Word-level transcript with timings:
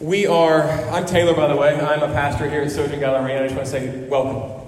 We 0.00 0.26
are, 0.26 0.62
I'm 0.90 1.06
Taylor, 1.06 1.34
by 1.34 1.46
the 1.46 1.54
way. 1.54 1.72
I'm 1.80 2.02
a 2.02 2.12
pastor 2.12 2.50
here 2.50 2.62
at 2.62 2.72
Sojourn 2.72 2.98
Gallery, 2.98 3.36
I 3.36 3.44
just 3.44 3.54
want 3.54 3.66
to 3.66 3.70
say 3.70 4.08
welcome. 4.08 4.60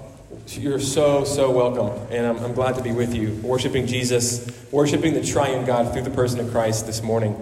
You're 0.47 0.79
so, 0.79 1.25
so 1.25 1.51
welcome, 1.51 1.89
and 2.09 2.25
I'm, 2.25 2.37
I'm 2.37 2.53
glad 2.53 2.75
to 2.75 2.81
be 2.81 2.93
with 2.93 3.13
you, 3.13 3.33
worshiping 3.43 3.87
Jesus, 3.87 4.49
worshiping 4.71 5.15
the 5.15 5.21
triune 5.21 5.65
God 5.65 5.91
through 5.91 6.03
the 6.03 6.11
person 6.11 6.39
of 6.39 6.49
Christ 6.51 6.85
this 6.85 7.03
morning. 7.03 7.37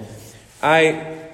I, 0.63 1.27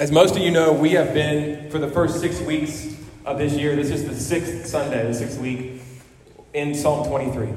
as 0.00 0.10
most 0.10 0.34
of 0.34 0.42
you 0.42 0.50
know, 0.50 0.72
we 0.72 0.90
have 0.90 1.14
been, 1.14 1.70
for 1.70 1.78
the 1.78 1.88
first 1.88 2.18
six 2.18 2.40
weeks 2.40 2.96
of 3.24 3.38
this 3.38 3.52
year, 3.52 3.76
this 3.76 3.90
is 3.90 4.08
the 4.08 4.14
sixth 4.16 4.66
Sunday, 4.66 5.06
the 5.06 5.14
sixth 5.14 5.38
week, 5.38 5.82
in 6.52 6.74
Psalm 6.74 7.06
23. 7.06 7.48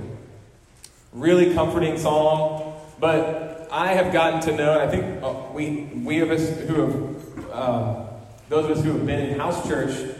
Really 1.13 1.51
comforting 1.55 1.97
psalm, 1.97 2.75
but 2.99 3.44
I 3.75 3.91
have 3.91 4.13
gotten 4.13 4.39
to 4.43 4.55
know, 4.55 4.79
and 4.79 4.81
I 4.81 4.87
think 4.89 5.21
uh, 5.21 5.51
we, 5.51 5.89
we 6.01 6.21
of 6.21 6.31
us 6.31 6.47
who 6.61 6.75
have, 6.75 7.49
uh, 7.51 8.05
those 8.47 8.63
of 8.63 8.77
us 8.77 8.81
who 8.81 8.93
have 8.93 9.05
been 9.05 9.19
in 9.19 9.37
house 9.37 9.67
church, 9.67 10.15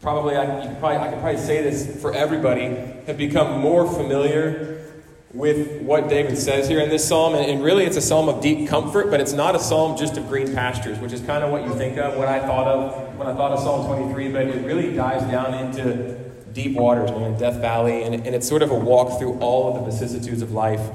probably 0.00 0.36
I, 0.36 0.72
probably 0.78 0.98
I 0.98 1.08
could 1.10 1.18
probably 1.18 1.40
say 1.40 1.64
this 1.64 2.00
for 2.00 2.14
everybody, 2.14 2.66
have 3.08 3.18
become 3.18 3.58
more 3.58 3.92
familiar 3.92 4.86
with 5.34 5.82
what 5.82 6.08
David 6.08 6.38
says 6.38 6.68
here 6.68 6.78
in 6.78 6.90
this 6.90 7.04
psalm. 7.04 7.34
And, 7.34 7.44
and, 7.44 7.64
really, 7.64 7.86
it's 7.86 7.96
a 7.96 8.00
psalm 8.00 8.28
of 8.28 8.40
deep 8.40 8.68
comfort, 8.68 9.10
but 9.10 9.20
it's 9.20 9.32
not 9.32 9.56
a 9.56 9.58
psalm 9.58 9.96
just 9.96 10.16
of 10.16 10.28
green 10.28 10.54
pastures, 10.54 11.00
which 11.00 11.12
is 11.12 11.20
kind 11.22 11.42
of 11.42 11.50
what 11.50 11.64
you 11.64 11.74
think 11.74 11.98
of, 11.98 12.16
what 12.16 12.28
I 12.28 12.38
thought 12.38 12.68
of 12.68 13.18
when 13.18 13.26
I 13.26 13.34
thought 13.34 13.50
of 13.50 13.58
Psalm 13.58 13.84
23. 13.84 14.30
But 14.30 14.42
it 14.42 14.64
really 14.64 14.94
dives 14.94 15.24
down 15.24 15.54
into 15.54 16.20
deep 16.52 16.76
waters, 16.76 17.10
man, 17.10 17.36
Death 17.36 17.56
Valley. 17.56 18.04
And, 18.04 18.14
and 18.14 18.32
it's 18.32 18.48
sort 18.48 18.62
of 18.62 18.70
a 18.70 18.78
walk 18.78 19.18
through 19.18 19.40
all 19.40 19.74
of 19.74 19.84
the 19.84 19.90
vicissitudes 19.90 20.40
of 20.40 20.52
life 20.52 20.88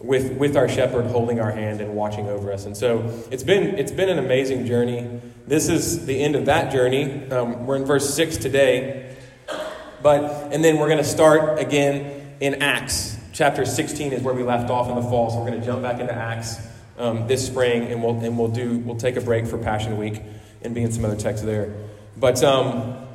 with, 0.00 0.32
with 0.38 0.56
our 0.56 0.68
shepherd 0.68 1.06
holding 1.06 1.40
our 1.40 1.50
hand 1.50 1.80
and 1.80 1.94
watching 1.94 2.28
over 2.28 2.52
us. 2.52 2.66
And 2.66 2.76
so 2.76 3.22
it's 3.30 3.42
been, 3.42 3.76
it's 3.78 3.92
been 3.92 4.08
an 4.08 4.18
amazing 4.18 4.66
journey. 4.66 5.20
This 5.46 5.68
is 5.68 6.06
the 6.06 6.22
end 6.22 6.36
of 6.36 6.46
that 6.46 6.72
journey. 6.72 7.28
Um, 7.30 7.66
we're 7.66 7.76
in 7.76 7.84
verse 7.84 8.14
6 8.14 8.36
today. 8.36 9.16
But, 10.02 10.52
and 10.52 10.62
then 10.62 10.78
we're 10.78 10.86
going 10.86 10.98
to 10.98 11.04
start 11.04 11.58
again 11.58 12.36
in 12.40 12.62
Acts. 12.62 13.16
Chapter 13.32 13.64
16 13.64 14.12
is 14.12 14.22
where 14.22 14.34
we 14.34 14.42
left 14.42 14.70
off 14.70 14.88
in 14.88 14.94
the 14.94 15.02
fall. 15.02 15.30
So 15.30 15.38
we're 15.38 15.48
going 15.48 15.60
to 15.60 15.66
jump 15.66 15.82
back 15.82 16.00
into 16.00 16.14
Acts 16.14 16.58
um, 16.98 17.26
this 17.26 17.46
spring, 17.46 17.84
and 17.84 18.02
we'll, 18.02 18.18
and 18.24 18.38
we'll, 18.38 18.48
do, 18.48 18.78
we'll 18.78 18.96
take 18.96 19.16
a 19.16 19.20
break 19.20 19.46
for 19.46 19.58
Passion 19.58 19.98
Week 19.98 20.20
and 20.62 20.74
be 20.74 20.82
in 20.82 20.92
some 20.92 21.04
other 21.04 21.16
texts 21.16 21.44
there. 21.44 21.74
But 22.16 22.42
um, 22.42 23.06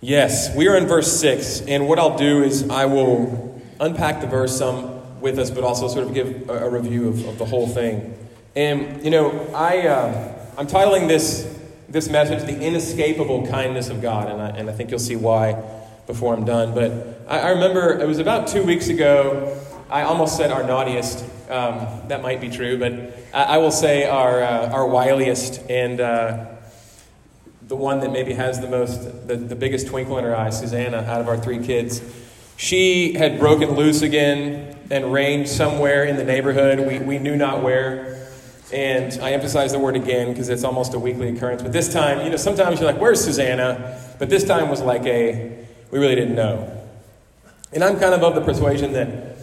yes, 0.00 0.54
we 0.56 0.68
are 0.68 0.76
in 0.76 0.86
verse 0.86 1.20
6. 1.20 1.62
And 1.62 1.88
what 1.88 1.98
I'll 1.98 2.16
do 2.16 2.42
is 2.42 2.68
I 2.68 2.86
will 2.86 3.60
unpack 3.80 4.20
the 4.20 4.26
verse 4.26 4.58
some 4.58 4.93
with 5.24 5.38
us, 5.38 5.50
but 5.50 5.64
also 5.64 5.88
sort 5.88 6.06
of 6.06 6.12
give 6.12 6.50
a, 6.50 6.66
a 6.66 6.68
review 6.68 7.08
of, 7.08 7.26
of, 7.26 7.38
the 7.38 7.46
whole 7.46 7.66
thing. 7.66 8.14
And, 8.54 9.02
you 9.02 9.10
know, 9.10 9.30
I, 9.54 9.88
uh, 9.88 10.38
I'm 10.58 10.66
titling 10.66 11.08
this, 11.08 11.58
this 11.88 12.10
message 12.10 12.44
The 12.44 12.60
Inescapable 12.60 13.46
Kindness 13.46 13.88
of 13.88 14.02
God, 14.02 14.28
and 14.30 14.42
I, 14.42 14.48
and 14.50 14.68
I 14.68 14.74
think 14.74 14.90
you'll 14.90 15.00
see 15.00 15.16
why 15.16 15.54
before 16.06 16.34
I'm 16.34 16.44
done. 16.44 16.74
But 16.74 17.24
I, 17.26 17.38
I 17.38 17.50
remember 17.52 17.98
it 17.98 18.06
was 18.06 18.18
about 18.18 18.48
two 18.48 18.62
weeks 18.62 18.88
ago, 18.88 19.58
I 19.88 20.02
almost 20.02 20.36
said 20.36 20.52
our 20.52 20.62
naughtiest. 20.62 21.24
Um, 21.48 22.08
that 22.08 22.20
might 22.20 22.42
be 22.42 22.50
true, 22.50 22.78
but 22.78 22.92
I, 23.32 23.54
I 23.54 23.58
will 23.58 23.70
say 23.70 24.06
our, 24.06 24.42
uh, 24.42 24.68
our 24.72 24.86
wiliest 24.86 25.70
and 25.70 26.00
uh, 26.00 26.46
the 27.62 27.76
one 27.76 28.00
that 28.00 28.12
maybe 28.12 28.34
has 28.34 28.60
the 28.60 28.68
most, 28.68 29.26
the, 29.26 29.36
the 29.36 29.56
biggest 29.56 29.86
twinkle 29.86 30.18
in 30.18 30.24
her 30.24 30.36
eye, 30.36 30.50
Susanna, 30.50 30.98
out 30.98 31.22
of 31.22 31.28
our 31.28 31.38
three 31.38 31.64
kids. 31.64 32.02
She 32.56 33.14
had 33.14 33.38
broken 33.38 33.72
loose 33.72 34.02
again 34.02 34.76
and 34.90 35.12
reigned 35.12 35.48
somewhere 35.48 36.04
in 36.04 36.16
the 36.16 36.24
neighborhood. 36.24 36.86
We, 36.86 36.98
we 36.98 37.18
knew 37.18 37.36
not 37.36 37.62
where. 37.62 38.28
And 38.72 39.12
I 39.22 39.32
emphasize 39.32 39.72
the 39.72 39.78
word 39.78 39.96
again 39.96 40.32
because 40.32 40.48
it's 40.48 40.64
almost 40.64 40.94
a 40.94 40.98
weekly 40.98 41.28
occurrence. 41.34 41.62
But 41.62 41.72
this 41.72 41.92
time, 41.92 42.24
you 42.24 42.30
know, 42.30 42.36
sometimes 42.36 42.80
you're 42.80 42.90
like, 42.90 43.00
where's 43.00 43.22
Susanna? 43.22 44.00
But 44.18 44.30
this 44.30 44.44
time 44.44 44.68
was 44.68 44.82
like 44.82 45.04
a, 45.04 45.64
we 45.90 45.98
really 45.98 46.14
didn't 46.14 46.34
know. 46.34 46.70
And 47.72 47.82
I'm 47.82 47.98
kind 47.98 48.14
of 48.14 48.22
of 48.22 48.34
the 48.34 48.40
persuasion 48.40 48.92
that 48.92 49.36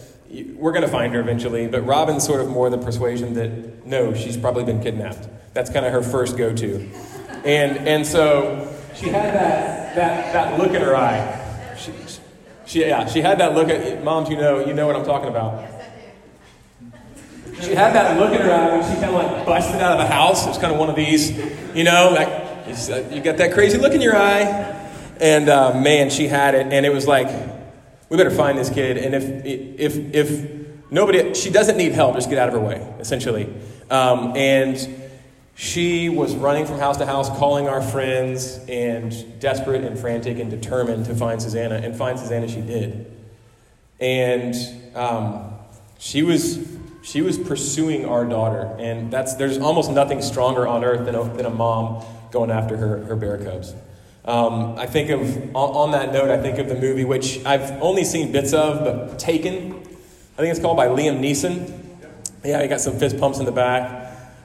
we're 0.54 0.72
going 0.72 0.82
to 0.82 0.88
find 0.88 1.12
her 1.12 1.20
eventually, 1.20 1.66
but 1.68 1.82
Robin's 1.82 2.24
sort 2.24 2.40
of 2.40 2.48
more 2.48 2.70
the 2.70 2.78
persuasion 2.78 3.34
that 3.34 3.86
no, 3.86 4.14
she's 4.14 4.36
probably 4.36 4.64
been 4.64 4.82
kidnapped. 4.82 5.28
That's 5.52 5.70
kind 5.70 5.84
of 5.84 5.92
her 5.92 6.02
first 6.02 6.38
go 6.38 6.54
to. 6.54 6.90
And, 7.44 7.76
and 7.86 8.06
so 8.06 8.74
she 8.94 9.08
had 9.08 9.34
that, 9.34 9.94
that, 9.94 10.32
that 10.32 10.58
look 10.58 10.72
in 10.72 10.80
her 10.80 10.96
eye. 10.96 11.41
She, 12.72 12.80
yeah, 12.80 13.06
she 13.06 13.20
had 13.20 13.36
that 13.40 13.54
look 13.54 13.68
at 13.68 14.02
moms. 14.02 14.30
You 14.30 14.36
know, 14.36 14.64
you 14.64 14.72
know 14.72 14.86
what 14.86 14.96
I'm 14.96 15.04
talking 15.04 15.28
about. 15.28 15.62
She 17.60 17.74
had 17.74 17.94
that 17.94 18.18
look 18.18 18.32
in 18.32 18.40
her 18.40 18.50
eye 18.50 18.78
when 18.78 18.82
she 18.82 18.98
kind 18.98 19.14
of 19.14 19.22
like 19.22 19.44
busted 19.44 19.78
out 19.82 19.92
of 19.92 19.98
the 19.98 20.06
house. 20.06 20.46
It 20.46 20.48
was 20.48 20.56
kind 20.56 20.72
of 20.72 20.78
one 20.78 20.88
of 20.88 20.96
these, 20.96 21.36
you 21.76 21.84
know, 21.84 22.10
like 22.14 22.28
uh, 22.28 23.02
you 23.10 23.20
got 23.20 23.36
that 23.36 23.52
crazy 23.52 23.76
look 23.76 23.92
in 23.92 24.00
your 24.00 24.16
eye, 24.16 24.88
and 25.20 25.50
uh, 25.50 25.78
man, 25.78 26.08
she 26.08 26.28
had 26.28 26.54
it, 26.54 26.72
and 26.72 26.86
it 26.86 26.92
was 26.94 27.06
like, 27.06 27.28
we 28.08 28.16
better 28.16 28.30
find 28.30 28.56
this 28.56 28.70
kid, 28.70 28.96
and 28.96 29.14
if 29.14 29.44
if 29.44 30.14
if 30.14 30.90
nobody, 30.90 31.34
she 31.34 31.50
doesn't 31.50 31.76
need 31.76 31.92
help, 31.92 32.14
just 32.14 32.30
get 32.30 32.38
out 32.38 32.48
of 32.48 32.54
her 32.54 32.60
way, 32.60 32.80
essentially, 32.98 33.52
um, 33.90 34.34
and 34.34 34.78
she 35.54 36.08
was 36.08 36.34
running 36.34 36.66
from 36.66 36.78
house 36.78 36.96
to 36.96 37.06
house, 37.06 37.28
calling 37.28 37.68
our 37.68 37.82
friends, 37.82 38.58
and 38.68 39.38
desperate 39.40 39.84
and 39.84 39.98
frantic 39.98 40.38
and 40.38 40.50
determined 40.50 41.06
to 41.06 41.14
find 41.14 41.42
Susanna. 41.42 41.76
And 41.76 41.94
find 41.94 42.18
Susanna 42.18 42.48
she 42.48 42.62
did. 42.62 43.10
And 44.00 44.54
um, 44.94 45.52
she 45.98 46.22
was 46.22 46.66
she 47.02 47.20
was 47.20 47.36
pursuing 47.36 48.06
our 48.06 48.24
daughter, 48.24 48.74
and 48.78 49.10
that's 49.10 49.34
there's 49.34 49.58
almost 49.58 49.90
nothing 49.90 50.22
stronger 50.22 50.66
on 50.66 50.84
earth 50.84 51.04
than 51.04 51.14
a, 51.14 51.24
than 51.36 51.46
a 51.46 51.50
mom 51.50 52.04
going 52.30 52.50
after 52.50 52.76
her 52.76 53.04
her 53.04 53.16
bear 53.16 53.38
cubs. 53.38 53.74
Um, 54.24 54.76
I 54.78 54.86
think 54.86 55.10
of 55.10 55.20
on, 55.54 55.70
on, 55.70 55.90
that 55.92 56.12
note, 56.12 56.30
I 56.30 56.40
think 56.40 56.58
of 56.58 56.68
the 56.68 56.76
movie 56.76 57.04
which 57.04 57.44
I've 57.44 57.72
only 57.82 58.04
seen 58.04 58.32
bits 58.32 58.52
of, 58.52 58.84
but 58.84 59.18
Taken. 59.18 59.74
I 59.74 60.36
think 60.36 60.50
it's 60.50 60.60
called 60.60 60.76
by 60.76 60.86
Liam 60.86 61.20
Neeson. 61.20 61.80
Yeah, 62.42 62.62
he 62.62 62.68
got 62.68 62.80
some 62.80 62.98
fist 62.98 63.18
pumps 63.18 63.38
in 63.38 63.44
the 63.44 63.52
back 63.52 64.01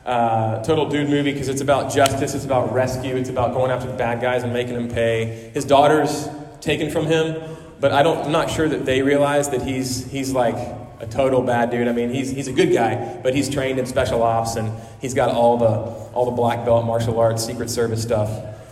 uh, 0.08 0.64
total 0.64 0.88
dude 0.88 1.10
movie 1.10 1.34
because 1.34 1.50
it's 1.50 1.60
about 1.60 1.92
justice, 1.94 2.34
it's 2.34 2.46
about 2.46 2.74
rescue, 2.74 3.18
it's 3.18 3.30
about 3.30 3.54
going 3.54 3.70
after 3.72 3.88
the 3.88 3.98
bad 3.98 4.22
guys 4.22 4.44
and 4.44 4.54
making 4.54 4.74
them 4.74 4.88
pay. 4.88 5.52
His 5.54 5.66
daughter's 5.66 6.30
taken 6.62 6.90
from 6.90 7.08
him, 7.08 7.58
but 7.82 7.92
I 7.92 8.04
don't, 8.04 8.26
I'm 8.26 8.32
not 8.32 8.50
sure 8.50 8.70
that 8.70 8.86
they 8.86 9.02
realize 9.02 9.50
that 9.50 9.62
he's, 9.62 10.10
he's 10.10 10.32
like 10.32 10.56
a 11.02 11.08
total 11.08 11.42
bad 11.42 11.72
dude. 11.72 11.90
I 11.90 11.92
mean, 11.92 12.10
he's, 12.10 12.32
he's 12.32 12.48
a 12.48 12.54
good 12.54 12.74
guy, 12.74 13.20
but 13.22 13.36
he's 13.36 13.50
trained 13.50 13.80
in 13.80 13.86
special 13.86 14.24
ops 14.24 14.56
and 14.56 14.72
he's 15.02 15.14
got 15.14 15.30
all 15.30 15.58
the, 15.58 15.68
all 16.14 16.24
the 16.24 16.32
black 16.32 16.64
belt 16.64 16.86
martial 16.86 17.20
arts, 17.20 17.46
Secret 17.46 17.70
Service 17.70 18.02
stuff 18.02 18.32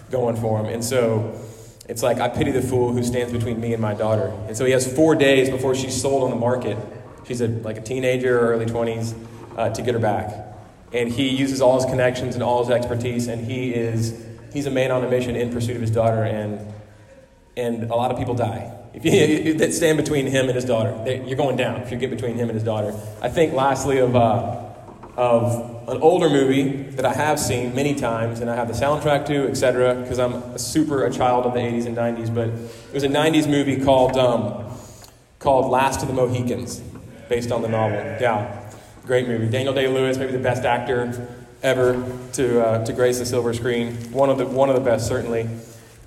going 0.10 0.38
for 0.38 0.62
him. 0.62 0.68
And 0.68 0.82
so 0.82 1.38
it's 1.90 2.02
like, 2.02 2.20
I 2.20 2.30
pity 2.30 2.52
the 2.52 2.62
fool 2.62 2.94
who 2.94 3.04
stands 3.04 3.34
between 3.34 3.60
me 3.60 3.74
and 3.74 3.82
my 3.82 3.94
daughter. 3.94 4.34
And 4.48 4.56
so 4.56 4.64
he 4.64 4.72
has 4.72 4.92
four 4.92 5.16
days 5.16 5.50
before 5.50 5.76
she's 5.76 6.02
sold 6.02 6.24
on 6.24 6.30
the 6.30 6.38
market. 6.38 6.78
She's 7.28 7.42
a, 7.42 7.50
like 7.50 7.78
a 7.78 7.82
teenager, 7.82 8.40
early 8.40 8.68
20s, 8.68 9.14
uh, 9.58 9.70
to 9.72 9.82
get 9.82 9.96
her 9.96 10.00
back 10.00 10.55
and 10.94 11.12
he 11.12 11.30
uses 11.30 11.62
all 11.62 11.76
his 11.76 11.86
connections 11.86 12.36
and 12.36 12.44
all 12.44 12.64
his 12.64 12.72
expertise, 12.72 13.28
and 13.28 13.46
he 13.46 13.74
is 13.74 14.26
he's 14.54 14.66
a 14.66 14.72
man 14.72 14.92
on 14.92 15.04
a 15.04 15.10
mission 15.10 15.36
in 15.36 15.52
pursuit 15.52 15.76
of 15.76 15.82
his 15.82 15.92
daughter, 15.92 16.24
and 16.24 16.74
and 17.58 17.84
a 17.84 17.96
lot 17.96 18.12
of 18.12 18.18
people 18.18 18.34
die 18.34 18.72
if 18.94 19.06
you 19.06 19.54
that 19.56 19.74
stand 19.74 19.98
between 19.98 20.28
him 20.28 20.46
and 20.48 20.56
his 20.56 20.66
daughter. 20.66 20.98
They, 21.04 21.26
you're 21.26 21.38
going 21.38 21.58
down 21.58 21.82
if 21.82 21.92
you 21.92 21.98
get 21.98 22.10
between 22.10 22.36
him 22.36 22.50
and 22.50 22.56
his 22.56 22.64
daughter. 22.64 22.98
I 23.22 23.30
think 23.30 23.54
lastly 23.54 24.00
of 24.00 24.16
uh, 24.16 24.62
of 25.18 25.74
an 25.88 25.98
older 26.02 26.30
movie 26.30 26.84
that 26.92 27.06
I 27.06 27.14
have 27.14 27.40
seen 27.40 27.76
many 27.76 27.94
times, 27.96 28.40
and 28.40 28.50
I 28.50 28.56
have 28.56 28.68
the 28.68 28.74
soundtrack 28.74 29.26
to, 29.28 29.48
etc. 29.48 29.96
Because 29.96 30.20
I'm 30.20 30.34
a 30.34 30.60
super 30.60 31.06
a 31.06 31.12
child 31.12 31.46
of 31.46 31.54
the 31.54 31.60
80s 31.60 31.86
and 31.86 31.96
90s, 31.96 32.34
but 32.34 32.50
it 32.50 32.94
was 32.94 33.04
a 33.04 33.10
90s 33.10 33.50
movie 33.50 33.84
called 33.84 34.18
um, 34.18 34.66
called 35.40 35.72
Last 35.72 36.02
of 36.02 36.08
the 36.08 36.14
Mohicans, 36.14 36.80
based 37.30 37.52
on 37.52 37.62
the 37.62 37.70
novel. 37.70 37.98
Yeah. 37.98 38.65
Great 39.06 39.28
movie. 39.28 39.48
Daniel 39.48 39.74
Day 39.74 39.88
Lewis, 39.88 40.18
maybe 40.18 40.32
the 40.32 40.40
best 40.40 40.64
actor 40.64 41.28
ever 41.62 41.94
to, 42.34 42.66
uh, 42.66 42.86
to 42.86 42.92
grace 42.92 43.20
the 43.20 43.26
silver 43.26 43.54
screen. 43.54 43.94
One 44.12 44.32
of 44.32 44.40
the, 44.40 44.48
one 44.48 44.68
of 44.70 44.76
the 44.76 44.82
best, 44.82 45.08
certainly. 45.08 45.48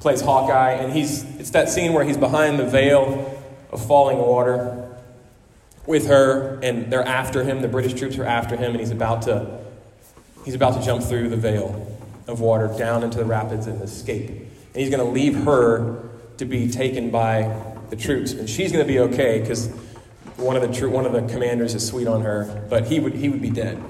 Plays 0.01 0.21
Hawkeye, 0.21 0.73
and 0.73 0.93
he's, 0.93 1.23
it's 1.39 1.51
that 1.51 1.69
scene 1.69 1.93
where 1.93 2.03
he's 2.03 2.17
behind 2.17 2.59
the 2.59 2.67
veil 2.67 3.41
of 3.71 3.87
falling 3.87 4.19
water 4.19 4.89
with 5.87 6.09
her, 6.09 6.59
and 6.61 6.93
they're 6.93 7.07
after 7.07 7.45
him. 7.45 7.63
The 7.63 7.69
British 7.69 7.95
troops 7.95 8.19
are 8.19 8.25
after 8.25 8.57
him, 8.57 8.73
and 8.73 8.81
he's 8.81 8.91
about 8.91 9.23
to, 9.23 9.61
he's 10.45 10.57
about 10.57 10.81
to 10.81 10.85
jump 10.85 11.05
through 11.05 11.29
the 11.29 11.37
veil 11.37 11.97
of 12.27 12.41
water 12.41 12.67
down 12.77 13.05
into 13.05 13.19
the 13.19 13.25
rapids 13.25 13.69
and 13.69 13.81
escape. 13.81 14.29
And 14.29 14.75
he's 14.75 14.91
going 14.91 15.05
to 15.05 15.13
leave 15.13 15.37
her 15.45 16.09
to 16.39 16.45
be 16.45 16.69
taken 16.69 17.11
by 17.11 17.63
the 17.91 17.97
troops, 17.97 18.33
and 18.33 18.51
she's 18.51 18.73
going 18.73 18.85
to 18.85 18.93
be 18.93 18.99
okay 18.99 19.41
because 19.41 19.69
one 20.39 20.57
of 20.57 20.63
the 20.63 20.89
one 20.89 21.05
of 21.05 21.13
the 21.13 21.23
commanders 21.33 21.75
is 21.75 21.87
sweet 21.87 22.07
on 22.07 22.23
her, 22.23 22.67
but 22.71 22.87
he 22.87 23.01
would 23.01 23.15
he 23.15 23.29
would 23.29 23.43
be 23.43 23.51
dead. 23.51 23.83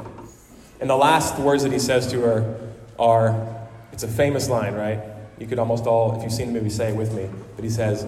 And 0.81 0.89
the 0.89 0.97
last 0.97 1.39
words 1.39 1.63
that 1.63 1.73
he 1.73 1.79
says 1.79 2.07
to 2.13 2.21
her 2.23 2.73
are, 2.99 3.67
it's 3.93 4.03
a 4.03 4.09
famous 4.09 4.49
line, 4.49 4.75
right? 4.75 5.01
You 5.39 5.47
could 5.47 5.59
almost 5.59 5.87
all, 5.87 6.17
if 6.17 6.23
you've 6.23 6.33
seen 6.33 6.49
the 6.49 6.53
movie, 6.53 6.71
say 6.71 6.91
it 6.91 6.97
with 6.97 7.13
me. 7.13 7.29
But 7.55 7.65
he 7.65 7.71
says, 7.71 8.07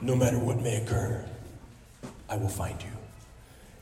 "No 0.00 0.16
matter 0.16 0.38
what 0.38 0.60
may 0.60 0.76
occur, 0.76 1.24
I 2.28 2.36
will 2.36 2.48
find 2.48 2.80
you." 2.82 2.88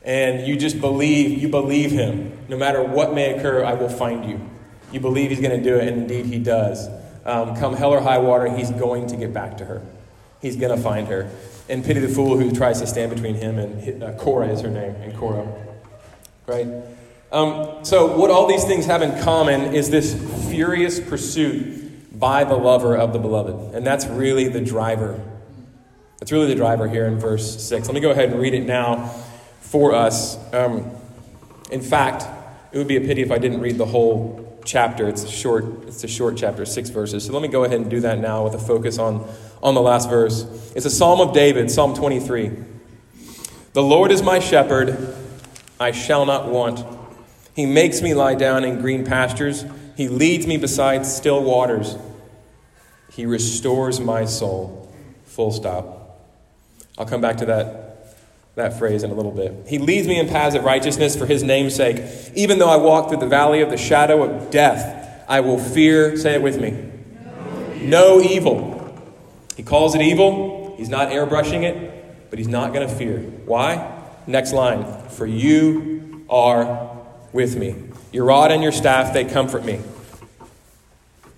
And 0.03 0.45
you 0.45 0.57
just 0.57 0.81
believe, 0.81 1.41
you 1.41 1.47
believe 1.47 1.91
him. 1.91 2.37
No 2.49 2.57
matter 2.57 2.83
what 2.83 3.13
may 3.13 3.33
occur, 3.33 3.63
I 3.63 3.73
will 3.73 3.89
find 3.89 4.25
you. 4.29 4.39
You 4.91 4.99
believe 4.99 5.29
he's 5.29 5.39
going 5.39 5.57
to 5.57 5.63
do 5.63 5.77
it, 5.77 5.87
and 5.87 6.01
indeed 6.01 6.25
he 6.25 6.39
does. 6.39 6.89
Um, 7.25 7.55
come 7.55 7.73
hell 7.73 7.93
or 7.93 8.01
high 8.01 8.17
water, 8.17 8.53
he's 8.53 8.69
going 8.69 9.07
to 9.07 9.15
get 9.15 9.33
back 9.33 9.57
to 9.59 9.65
her. 9.65 9.81
He's 10.41 10.57
going 10.57 10.75
to 10.75 10.83
find 10.83 11.07
her. 11.07 11.31
And 11.69 11.83
pity 11.83 11.99
the 11.99 12.09
fool 12.09 12.37
who 12.37 12.51
tries 12.51 12.81
to 12.81 12.87
stand 12.87 13.13
between 13.13 13.35
him 13.35 13.57
and 13.57 14.03
uh, 14.03 14.13
Cora 14.13 14.47
is 14.49 14.61
her 14.61 14.69
name, 14.69 14.95
and 14.95 15.15
Cora. 15.15 15.47
Right? 16.45 16.67
Um, 17.31 17.83
so, 17.83 18.17
what 18.17 18.29
all 18.29 18.47
these 18.47 18.65
things 18.65 18.85
have 18.85 19.01
in 19.01 19.23
common 19.23 19.73
is 19.73 19.89
this 19.89 20.13
furious 20.49 20.99
pursuit 20.99 22.19
by 22.19 22.43
the 22.43 22.55
lover 22.55 22.95
of 22.95 23.11
the 23.11 23.19
beloved. 23.19 23.75
And 23.75 23.85
that's 23.85 24.05
really 24.05 24.47
the 24.47 24.61
driver. 24.61 25.19
That's 26.19 26.31
really 26.31 26.47
the 26.47 26.55
driver 26.55 26.87
here 26.87 27.05
in 27.05 27.19
verse 27.19 27.61
6. 27.63 27.87
Let 27.87 27.93
me 27.95 27.99
go 28.01 28.11
ahead 28.11 28.29
and 28.29 28.39
read 28.39 28.53
it 28.53 28.65
now 28.65 29.07
for 29.59 29.93
us. 29.93 30.37
Um, 30.53 30.91
in 31.71 31.81
fact, 31.81 32.25
it 32.71 32.77
would 32.77 32.87
be 32.87 32.97
a 32.97 33.01
pity 33.01 33.21
if 33.21 33.31
I 33.31 33.39
didn't 33.39 33.61
read 33.61 33.77
the 33.77 33.85
whole 33.85 34.61
chapter. 34.63 35.09
It's 35.09 35.23
a 35.23 35.29
short, 35.29 35.65
it's 35.87 36.03
a 36.03 36.07
short 36.07 36.37
chapter, 36.37 36.65
six 36.65 36.89
verses. 36.89 37.25
So 37.25 37.33
let 37.33 37.41
me 37.41 37.47
go 37.47 37.63
ahead 37.63 37.81
and 37.81 37.89
do 37.89 37.99
that 38.01 38.19
now 38.19 38.43
with 38.43 38.53
a 38.53 38.59
focus 38.59 38.99
on, 38.99 39.27
on 39.63 39.73
the 39.73 39.81
last 39.81 40.09
verse. 40.09 40.43
It's 40.75 40.85
a 40.85 40.91
psalm 40.91 41.21
of 41.21 41.33
David, 41.33 41.71
Psalm 41.71 41.95
23. 41.95 42.51
The 43.71 43.81
Lord 43.81 44.11
is 44.11 44.21
my 44.21 44.39
shepherd, 44.39 45.15
I 45.79 45.91
shall 45.91 46.25
not 46.25 46.49
want. 46.49 46.85
He 47.55 47.65
makes 47.65 48.01
me 48.01 48.13
lie 48.13 48.35
down 48.35 48.65
in 48.65 48.81
green 48.81 49.05
pastures. 49.05 49.65
He 49.95 50.09
leads 50.09 50.45
me 50.45 50.57
beside 50.57 51.05
still 51.05 51.41
waters. 51.41 51.95
He 53.11 53.25
restores 53.25 53.99
my 53.99 54.25
soul. 54.25 54.93
Full 55.25 55.51
stop. 55.51 56.19
I'll 56.97 57.05
come 57.05 57.21
back 57.21 57.37
to 57.37 57.45
that, 57.45 58.15
that 58.55 58.77
phrase 58.77 59.03
in 59.03 59.11
a 59.11 59.13
little 59.13 59.31
bit. 59.31 59.65
He 59.67 59.79
leads 59.79 60.07
me 60.07 60.19
in 60.19 60.27
paths 60.27 60.55
of 60.55 60.63
righteousness 60.63 61.15
for 61.15 61.25
his 61.25 61.41
name's 61.41 61.75
sake. 61.75 62.03
Even 62.35 62.59
though 62.59 62.69
I 62.69 62.75
walk 62.75 63.09
through 63.09 63.19
the 63.19 63.27
valley 63.27 63.61
of 63.61 63.69
the 63.69 63.77
shadow 63.77 64.23
of 64.23 64.51
death, 64.51 65.25
I 65.27 65.39
will 65.39 65.57
fear, 65.57 66.17
say 66.17 66.35
it 66.35 66.41
with 66.41 66.59
me, 66.59 66.91
no 67.87 68.19
evil. 68.21 68.72
He 69.55 69.63
calls 69.63 69.95
it 69.95 70.01
evil. 70.01 70.75
He's 70.77 70.89
not 70.89 71.09
airbrushing 71.09 71.63
it, 71.63 72.29
but 72.29 72.39
he's 72.39 72.47
not 72.47 72.73
going 72.73 72.87
to 72.87 72.93
fear. 72.93 73.19
Why? 73.19 74.01
Next 74.27 74.53
line. 74.53 75.09
For 75.09 75.25
you 75.25 76.25
are 76.29 76.89
with 77.31 77.55
me. 77.55 77.75
Your 78.11 78.25
rod 78.25 78.51
and 78.51 78.61
your 78.63 78.71
staff, 78.71 79.13
they 79.13 79.25
comfort 79.25 79.65
me. 79.65 79.81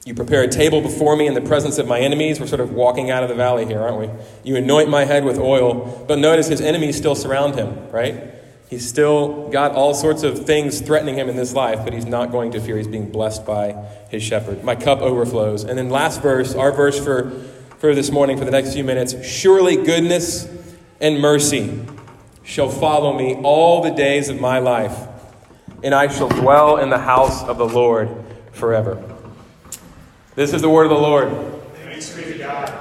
You 0.06 0.13
prepare 0.13 0.44
a 0.44 0.47
table 0.47 0.81
before 0.81 1.15
me 1.15 1.25
in 1.25 1.33
the 1.33 1.41
presence 1.41 1.79
of 1.79 1.88
my 1.88 2.00
enemies. 2.00 2.39
We're 2.39 2.45
sort 2.45 2.62
of 2.62 2.71
walking 2.71 3.09
out 3.09 3.23
of 3.23 3.29
the 3.29 3.35
valley 3.35 3.65
here, 3.65 3.81
aren't 3.81 4.00
we? 4.00 4.09
You 4.44 4.56
anoint 4.56 4.88
my 4.88 5.03
head 5.03 5.25
with 5.25 5.39
oil. 5.39 6.06
But 6.07 6.19
notice 6.19 6.47
his 6.47 6.62
enemies 6.62 6.95
still 6.95 7.15
surround 7.15 7.56
him, 7.56 7.89
right? 7.89 8.35
He's 8.69 8.88
still 8.88 9.50
got 9.50 9.71
all 9.71 9.95
sorts 9.95 10.21
of 10.21 10.45
things 10.45 10.79
threatening 10.79 11.15
him 11.15 11.27
in 11.27 11.35
this 11.35 11.53
life, 11.53 11.79
but 11.83 11.94
he's 11.94 12.06
not 12.06 12.31
going 12.31 12.51
to 12.51 12.59
fear. 12.59 12.77
He's 12.77 12.88
being 12.88 13.12
blessed 13.12 13.45
by 13.45 13.71
his 14.09 14.21
shepherd. 14.21 14.63
My 14.63 14.75
cup 14.75 15.00
overflows. 15.00 15.63
And 15.63 15.77
then, 15.77 15.89
last 15.89 16.21
verse, 16.21 16.53
our 16.53 16.71
verse 16.71 17.03
for, 17.03 17.31
this 17.94 18.10
morning, 18.10 18.38
for 18.38 18.46
the 18.46 18.52
next 18.52 18.74
few 18.74 18.84
minutes 18.84 19.24
surely 19.24 19.76
goodness 19.76 20.48
and 21.00 21.20
mercy 21.20 21.86
shall 22.44 22.70
follow 22.70 23.14
me 23.16 23.36
all 23.44 23.84
the 23.84 23.92
days 23.92 24.30
of 24.30 24.40
my 24.40 24.60
life 24.60 25.08
and 25.86 25.94
I 25.94 26.08
shall 26.08 26.30
dwell 26.30 26.78
in 26.78 26.90
the 26.90 26.98
house 26.98 27.44
of 27.44 27.60
the 27.60 27.68
Lord 27.68 28.10
forever. 28.52 29.04
This 30.34 30.52
is 30.52 30.64
the 30.64 30.70
word 30.70 30.86
of 30.86 30.90
the 30.90 30.98
Lord. 30.98 31.28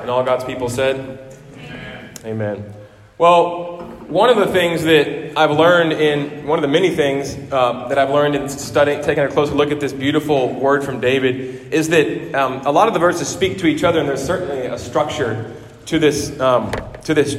And 0.00 0.10
all 0.10 0.24
God's 0.24 0.44
people 0.44 0.70
said, 0.70 1.36
Amen. 1.58 2.14
Amen. 2.24 2.74
Well, 3.18 3.93
one 4.08 4.28
of 4.28 4.36
the 4.36 4.46
things 4.46 4.84
that 4.84 5.36
I've 5.36 5.50
learned 5.50 5.92
in 5.92 6.46
one 6.46 6.58
of 6.58 6.62
the 6.62 6.68
many 6.68 6.94
things 6.94 7.36
uh, 7.50 7.88
that 7.88 7.98
I've 7.98 8.10
learned 8.10 8.34
in 8.34 8.48
studying, 8.48 9.02
taking 9.02 9.24
a 9.24 9.28
closer 9.28 9.54
look 9.54 9.70
at 9.70 9.80
this 9.80 9.92
beautiful 9.92 10.52
word 10.52 10.84
from 10.84 11.00
David, 11.00 11.72
is 11.72 11.88
that 11.88 12.34
um, 12.34 12.66
a 12.66 12.70
lot 12.70 12.88
of 12.88 12.94
the 12.94 13.00
verses 13.00 13.28
speak 13.28 13.58
to 13.58 13.66
each 13.66 13.82
other, 13.82 14.00
and 14.00 14.08
there's 14.08 14.24
certainly 14.24 14.66
a 14.66 14.78
structure 14.78 15.54
to 15.86 15.98
this 15.98 16.38
um, 16.40 16.70
to 17.04 17.14
this 17.14 17.34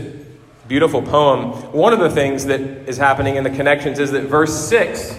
beautiful 0.67 1.01
poem. 1.01 1.51
One 1.71 1.93
of 1.93 1.99
the 1.99 2.09
things 2.09 2.45
that 2.45 2.59
is 2.59 2.97
happening 2.97 3.35
in 3.35 3.43
the 3.43 3.51
connections 3.51 3.99
is 3.99 4.11
that 4.11 4.23
verse 4.23 4.53
six 4.67 5.17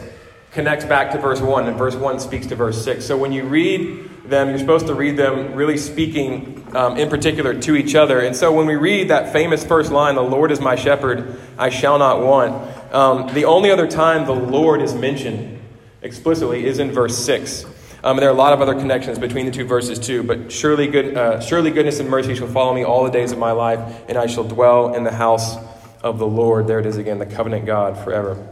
connects 0.56 0.84
back 0.86 1.12
to 1.12 1.18
verse 1.18 1.40
1, 1.40 1.68
and 1.68 1.76
verse 1.76 1.94
1 1.94 2.18
speaks 2.18 2.46
to 2.46 2.56
verse 2.56 2.82
6. 2.82 3.04
So 3.04 3.16
when 3.16 3.30
you 3.30 3.44
read 3.44 4.08
them, 4.28 4.50
you're 4.50 4.58
supposed 4.58 4.86
to 4.86 4.94
read 4.94 5.16
them 5.16 5.54
really 5.54 5.76
speaking 5.76 6.66
um, 6.74 6.96
in 6.96 7.08
particular 7.08 7.58
to 7.60 7.76
each 7.76 7.94
other. 7.94 8.20
And 8.20 8.34
so 8.34 8.52
when 8.52 8.66
we 8.66 8.76
read 8.76 9.08
that 9.08 9.32
famous 9.32 9.64
first 9.64 9.90
line, 9.90 10.14
The 10.14 10.22
Lord 10.22 10.50
is 10.50 10.60
my 10.60 10.76
shepherd, 10.76 11.40
I 11.58 11.70
shall 11.70 11.98
not 11.98 12.22
want, 12.22 12.94
um, 12.94 13.32
the 13.34 13.44
only 13.44 13.70
other 13.70 13.86
time 13.86 14.26
the 14.26 14.32
Lord 14.32 14.80
is 14.80 14.94
mentioned 14.94 15.60
explicitly 16.02 16.66
is 16.66 16.78
in 16.78 16.92
verse 16.92 17.16
6. 17.18 17.66
Um, 18.04 18.18
there 18.18 18.28
are 18.28 18.32
a 18.32 18.36
lot 18.36 18.52
of 18.52 18.60
other 18.60 18.74
connections 18.74 19.18
between 19.18 19.46
the 19.46 19.52
two 19.52 19.64
verses 19.64 19.98
too, 19.98 20.22
but 20.22 20.52
surely, 20.52 20.86
good, 20.86 21.16
uh, 21.16 21.40
surely 21.40 21.70
goodness 21.70 21.98
and 21.98 22.08
mercy 22.08 22.34
shall 22.36 22.46
follow 22.46 22.72
me 22.72 22.84
all 22.84 23.04
the 23.04 23.10
days 23.10 23.32
of 23.32 23.38
my 23.38 23.50
life, 23.50 23.80
and 24.08 24.16
I 24.16 24.26
shall 24.26 24.44
dwell 24.44 24.94
in 24.94 25.02
the 25.02 25.10
house 25.10 25.56
of 26.02 26.18
the 26.18 26.26
Lord. 26.26 26.68
There 26.68 26.78
it 26.78 26.86
is 26.86 26.98
again, 26.98 27.18
the 27.18 27.26
covenant 27.26 27.66
God 27.66 27.98
forever. 28.04 28.46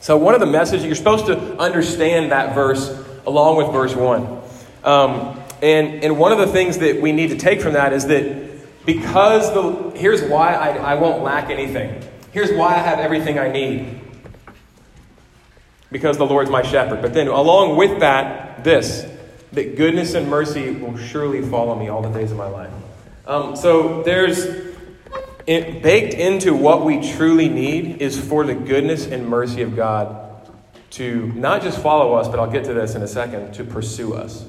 So, 0.00 0.16
one 0.16 0.32
of 0.32 0.40
the 0.40 0.46
messages, 0.46 0.86
you're 0.86 0.94
supposed 0.94 1.26
to 1.26 1.58
understand 1.58 2.32
that 2.32 2.54
verse 2.54 2.88
along 3.26 3.56
with 3.58 3.72
verse 3.72 3.94
1. 3.94 4.40
Um, 4.84 5.40
and, 5.62 6.04
and 6.04 6.18
one 6.18 6.32
of 6.32 6.38
the 6.38 6.46
things 6.46 6.78
that 6.78 7.00
we 7.00 7.12
need 7.12 7.30
to 7.30 7.36
take 7.36 7.60
from 7.60 7.72
that 7.72 7.92
is 7.92 8.06
that 8.06 8.86
because 8.86 9.52
the, 9.52 9.98
here's 9.98 10.22
why 10.22 10.54
I, 10.54 10.92
I 10.92 10.94
won't 10.94 11.22
lack 11.22 11.50
anything. 11.50 12.02
Here's 12.30 12.52
why 12.52 12.74
I 12.74 12.78
have 12.78 12.98
everything 12.98 13.38
I 13.38 13.50
need. 13.50 14.00
Because 15.90 16.16
the 16.16 16.26
Lord's 16.26 16.50
my 16.50 16.62
shepherd. 16.62 17.02
But 17.02 17.14
then, 17.14 17.28
along 17.28 17.76
with 17.76 18.00
that, 18.00 18.64
this 18.64 19.06
that 19.52 19.76
goodness 19.76 20.14
and 20.14 20.28
mercy 20.28 20.72
will 20.72 20.96
surely 20.98 21.40
follow 21.42 21.74
me 21.74 21.88
all 21.88 22.02
the 22.02 22.10
days 22.10 22.30
of 22.30 22.36
my 22.36 22.46
life. 22.46 22.70
Um, 23.26 23.56
so, 23.56 24.02
there's 24.02 24.44
it, 25.46 25.82
baked 25.82 26.14
into 26.14 26.54
what 26.54 26.84
we 26.84 27.12
truly 27.12 27.48
need 27.48 28.02
is 28.02 28.20
for 28.20 28.44
the 28.44 28.54
goodness 28.54 29.06
and 29.06 29.26
mercy 29.26 29.62
of 29.62 29.74
God 29.74 30.28
to 30.90 31.32
not 31.34 31.62
just 31.62 31.80
follow 31.82 32.14
us, 32.14 32.28
but 32.28 32.38
I'll 32.38 32.50
get 32.50 32.64
to 32.64 32.74
this 32.74 32.94
in 32.94 33.02
a 33.02 33.08
second, 33.08 33.54
to 33.54 33.64
pursue 33.64 34.14
us. 34.14 34.46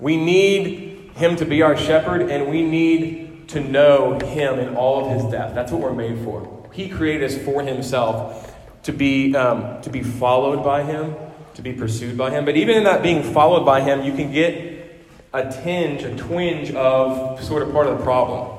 We 0.00 0.16
need 0.16 1.10
Him 1.14 1.36
to 1.36 1.44
be 1.44 1.62
our 1.62 1.76
shepherd, 1.76 2.22
and 2.22 2.48
we 2.48 2.62
need 2.62 3.48
to 3.48 3.60
know 3.60 4.18
Him 4.18 4.58
in 4.58 4.74
all 4.74 5.04
of 5.04 5.12
His 5.12 5.30
depth. 5.30 5.54
That's 5.54 5.70
what 5.70 5.80
we're 5.80 5.92
made 5.92 6.24
for. 6.24 6.68
He 6.72 6.88
created 6.88 7.30
us 7.30 7.44
for 7.44 7.62
Himself 7.62 8.56
to 8.84 8.92
be, 8.92 9.36
um, 9.36 9.82
to 9.82 9.90
be 9.90 10.02
followed 10.02 10.64
by 10.64 10.82
Him, 10.82 11.14
to 11.54 11.62
be 11.62 11.72
pursued 11.72 12.16
by 12.16 12.30
Him. 12.30 12.44
But 12.44 12.56
even 12.56 12.76
in 12.76 12.84
that 12.84 13.02
being 13.02 13.22
followed 13.22 13.64
by 13.64 13.82
Him, 13.82 14.02
you 14.02 14.12
can 14.12 14.32
get 14.32 15.02
a 15.32 15.50
tinge, 15.50 16.02
a 16.02 16.16
twinge 16.16 16.72
of 16.72 17.42
sort 17.44 17.62
of 17.62 17.72
part 17.72 17.86
of 17.86 17.98
the 17.98 18.04
problem 18.04 18.56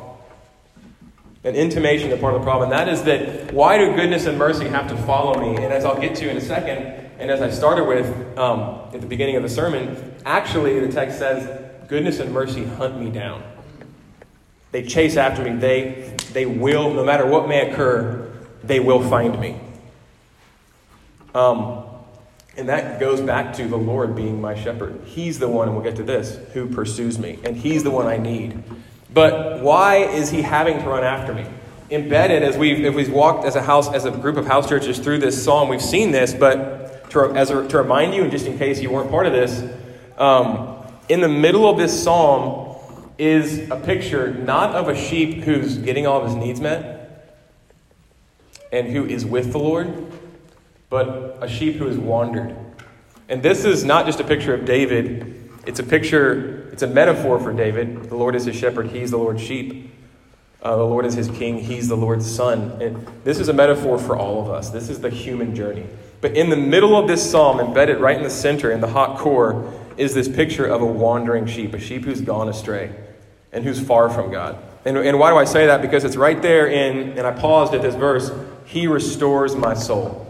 an 1.43 1.55
intimation 1.55 2.11
of 2.11 2.21
part 2.21 2.35
of 2.35 2.41
the 2.41 2.45
problem. 2.45 2.71
And 2.71 2.79
that 2.79 2.87
is 2.87 3.03
that 3.03 3.51
why 3.51 3.77
do 3.77 3.95
goodness 3.95 4.25
and 4.25 4.37
mercy 4.37 4.67
have 4.67 4.87
to 4.89 4.97
follow 4.97 5.39
me? 5.41 5.55
And 5.55 5.73
as 5.73 5.85
I'll 5.85 5.99
get 5.99 6.15
to 6.17 6.29
in 6.29 6.37
a 6.37 6.41
second, 6.41 6.77
and 7.17 7.31
as 7.31 7.41
I 7.41 7.49
started 7.49 7.85
with 7.85 8.37
um, 8.37 8.79
at 8.93 9.01
the 9.01 9.07
beginning 9.07 9.35
of 9.35 9.43
the 9.43 9.49
sermon, 9.49 10.10
actually 10.25 10.79
the 10.79 10.91
text 10.91 11.19
says, 11.19 11.71
goodness 11.87 12.19
and 12.19 12.33
mercy 12.33 12.65
hunt 12.65 12.99
me 12.99 13.09
down. 13.09 13.43
They 14.71 14.83
chase 14.83 15.17
after 15.17 15.43
me. 15.43 15.57
They, 15.57 16.15
they 16.31 16.45
will, 16.45 16.93
no 16.93 17.03
matter 17.03 17.25
what 17.25 17.47
may 17.47 17.69
occur, 17.69 18.31
they 18.63 18.79
will 18.79 19.07
find 19.09 19.39
me. 19.39 19.59
Um, 21.35 21.83
and 22.57 22.69
that 22.69 22.99
goes 22.99 23.21
back 23.21 23.53
to 23.55 23.67
the 23.67 23.77
Lord 23.77 24.15
being 24.15 24.41
my 24.41 24.55
shepherd. 24.55 25.01
He's 25.05 25.39
the 25.39 25.47
one, 25.47 25.67
and 25.67 25.75
we'll 25.75 25.85
get 25.85 25.95
to 25.97 26.03
this, 26.03 26.37
who 26.53 26.67
pursues 26.67 27.17
me. 27.17 27.39
And 27.43 27.55
He's 27.55 27.83
the 27.83 27.91
one 27.91 28.07
I 28.07 28.17
need. 28.17 28.61
But 29.13 29.61
why 29.61 29.97
is 29.97 30.29
he 30.29 30.41
having 30.41 30.79
to 30.79 30.85
run 30.85 31.03
after 31.03 31.33
me? 31.33 31.45
Embedded 31.89 32.43
as 32.43 32.57
we've 32.57 32.85
if 32.85 32.95
we've 32.95 33.11
walked 33.11 33.45
as 33.45 33.57
a 33.57 33.61
house 33.61 33.93
as 33.93 34.05
a 34.05 34.11
group 34.11 34.37
of 34.37 34.45
house 34.45 34.69
churches 34.69 34.99
through 34.99 35.17
this 35.17 35.41
psalm, 35.43 35.67
we've 35.67 35.81
seen 35.81 36.11
this. 36.11 36.33
But 36.33 37.09
to, 37.11 37.25
as 37.35 37.49
a, 37.49 37.67
to 37.67 37.77
remind 37.77 38.13
you, 38.13 38.23
and 38.23 38.31
just 38.31 38.45
in 38.45 38.57
case 38.57 38.79
you 38.79 38.89
weren't 38.89 39.11
part 39.11 39.27
of 39.27 39.33
this, 39.33 39.63
um, 40.21 40.77
in 41.09 41.21
the 41.21 41.27
middle 41.27 41.69
of 41.69 41.77
this 41.77 42.03
psalm 42.03 42.77
is 43.17 43.69
a 43.69 43.75
picture 43.75 44.33
not 44.33 44.75
of 44.75 44.87
a 44.87 44.95
sheep 44.95 45.43
who's 45.43 45.77
getting 45.77 46.07
all 46.07 46.21
of 46.21 46.27
his 46.27 46.35
needs 46.35 46.61
met 46.61 47.35
and 48.71 48.87
who 48.87 49.05
is 49.05 49.25
with 49.25 49.51
the 49.51 49.59
Lord, 49.59 50.11
but 50.89 51.37
a 51.41 51.47
sheep 51.47 51.75
who 51.75 51.87
has 51.87 51.97
wandered. 51.97 52.55
And 53.27 53.43
this 53.43 53.65
is 53.65 53.83
not 53.83 54.05
just 54.05 54.19
a 54.19 54.23
picture 54.23 54.53
of 54.53 54.65
David 54.65 55.41
it's 55.65 55.79
a 55.79 55.83
picture, 55.83 56.69
it's 56.71 56.81
a 56.81 56.87
metaphor 56.87 57.39
for 57.39 57.53
David. 57.53 58.09
The 58.09 58.15
Lord 58.15 58.35
is 58.35 58.45
his 58.45 58.55
shepherd, 58.55 58.87
he's 58.87 59.11
the 59.11 59.17
Lord's 59.17 59.41
sheep. 59.41 59.91
Uh, 60.63 60.75
the 60.75 60.83
Lord 60.83 61.05
is 61.05 61.13
his 61.13 61.27
king, 61.27 61.59
he's 61.59 61.87
the 61.87 61.97
Lord's 61.97 62.29
son. 62.29 62.81
And 62.81 63.07
this 63.23 63.39
is 63.39 63.47
a 63.47 63.53
metaphor 63.53 63.99
for 63.99 64.17
all 64.17 64.41
of 64.41 64.49
us. 64.49 64.69
This 64.69 64.89
is 64.89 65.01
the 65.01 65.09
human 65.09 65.55
journey. 65.55 65.85
But 66.19 66.35
in 66.35 66.49
the 66.49 66.55
middle 66.55 66.97
of 66.97 67.07
this 67.07 67.29
psalm, 67.29 67.59
embedded 67.59 67.99
right 67.99 68.17
in 68.17 68.23
the 68.23 68.29
center, 68.29 68.71
in 68.71 68.81
the 68.81 68.87
hot 68.87 69.17
core, 69.17 69.71
is 69.97 70.13
this 70.13 70.27
picture 70.27 70.65
of 70.65 70.81
a 70.81 70.85
wandering 70.85 71.45
sheep, 71.45 71.73
a 71.73 71.79
sheep 71.79 72.03
who's 72.03 72.21
gone 72.21 72.49
astray 72.49 72.93
and 73.51 73.63
who's 73.63 73.79
far 73.79 74.09
from 74.09 74.31
God. 74.31 74.57
And, 74.85 74.97
and 74.97 75.19
why 75.19 75.29
do 75.29 75.37
I 75.37 75.45
say 75.45 75.67
that? 75.67 75.81
Because 75.81 76.03
it's 76.03 76.15
right 76.15 76.41
there 76.41 76.67
in, 76.67 77.17
and 77.17 77.27
I 77.27 77.31
paused 77.31 77.73
at 77.73 77.81
this 77.81 77.95
verse, 77.95 78.31
He 78.65 78.87
restores 78.87 79.55
my 79.55 79.73
soul. 79.73 80.27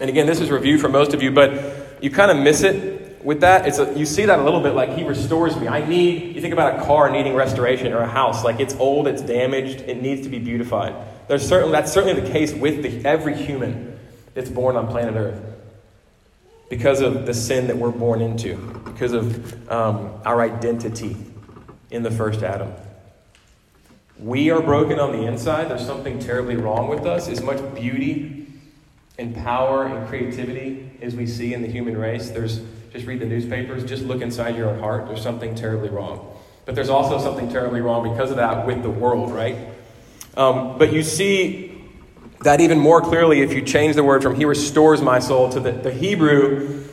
And 0.00 0.10
again, 0.10 0.26
this 0.26 0.40
is 0.40 0.50
review 0.50 0.78
for 0.78 0.88
most 0.88 1.14
of 1.14 1.22
you, 1.22 1.30
but 1.30 2.02
you 2.02 2.10
kind 2.10 2.30
of 2.30 2.36
miss 2.36 2.62
it 2.62 3.02
with 3.22 3.40
that, 3.42 3.68
it's 3.68 3.78
a, 3.78 3.96
you 3.96 4.04
see 4.04 4.26
that 4.26 4.40
a 4.40 4.42
little 4.42 4.60
bit 4.60 4.74
like 4.74 4.90
he 4.96 5.04
restores 5.04 5.56
me. 5.56 5.68
I 5.68 5.86
need, 5.86 6.34
you 6.34 6.40
think 6.40 6.52
about 6.52 6.80
a 6.80 6.84
car 6.84 7.08
needing 7.08 7.34
restoration 7.34 7.92
or 7.92 7.98
a 7.98 8.08
house, 8.08 8.42
like 8.42 8.58
it's 8.58 8.74
old, 8.74 9.06
it's 9.06 9.22
damaged, 9.22 9.82
it 9.82 10.02
needs 10.02 10.22
to 10.22 10.28
be 10.28 10.40
beautified. 10.40 10.94
There's 11.28 11.46
certainly, 11.46 11.72
that's 11.72 11.92
certainly 11.92 12.20
the 12.20 12.28
case 12.30 12.52
with 12.52 12.82
the, 12.82 13.08
every 13.08 13.36
human 13.36 13.98
that's 14.34 14.50
born 14.50 14.76
on 14.76 14.88
planet 14.88 15.14
Earth 15.14 15.51
because 16.72 17.02
of 17.02 17.26
the 17.26 17.34
sin 17.34 17.66
that 17.66 17.76
we're 17.76 17.90
born 17.90 18.22
into, 18.22 18.56
because 18.86 19.12
of 19.12 19.70
um, 19.70 20.10
our 20.24 20.40
identity 20.40 21.14
in 21.90 22.02
the 22.02 22.10
first 22.10 22.42
Adam. 22.42 22.72
We 24.18 24.48
are 24.50 24.62
broken 24.62 24.98
on 24.98 25.12
the 25.12 25.26
inside. 25.26 25.68
There's 25.68 25.84
something 25.84 26.18
terribly 26.18 26.56
wrong 26.56 26.88
with 26.88 27.04
us. 27.04 27.28
As 27.28 27.42
much 27.42 27.58
beauty 27.74 28.46
and 29.18 29.34
power 29.34 29.84
and 29.84 30.08
creativity 30.08 30.90
as 31.02 31.14
we 31.14 31.26
see 31.26 31.52
in 31.52 31.60
the 31.60 31.68
human 31.68 31.94
race, 31.94 32.30
there's 32.30 32.62
just 32.90 33.04
read 33.04 33.20
the 33.20 33.26
newspapers, 33.26 33.84
just 33.84 34.04
look 34.04 34.22
inside 34.22 34.56
your 34.56 34.70
own 34.70 34.78
heart. 34.78 35.06
There's 35.06 35.22
something 35.22 35.54
terribly 35.54 35.90
wrong. 35.90 36.34
But 36.64 36.74
there's 36.74 36.88
also 36.88 37.18
something 37.18 37.50
terribly 37.50 37.82
wrong 37.82 38.10
because 38.10 38.30
of 38.30 38.38
that 38.38 38.66
with 38.66 38.82
the 38.82 38.88
world, 38.88 39.30
right? 39.30 39.58
Um, 40.38 40.78
but 40.78 40.90
you 40.90 41.02
see 41.02 41.71
that 42.44 42.60
even 42.60 42.78
more 42.78 43.00
clearly 43.00 43.40
if 43.40 43.52
you 43.52 43.62
change 43.62 43.94
the 43.94 44.04
word 44.04 44.22
from 44.22 44.34
He 44.34 44.44
restores 44.44 45.00
my 45.00 45.18
soul 45.18 45.48
to 45.50 45.60
the, 45.60 45.72
the 45.72 45.92
Hebrew, 45.92 46.84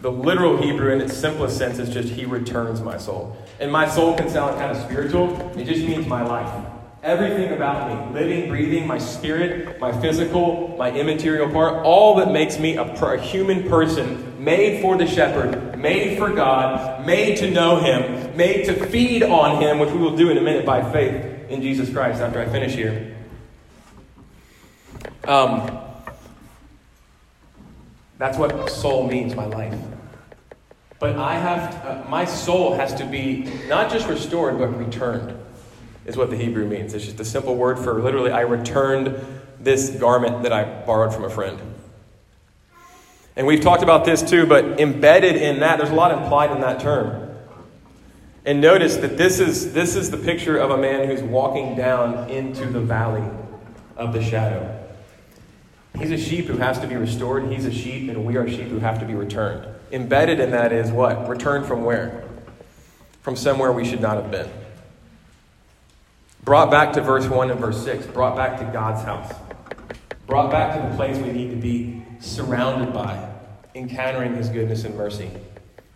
the 0.00 0.10
literal 0.10 0.60
Hebrew 0.60 0.92
in 0.92 1.00
its 1.00 1.16
simplest 1.16 1.56
sense 1.56 1.78
is 1.78 1.88
just 1.88 2.08
He 2.08 2.24
returns 2.24 2.80
my 2.80 2.98
soul. 2.98 3.36
And 3.60 3.70
my 3.70 3.88
soul 3.88 4.16
can 4.16 4.28
sound 4.28 4.58
kind 4.58 4.70
of 4.70 4.82
spiritual, 4.84 5.58
it 5.58 5.64
just 5.64 5.86
means 5.86 6.06
my 6.06 6.22
life. 6.22 6.66
Everything 7.02 7.52
about 7.52 8.14
me, 8.14 8.18
living, 8.18 8.48
breathing, 8.48 8.86
my 8.86 8.96
spirit, 8.96 9.78
my 9.78 9.92
physical, 10.00 10.74
my 10.78 10.90
immaterial 10.90 11.50
part, 11.50 11.84
all 11.84 12.16
that 12.16 12.32
makes 12.32 12.58
me 12.58 12.78
a, 12.78 12.82
a, 12.82 13.20
human 13.20 13.68
person, 13.68 14.42
made 14.42 14.80
for 14.80 14.96
the 14.96 15.06
shepherd, 15.06 15.78
made 15.78 16.16
for 16.16 16.30
God, 16.30 17.04
made 17.04 17.36
to 17.38 17.50
know 17.50 17.78
Him, 17.78 18.34
made 18.38 18.64
to 18.64 18.86
feed 18.86 19.22
on 19.22 19.60
Him, 19.60 19.80
which 19.80 19.90
we 19.90 19.98
will 19.98 20.16
do 20.16 20.30
in 20.30 20.38
a 20.38 20.40
minute 20.40 20.64
by 20.64 20.90
faith 20.92 21.50
in 21.50 21.60
Jesus 21.60 21.92
Christ 21.92 22.22
after 22.22 22.40
I 22.40 22.46
finish 22.46 22.72
here. 22.72 23.13
Um, 25.26 25.80
that's 28.18 28.38
what 28.38 28.70
soul 28.70 29.06
means, 29.06 29.34
my 29.34 29.46
life. 29.46 29.74
But 30.98 31.16
I 31.16 31.34
have, 31.34 31.84
uh, 31.84 32.08
my 32.08 32.24
soul 32.24 32.74
has 32.74 32.94
to 32.94 33.04
be 33.04 33.50
not 33.68 33.90
just 33.90 34.08
restored, 34.08 34.58
but 34.58 34.68
returned 34.68 35.36
is 36.06 36.16
what 36.16 36.30
the 36.30 36.36
Hebrew 36.36 36.66
means. 36.66 36.94
It's 36.94 37.04
just 37.04 37.20
a 37.20 37.24
simple 37.24 37.56
word 37.56 37.78
for 37.78 38.00
literally, 38.00 38.30
I 38.30 38.42
returned 38.42 39.18
this 39.58 39.90
garment 39.90 40.42
that 40.42 40.52
I 40.52 40.64
borrowed 40.84 41.14
from 41.14 41.24
a 41.24 41.30
friend. 41.30 41.58
And 43.36 43.46
we've 43.46 43.60
talked 43.60 43.82
about 43.82 44.04
this 44.04 44.22
too, 44.22 44.46
but 44.46 44.80
embedded 44.80 45.36
in 45.36 45.60
that, 45.60 45.78
there's 45.78 45.90
a 45.90 45.94
lot 45.94 46.12
implied 46.12 46.52
in 46.52 46.60
that 46.60 46.80
term. 46.80 47.36
And 48.46 48.60
notice 48.60 48.96
that 48.96 49.16
this 49.16 49.40
is, 49.40 49.72
this 49.72 49.96
is 49.96 50.10
the 50.10 50.18
picture 50.18 50.56
of 50.56 50.70
a 50.70 50.76
man 50.76 51.08
who's 51.08 51.22
walking 51.22 51.76
down 51.76 52.28
into 52.30 52.66
the 52.66 52.80
valley 52.80 53.28
of 53.96 54.12
the 54.12 54.22
shadow. 54.22 54.83
He's 55.98 56.10
a 56.10 56.18
sheep 56.18 56.46
who 56.46 56.56
has 56.56 56.80
to 56.80 56.86
be 56.86 56.96
restored. 56.96 57.50
He's 57.50 57.66
a 57.66 57.72
sheep, 57.72 58.08
and 58.10 58.24
we 58.24 58.36
are 58.36 58.48
sheep 58.48 58.68
who 58.68 58.80
have 58.80 58.98
to 58.98 59.06
be 59.06 59.14
returned. 59.14 59.66
Embedded 59.92 60.40
in 60.40 60.50
that 60.50 60.72
is 60.72 60.90
what? 60.90 61.28
Returned 61.28 61.66
from 61.66 61.84
where? 61.84 62.24
From 63.22 63.36
somewhere 63.36 63.70
we 63.70 63.84
should 63.84 64.00
not 64.00 64.16
have 64.16 64.30
been. 64.30 64.50
Brought 66.42 66.70
back 66.70 66.92
to 66.94 67.00
verse 67.00 67.26
1 67.28 67.50
and 67.50 67.60
verse 67.60 67.82
6, 67.84 68.06
brought 68.08 68.36
back 68.36 68.58
to 68.58 68.64
God's 68.66 69.02
house, 69.02 69.32
brought 70.26 70.50
back 70.50 70.74
to 70.74 70.88
the 70.88 70.96
place 70.96 71.16
we 71.16 71.32
need 71.32 71.50
to 71.50 71.56
be 71.56 72.02
surrounded 72.20 72.92
by, 72.92 73.30
encountering 73.74 74.34
His 74.34 74.48
goodness 74.48 74.84
and 74.84 74.96
mercy. 74.96 75.30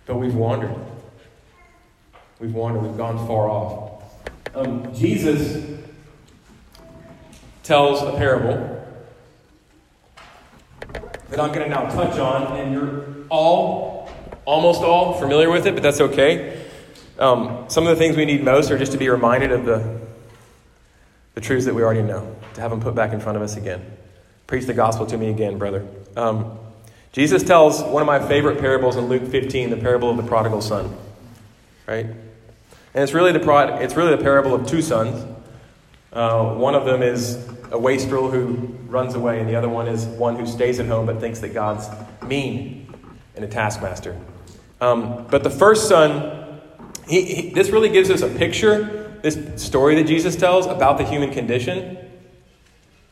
But 0.06 0.16
we've 0.16 0.34
wandered. 0.34 0.74
We've 2.38 2.54
wandered, 2.54 2.82
we've 2.82 2.96
gone 2.96 3.26
far 3.26 3.50
off. 3.50 4.04
Um, 4.54 4.94
Jesus 4.94 5.66
tells 7.62 8.00
a 8.02 8.16
parable 8.16 8.77
that 11.30 11.40
I'm 11.40 11.52
going 11.52 11.68
to 11.68 11.68
now 11.68 11.88
touch 11.88 12.18
on, 12.18 12.56
and 12.56 12.72
you're 12.72 13.04
all, 13.28 14.10
almost 14.44 14.82
all, 14.82 15.14
familiar 15.14 15.50
with 15.50 15.66
it, 15.66 15.74
but 15.74 15.82
that's 15.82 16.00
okay. 16.00 16.64
Um, 17.18 17.66
some 17.68 17.86
of 17.86 17.90
the 17.90 17.96
things 17.96 18.16
we 18.16 18.24
need 18.24 18.44
most 18.44 18.70
are 18.70 18.78
just 18.78 18.92
to 18.92 18.98
be 18.98 19.08
reminded 19.08 19.52
of 19.52 19.64
the 19.64 20.08
the 21.38 21.44
truths 21.44 21.66
that 21.66 21.74
we 21.74 21.84
already 21.84 22.02
know, 22.02 22.34
to 22.54 22.60
have 22.60 22.72
them 22.72 22.80
put 22.80 22.96
back 22.96 23.12
in 23.12 23.20
front 23.20 23.36
of 23.36 23.42
us 23.42 23.56
again. 23.56 23.80
Preach 24.48 24.66
the 24.66 24.74
gospel 24.74 25.06
to 25.06 25.16
me 25.16 25.30
again, 25.30 25.56
brother. 25.56 25.86
Um, 26.16 26.58
Jesus 27.12 27.44
tells 27.44 27.80
one 27.80 28.02
of 28.02 28.08
my 28.08 28.18
favorite 28.18 28.58
parables 28.58 28.96
in 28.96 29.06
Luke 29.06 29.22
15, 29.24 29.70
the 29.70 29.76
parable 29.76 30.10
of 30.10 30.16
the 30.16 30.24
prodigal 30.24 30.60
son. 30.60 30.92
Right? 31.86 32.06
And 32.06 33.04
it's 33.04 33.12
really 33.12 33.30
the, 33.30 33.38
prod, 33.38 33.80
it's 33.80 33.94
really 33.94 34.16
the 34.16 34.22
parable 34.22 34.52
of 34.52 34.66
two 34.66 34.82
sons. 34.82 35.24
Uh, 36.18 36.52
one 36.54 36.74
of 36.74 36.84
them 36.84 37.00
is 37.00 37.36
a 37.70 37.78
wastrel 37.78 38.28
who 38.28 38.56
runs 38.88 39.14
away, 39.14 39.38
and 39.38 39.48
the 39.48 39.54
other 39.54 39.68
one 39.68 39.86
is 39.86 40.04
one 40.04 40.34
who 40.34 40.44
stays 40.44 40.80
at 40.80 40.86
home 40.86 41.06
but 41.06 41.20
thinks 41.20 41.38
that 41.38 41.54
God's 41.54 41.88
mean 42.26 42.92
and 43.36 43.44
a 43.44 43.48
taskmaster. 43.48 44.20
Um, 44.80 45.28
but 45.30 45.44
the 45.44 45.50
first 45.50 45.88
son, 45.88 46.60
he, 47.06 47.22
he, 47.22 47.50
this 47.50 47.70
really 47.70 47.88
gives 47.88 48.10
us 48.10 48.22
a 48.22 48.28
picture 48.28 49.20
this 49.22 49.62
story 49.62 49.94
that 49.94 50.08
Jesus 50.08 50.34
tells 50.34 50.66
about 50.66 50.98
the 50.98 51.04
human 51.04 51.32
condition, 51.32 51.96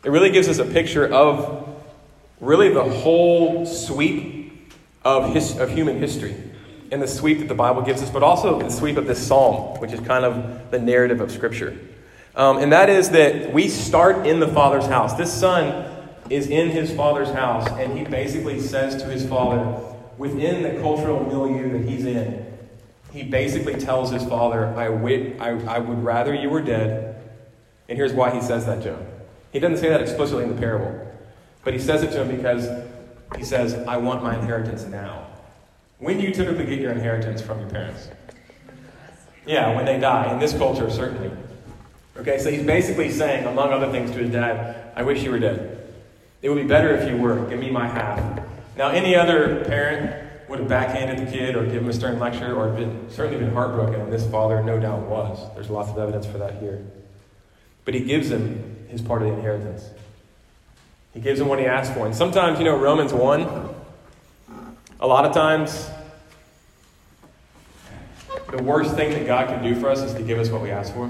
it 0.03 0.11
really 0.11 0.31
gives 0.31 0.49
us 0.49 0.59
a 0.59 0.65
picture 0.65 1.07
of 1.07 1.79
really 2.41 2.75
the 2.75 2.83
whole 2.83 3.67
sweep 3.67 4.75
of, 5.05 5.33
his, 5.33 5.57
of 5.61 5.71
human 5.71 6.01
history 6.01 6.35
and 6.91 7.01
the 7.01 7.07
sweep 7.07 7.39
that 7.39 7.47
the 7.47 7.55
Bible 7.55 7.83
gives 7.83 8.03
us, 8.03 8.11
but 8.11 8.25
also 8.25 8.59
the 8.59 8.69
sweep 8.69 8.97
of 8.97 9.07
this 9.07 9.25
psalm, 9.25 9.79
which 9.79 9.93
is 9.93 10.01
kind 10.01 10.25
of 10.25 10.73
the 10.73 10.79
narrative 10.81 11.21
of 11.21 11.31
Scripture. 11.31 11.79
Um, 12.37 12.59
and 12.59 12.73
that 12.73 12.91
is 12.91 13.11
that 13.11 13.53
we 13.53 13.69
start 13.69 14.27
in 14.27 14.41
the 14.41 14.49
Father's 14.49 14.87
house. 14.87 15.15
This 15.15 15.33
son 15.33 15.91
is 16.29 16.49
in 16.49 16.71
his 16.71 16.93
Father's 16.93 17.31
house, 17.31 17.67
and 17.79 17.97
he 17.97 18.05
basically 18.05 18.61
says 18.61 19.01
to 19.03 19.09
his 19.09 19.27
Father, 19.27 19.83
within 20.19 20.63
the 20.63 20.81
cultural 20.81 21.25
milieu 21.25 21.79
that 21.79 21.89
he's 21.89 22.05
in, 22.05 22.47
he 23.13 23.23
basically 23.23 23.75
tells 23.75 24.11
his 24.11 24.25
father, 24.25 24.67
I, 24.67 24.91
wait, 24.91 25.41
I, 25.41 25.51
I 25.67 25.79
would 25.79 26.05
rather 26.05 26.35
you 26.35 26.51
were 26.51 26.61
dead. 26.61 27.23
And 27.89 27.97
here's 27.97 28.13
why 28.13 28.31
he 28.31 28.43
says 28.43 28.67
that 28.67 28.83
to 28.83 28.95
him. 28.95 29.07
He 29.53 29.59
doesn't 29.59 29.79
say 29.79 29.89
that 29.89 30.03
explicitly 30.03 30.45
in 30.45 30.55
the 30.55 30.61
parable, 30.61 31.01
but 31.65 31.73
he 31.73 31.81
says 31.81 32.03
it 32.03 32.11
to 32.13 32.25
him 32.25 32.37
because 32.37 32.69
he 33.37 33.45
says, 33.45 33.75
I 33.87 33.97
want 33.97 34.23
my 34.23 34.37
inheritance 34.39 34.85
now. 34.85 35.27
When 35.99 36.19
do 36.19 36.25
you 36.25 36.35
typically 36.35 36.67
get 36.67 36.79
your 36.79 36.93
inheritance 36.93 37.41
from 37.41 37.61
your 37.61 37.71
parents? 37.71 38.11
Yeah, 39.47 39.75
when 39.75 39.87
they 39.87 39.99
die. 39.99 40.33
In 40.33 40.39
this 40.39 40.53
culture, 40.53 40.91
certainly. 40.91 41.31
Okay, 42.19 42.39
so 42.39 42.51
he's 42.51 42.65
basically 42.65 43.11
saying, 43.11 43.47
among 43.47 43.73
other 43.73 43.91
things, 43.91 44.11
to 44.13 44.19
his 44.19 44.31
dad, 44.31 44.93
I 44.97 45.03
wish 45.03 45.23
you 45.23 45.31
were 45.31 45.39
dead. 45.39 45.93
It 46.43 46.49
would 46.49 46.61
be 46.61 46.67
better 46.67 46.95
if 46.97 47.09
you 47.09 47.17
were. 47.17 47.47
Give 47.49 47.59
me 47.59 47.71
my 47.71 47.87
half. 47.87 48.43
Now, 48.77 48.89
any 48.89 49.15
other 49.15 49.65
parent 49.65 50.49
would 50.49 50.61
have 50.61 50.69
backhanded 50.69 51.27
the 51.27 51.31
kid 51.31 51.57
or 51.57 51.65
given 51.65 51.85
him 51.85 51.89
a 51.89 51.93
stern 51.93 52.19
lecture 52.19 52.55
or 52.55 52.71
been, 52.71 53.11
certainly 53.11 53.39
been 53.39 53.53
heartbroken, 53.53 54.01
and 54.01 54.13
this 54.13 54.27
father 54.31 54.63
no 54.63 54.79
doubt 54.79 55.03
was. 55.03 55.39
There's 55.55 55.71
lots 55.71 55.91
of 55.91 55.99
evidence 55.99 56.27
for 56.27 56.39
that 56.39 56.59
here. 56.61 56.85
But 57.85 57.95
he 57.95 58.01
gives 58.01 58.31
him 58.31 58.87
his 58.89 59.03
part 59.03 59.23
of 59.23 59.29
the 59.29 59.35
inheritance. 59.35 59.91
He 61.13 61.21
gives 61.21 61.41
him 61.41 61.49
what 61.49 61.59
he 61.59 61.67
asked 61.67 61.95
for. 61.95 62.07
And 62.07 62.15
sometimes, 62.15 62.59
you 62.59 62.65
know, 62.65 62.77
Romans 62.77 63.13
1, 63.13 63.75
a 65.01 65.07
lot 65.07 65.25
of 65.25 65.33
times, 65.33 65.91
the 68.51 68.63
worst 68.63 68.95
thing 68.95 69.11
that 69.11 69.27
God 69.27 69.49
can 69.49 69.63
do 69.63 69.79
for 69.81 69.91
us 69.91 70.01
is 70.01 70.15
to 70.15 70.23
give 70.23 70.39
us 70.39 70.51
what 70.51 70.63
we 70.63 70.71
ask 70.71 70.93
for. 70.95 71.09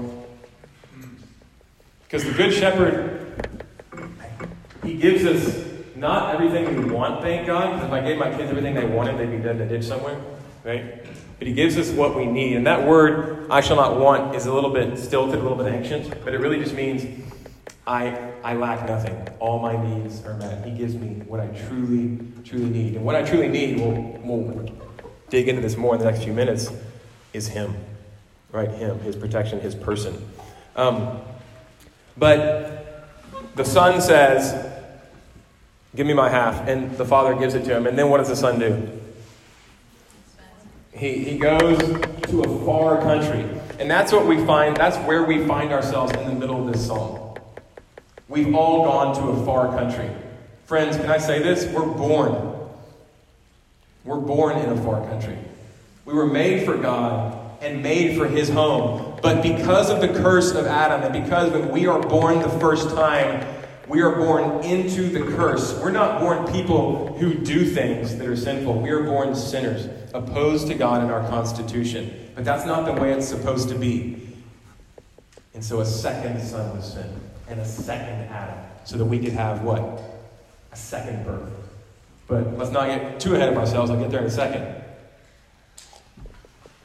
Because 2.07 2.23
the 2.23 2.31
Good 2.31 2.53
Shepherd, 2.53 3.51
he 4.83 4.95
gives 4.95 5.25
us 5.25 5.67
not 5.97 6.33
everything 6.33 6.77
we 6.77 6.89
want, 6.89 7.21
thank 7.21 7.45
God, 7.45 7.73
because 7.73 7.85
if 7.85 7.91
I 7.91 7.99
gave 7.99 8.17
my 8.17 8.29
kids 8.29 8.49
everything 8.49 8.75
they 8.75 8.85
wanted, 8.85 9.17
they'd 9.17 9.29
be 9.29 9.43
dead 9.43 9.57
in 9.57 9.63
a 9.63 9.67
ditch 9.67 9.83
somewhere, 9.83 10.17
right? 10.63 11.03
But 11.37 11.47
He 11.47 11.53
gives 11.53 11.77
us 11.77 11.89
what 11.89 12.15
we 12.15 12.25
need. 12.25 12.55
And 12.55 12.65
that 12.65 12.87
word, 12.87 13.47
I 13.49 13.59
shall 13.59 13.75
not 13.75 13.99
want, 13.99 14.35
is 14.35 14.45
a 14.45 14.53
little 14.53 14.69
bit 14.69 14.97
stilted, 14.97 15.39
a 15.39 15.41
little 15.41 15.57
bit 15.57 15.67
ancient, 15.67 16.23
but 16.23 16.33
it 16.33 16.39
really 16.39 16.59
just 16.59 16.73
means 16.73 17.25
I, 17.85 18.31
I 18.41 18.53
lack 18.53 18.87
nothing. 18.87 19.27
All 19.39 19.59
my 19.59 19.75
needs 19.75 20.23
are 20.23 20.37
met. 20.37 20.65
He 20.65 20.71
gives 20.71 20.95
me 20.95 21.21
what 21.27 21.41
I 21.41 21.47
truly, 21.47 22.19
truly 22.45 22.69
need. 22.69 22.95
And 22.95 23.03
what 23.03 23.15
I 23.15 23.23
truly 23.23 23.49
need, 23.49 23.79
we'll, 23.79 23.91
we'll 24.23 24.69
dig 25.29 25.49
into 25.49 25.61
this 25.61 25.75
more 25.75 25.93
in 25.93 25.99
the 25.99 26.09
next 26.09 26.23
few 26.23 26.33
minutes, 26.33 26.71
is 27.33 27.49
Him, 27.49 27.75
right? 28.53 28.69
Him, 28.69 28.97
His 29.01 29.17
protection, 29.17 29.59
His 29.59 29.75
person. 29.75 30.25
Um, 30.77 31.19
but 32.17 33.05
the 33.55 33.65
Son 33.65 34.01
says, 34.01 34.67
Give 35.97 36.05
me 36.05 36.13
my 36.13 36.29
half. 36.29 36.67
And 36.67 36.95
the 36.95 37.05
father 37.05 37.33
gives 37.33 37.55
it 37.55 37.65
to 37.65 37.75
him. 37.75 37.87
And 37.87 37.97
then 37.97 38.09
what 38.09 38.19
does 38.19 38.27
the 38.29 38.35
son 38.35 38.59
do? 38.59 38.87
He, 40.93 41.23
he 41.23 41.37
goes 41.39 41.79
to 41.79 42.41
a 42.43 42.65
far 42.65 43.01
country. 43.01 43.43
And 43.79 43.89
that's 43.89 44.11
what 44.11 44.27
we 44.27 44.43
find, 44.45 44.77
that's 44.77 44.97
where 45.07 45.23
we 45.23 45.45
find 45.47 45.71
ourselves 45.71 46.13
in 46.13 46.27
the 46.27 46.33
middle 46.33 46.67
of 46.67 46.71
this 46.71 46.85
psalm. 46.85 47.35
We've 48.27 48.53
all 48.53 48.83
gone 48.83 49.15
to 49.15 49.41
a 49.41 49.45
far 49.45 49.69
country. 49.69 50.09
Friends, 50.65 50.97
can 50.97 51.09
I 51.09 51.17
say 51.17 51.41
this? 51.41 51.65
We're 51.65 51.85
born. 51.85 52.53
We're 54.03 54.19
born 54.19 54.57
in 54.57 54.69
a 54.69 54.83
far 54.83 55.03
country. 55.07 55.37
We 56.05 56.13
were 56.13 56.27
made 56.27 56.63
for 56.63 56.77
God 56.77 57.37
and 57.61 57.81
made 57.81 58.17
for 58.17 58.27
His 58.27 58.49
home. 58.49 59.06
But 59.21 59.41
because 59.41 59.89
of 59.89 60.01
the 60.01 60.09
curse 60.09 60.51
of 60.53 60.65
Adam, 60.65 61.01
and 61.01 61.23
because 61.23 61.51
when 61.51 61.69
we 61.69 61.87
are 61.87 61.99
born 61.99 62.39
the 62.39 62.49
first 62.49 62.89
time, 62.89 63.45
we 63.87 64.01
are 64.01 64.15
born 64.15 64.63
into 64.63 65.09
the 65.09 65.21
curse. 65.35 65.79
We're 65.79 65.91
not 65.91 66.19
born 66.19 66.51
people 66.51 67.15
who 67.17 67.33
do 67.33 67.65
things 67.65 68.17
that 68.17 68.27
are 68.27 68.35
sinful. 68.35 68.81
We 68.81 68.89
are 68.89 69.03
born 69.03 69.33
sinners, 69.33 69.87
opposed 70.13 70.67
to 70.67 70.75
God 70.75 71.03
in 71.03 71.09
our 71.09 71.27
constitution. 71.29 72.31
But 72.35 72.45
that's 72.45 72.65
not 72.65 72.85
the 72.85 72.93
way 72.93 73.13
it's 73.13 73.27
supposed 73.27 73.69
to 73.69 73.75
be. 73.75 74.27
And 75.53 75.63
so 75.63 75.79
a 75.79 75.85
second 75.85 76.39
son 76.41 76.75
was 76.75 76.93
sent, 76.93 77.11
and 77.47 77.59
a 77.59 77.65
second 77.65 78.29
Adam, 78.29 78.59
so 78.83 78.97
that 78.97 79.05
we 79.05 79.19
could 79.19 79.33
have 79.33 79.63
what? 79.63 80.01
A 80.71 80.75
second 80.75 81.25
birth. 81.25 81.49
But 82.27 82.57
let's 82.57 82.71
not 82.71 82.87
get 82.87 83.19
too 83.19 83.35
ahead 83.35 83.49
of 83.49 83.57
ourselves. 83.57 83.89
I'll 83.89 83.99
get 83.99 84.11
there 84.11 84.19
in 84.19 84.27
a 84.27 84.29
second. 84.29 84.83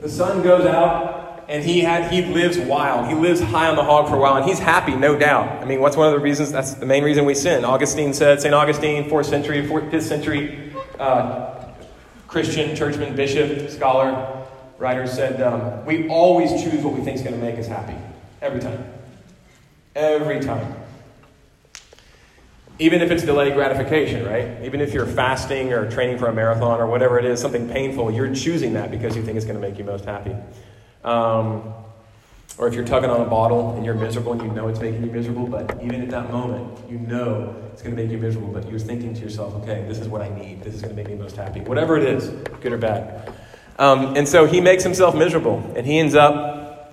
The 0.01 0.09
son 0.09 0.43
goes 0.43 0.65
out 0.67 1.32
and 1.49 1.65
he 1.65 1.81
had 1.81 2.13
he 2.13 2.23
lives 2.23 2.59
wild. 2.59 3.09
He 3.09 3.15
lives 3.15 3.41
high 3.41 3.69
on 3.69 3.77
the 3.77 3.85
hog 3.85 4.09
for 4.09 4.17
a 4.17 4.19
while, 4.19 4.37
and 4.37 4.45
he's 4.45 4.59
happy, 4.59 4.95
no 4.95 5.19
doubt. 5.19 5.63
I 5.63 5.65
mean, 5.65 5.81
what's 5.81 5.97
one 5.97 6.07
of 6.07 6.13
the 6.13 6.21
reasons? 6.21 6.53
That's 6.53 6.75
the 6.75 6.87
main 6.87 7.05
reason 7.05 7.25
we 7.25 7.35
sin. 7.35 7.65
Augustine 7.65 8.15
said, 8.15 8.41
St. 8.41 8.55
Augustine, 8.55 9.09
fourth 9.09 9.27
century, 9.27 9.67
fourth, 9.67 9.91
fifth 9.91 10.07
century 10.07 10.73
uh, 10.99 11.65
Christian, 12.29 12.75
churchman, 12.75 13.15
bishop, 13.15 13.69
scholar, 13.69 14.47
writer 14.79 15.07
said, 15.07 15.43
um, 15.43 15.85
we 15.85 16.09
always 16.09 16.51
choose 16.63 16.83
what 16.83 16.95
we 16.95 17.03
think 17.03 17.17
is 17.17 17.23
going 17.23 17.35
to 17.35 17.41
make 17.41 17.59
us 17.59 17.67
happy. 17.67 17.95
Every 18.41 18.61
time. 18.61 18.85
Every 19.95 20.41
time. 20.41 20.75
Even 22.79 23.03
if 23.03 23.11
it's 23.11 23.23
delayed 23.23 23.55
gratification, 23.55 24.25
right? 24.25 24.65
Even 24.65 24.81
if 24.81 24.95
you're 24.95 25.07
fasting 25.07 25.73
or 25.73 25.91
training 25.91 26.19
for 26.19 26.27
a 26.27 26.33
marathon 26.33 26.81
or 26.81 26.87
whatever 26.87 27.19
it 27.19 27.25
is, 27.25 27.41
something 27.41 27.69
painful, 27.69 28.11
you're 28.11 28.35
choosing 28.35 28.73
that 28.73 28.91
because 28.91 29.15
you 29.15 29.23
think 29.23 29.37
it's 29.37 29.45
going 29.45 29.61
to 29.61 29.69
make 29.69 29.79
you 29.79 29.85
most 29.85 30.05
happy. 30.05 30.35
Um, 31.04 31.75
or 32.59 32.68
if 32.68 32.75
you're 32.75 32.85
tugging 32.85 33.11
on 33.11 33.21
a 33.21 33.25
bottle 33.25 33.75
and 33.76 33.85
you're 33.85 33.94
miserable 33.94 34.32
and 34.32 34.42
you 34.42 34.49
know 34.49 34.68
it's 34.68 34.80
making 34.80 35.04
you 35.04 35.11
miserable, 35.11 35.47
but 35.47 35.82
even 35.82 36.02
at 36.02 36.11
that 36.11 36.30
moment, 36.30 36.78
you 36.88 36.99
know 36.99 37.56
it's 37.73 37.82
going 37.82 37.97
to 37.97 38.02
make 38.02 38.11
you 38.11 38.18
miserable, 38.18 38.52
but 38.52 38.68
you're 38.68 38.78
thinking 38.78 39.14
to 39.14 39.21
yourself, 39.21 39.54
okay, 39.62 39.85
this 39.88 39.99
is 39.99 40.09
what 40.09 40.21
I 40.21 40.28
need. 40.28 40.62
This 40.62 40.75
is 40.75 40.82
going 40.82 40.94
to 40.94 41.02
make 41.02 41.11
me 41.11 41.16
most 41.16 41.37
happy. 41.37 41.61
Whatever 41.61 41.97
it 41.97 42.04
is, 42.04 42.28
good 42.61 42.73
or 42.73 42.78
bad. 42.78 43.32
Um, 43.78 44.16
and 44.16 44.28
so 44.28 44.44
he 44.47 44.61
makes 44.61 44.85
himself 44.85 45.14
miserable, 45.14 45.73
and 45.75 45.87
he 45.87 45.99
ends 45.99 46.14
up 46.14 46.92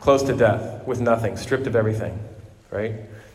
close 0.00 0.22
to 0.24 0.32
death 0.32 0.84
with 0.86 1.00
nothing, 1.00 1.36
stripped 1.36 1.66
of 1.66 1.76
everything, 1.76 2.18
right? 2.70 2.94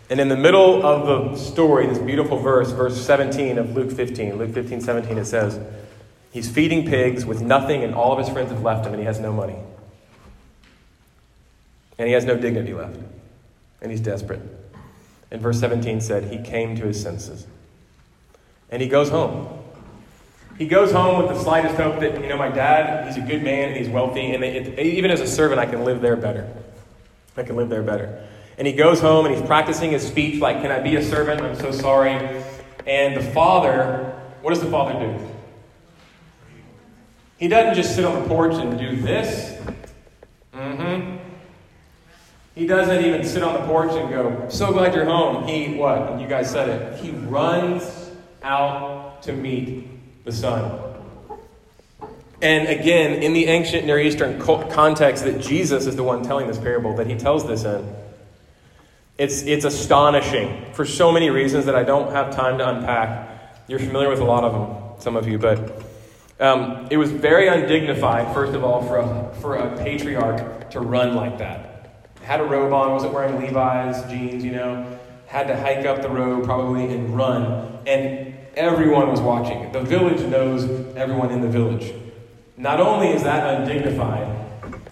And 0.09 0.19
in 0.19 0.27
the 0.27 0.37
middle 0.37 0.85
of 0.85 1.31
the 1.31 1.37
story, 1.37 1.87
this 1.87 1.97
beautiful 1.97 2.37
verse, 2.37 2.71
verse 2.71 3.03
17 3.03 3.57
of 3.57 3.75
Luke 3.75 3.91
15, 3.91 4.37
Luke 4.37 4.53
15, 4.53 4.81
17, 4.81 5.17
it 5.17 5.25
says, 5.25 5.59
He's 6.35 6.51
feeding 6.51 6.85
pigs 6.85 7.25
with 7.25 7.41
nothing, 7.41 7.81
and 7.81 7.95
all 7.95 8.11
of 8.11 8.19
his 8.19 8.27
friends 8.27 8.51
have 8.51 8.61
left 8.61 8.85
him, 8.85 8.91
and 8.91 8.99
he 8.99 9.05
has 9.05 9.21
no 9.21 9.31
money. 9.31 9.55
And 11.97 12.09
he 12.09 12.13
has 12.13 12.25
no 12.25 12.35
dignity 12.35 12.73
left. 12.73 12.99
And 13.81 13.89
he's 13.89 14.01
desperate. 14.01 14.41
And 15.31 15.41
verse 15.41 15.61
17 15.61 16.01
said, 16.01 16.25
He 16.25 16.43
came 16.43 16.75
to 16.75 16.83
his 16.87 17.01
senses. 17.01 17.47
And 18.69 18.81
he 18.81 18.89
goes 18.89 19.07
home. 19.07 19.47
He 20.57 20.67
goes 20.67 20.91
home 20.91 21.19
with 21.19 21.33
the 21.33 21.41
slightest 21.41 21.75
hope 21.75 22.01
that, 22.01 22.21
you 22.21 22.27
know, 22.27 22.35
my 22.35 22.49
dad, 22.49 23.07
he's 23.07 23.15
a 23.15 23.25
good 23.25 23.41
man 23.41 23.69
and 23.69 23.77
he's 23.77 23.87
wealthy, 23.87 24.33
and 24.33 24.43
it, 24.43 24.77
even 24.77 25.11
as 25.11 25.21
a 25.21 25.27
servant, 25.27 25.61
I 25.61 25.65
can 25.65 25.85
live 25.85 26.01
there 26.01 26.17
better. 26.17 26.53
I 27.37 27.43
can 27.43 27.55
live 27.55 27.69
there 27.69 27.81
better. 27.81 28.27
And 28.57 28.67
he 28.67 28.73
goes 28.73 28.99
home 28.99 29.25
and 29.25 29.33
he's 29.33 29.45
practicing 29.45 29.91
his 29.91 30.05
speech 30.05 30.41
like, 30.41 30.61
Can 30.61 30.69
I 30.69 30.81
be 30.81 30.97
a 30.97 31.01
servant? 31.01 31.39
I'm 31.39 31.55
so 31.55 31.71
sorry. 31.71 32.11
And 32.85 33.15
the 33.15 33.23
father, 33.31 34.21
what 34.41 34.49
does 34.53 34.61
the 34.61 34.69
father 34.69 34.99
do? 34.99 35.34
He 37.37 37.47
doesn't 37.47 37.75
just 37.75 37.95
sit 37.95 38.05
on 38.05 38.21
the 38.21 38.27
porch 38.27 38.53
and 38.53 38.77
do 38.79 38.95
this. 39.01 39.59
Mm-hmm. 40.53 41.17
He 42.55 42.65
doesn't 42.65 43.03
even 43.03 43.25
sit 43.25 43.43
on 43.43 43.53
the 43.53 43.67
porch 43.67 43.91
and 43.91 44.09
go, 44.09 44.45
So 44.49 44.71
glad 44.71 44.95
you're 44.95 45.05
home. 45.05 45.45
He, 45.45 45.75
what? 45.75 46.11
And 46.11 46.21
you 46.21 46.27
guys 46.27 46.49
said 46.49 46.69
it. 46.69 46.99
He 46.99 47.11
runs 47.11 48.11
out 48.41 49.21
to 49.23 49.33
meet 49.33 49.89
the 50.23 50.31
son. 50.31 50.81
And 52.41 52.67
again, 52.67 53.23
in 53.23 53.33
the 53.33 53.45
ancient 53.45 53.85
Near 53.85 53.99
Eastern 53.99 54.39
context, 54.39 55.23
that 55.23 55.41
Jesus 55.41 55.87
is 55.87 55.95
the 55.95 56.03
one 56.03 56.23
telling 56.23 56.47
this 56.47 56.57
parable, 56.57 56.95
that 56.95 57.07
he 57.07 57.15
tells 57.15 57.47
this 57.47 57.63
in. 57.63 57.95
It's, 59.17 59.43
it's 59.43 59.65
astonishing 59.65 60.73
for 60.73 60.85
so 60.85 61.11
many 61.11 61.29
reasons 61.29 61.65
that 61.65 61.75
I 61.75 61.83
don't 61.83 62.11
have 62.11 62.35
time 62.35 62.57
to 62.57 62.67
unpack. 62.67 63.63
You're 63.67 63.79
familiar 63.79 64.09
with 64.09 64.19
a 64.19 64.25
lot 64.25 64.43
of 64.43 64.51
them, 64.51 65.01
some 65.01 65.15
of 65.15 65.27
you, 65.27 65.39
but 65.39 65.84
um, 66.39 66.87
it 66.91 66.97
was 66.97 67.11
very 67.11 67.47
undignified, 67.47 68.33
first 68.33 68.53
of 68.53 68.63
all, 68.63 68.85
for 68.85 68.97
a, 68.97 69.33
for 69.41 69.55
a 69.55 69.77
patriarch 69.77 70.69
to 70.71 70.81
run 70.81 71.15
like 71.15 71.37
that. 71.37 72.01
Had 72.21 72.41
a 72.41 72.43
robe 72.43 72.73
on, 72.73 72.91
wasn't 72.91 73.13
wearing 73.13 73.39
Levi's 73.39 74.01
jeans, 74.11 74.43
you 74.43 74.51
know, 74.51 74.99
had 75.27 75.47
to 75.47 75.55
hike 75.55 75.85
up 75.85 76.01
the 76.01 76.09
road 76.09 76.43
probably 76.43 76.93
and 76.93 77.15
run. 77.15 77.79
And 77.87 78.35
everyone 78.55 79.09
was 79.09 79.21
watching. 79.21 79.71
The 79.71 79.81
village 79.81 80.21
knows 80.21 80.65
everyone 80.95 81.31
in 81.31 81.41
the 81.41 81.47
village. 81.47 81.93
Not 82.57 82.79
only 82.79 83.09
is 83.09 83.23
that 83.23 83.61
undignified, 83.61 84.27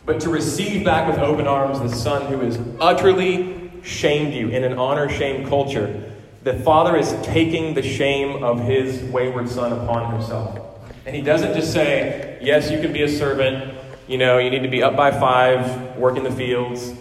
but 0.06 0.20
to 0.22 0.30
receive 0.30 0.86
back 0.86 1.08
with 1.10 1.18
open 1.18 1.48
arms 1.48 1.80
the 1.80 1.90
son 1.90 2.28
who 2.28 2.40
has 2.40 2.60
utterly 2.80 3.72
shamed 3.84 4.34
you 4.34 4.50
in 4.50 4.64
an 4.64 4.78
honor 4.78 5.10
shame 5.10 5.48
culture, 5.48 6.12
the 6.44 6.54
father 6.60 6.96
is 6.98 7.16
taking 7.22 7.74
the 7.74 7.82
shame 7.82 8.44
of 8.44 8.60
his 8.60 9.02
wayward 9.12 9.50
son 9.50 9.72
upon 9.72 10.14
himself. 10.14 10.73
And 11.06 11.16
he 11.16 11.22
doesn't 11.22 11.54
just 11.54 11.74
say, 11.74 12.40
Yes, 12.42 12.72
you 12.72 12.80
can 12.80 12.94
be 12.94 13.04
a 13.04 13.10
servant. 13.10 13.78
You 14.08 14.18
know, 14.18 14.38
you 14.38 14.50
need 14.50 14.64
to 14.64 14.70
be 14.70 14.84
up 14.84 14.96
by 14.96 15.12
five, 15.12 15.96
work 15.98 16.18
in 16.18 16.24
the 16.24 16.32
fields. 16.32 16.94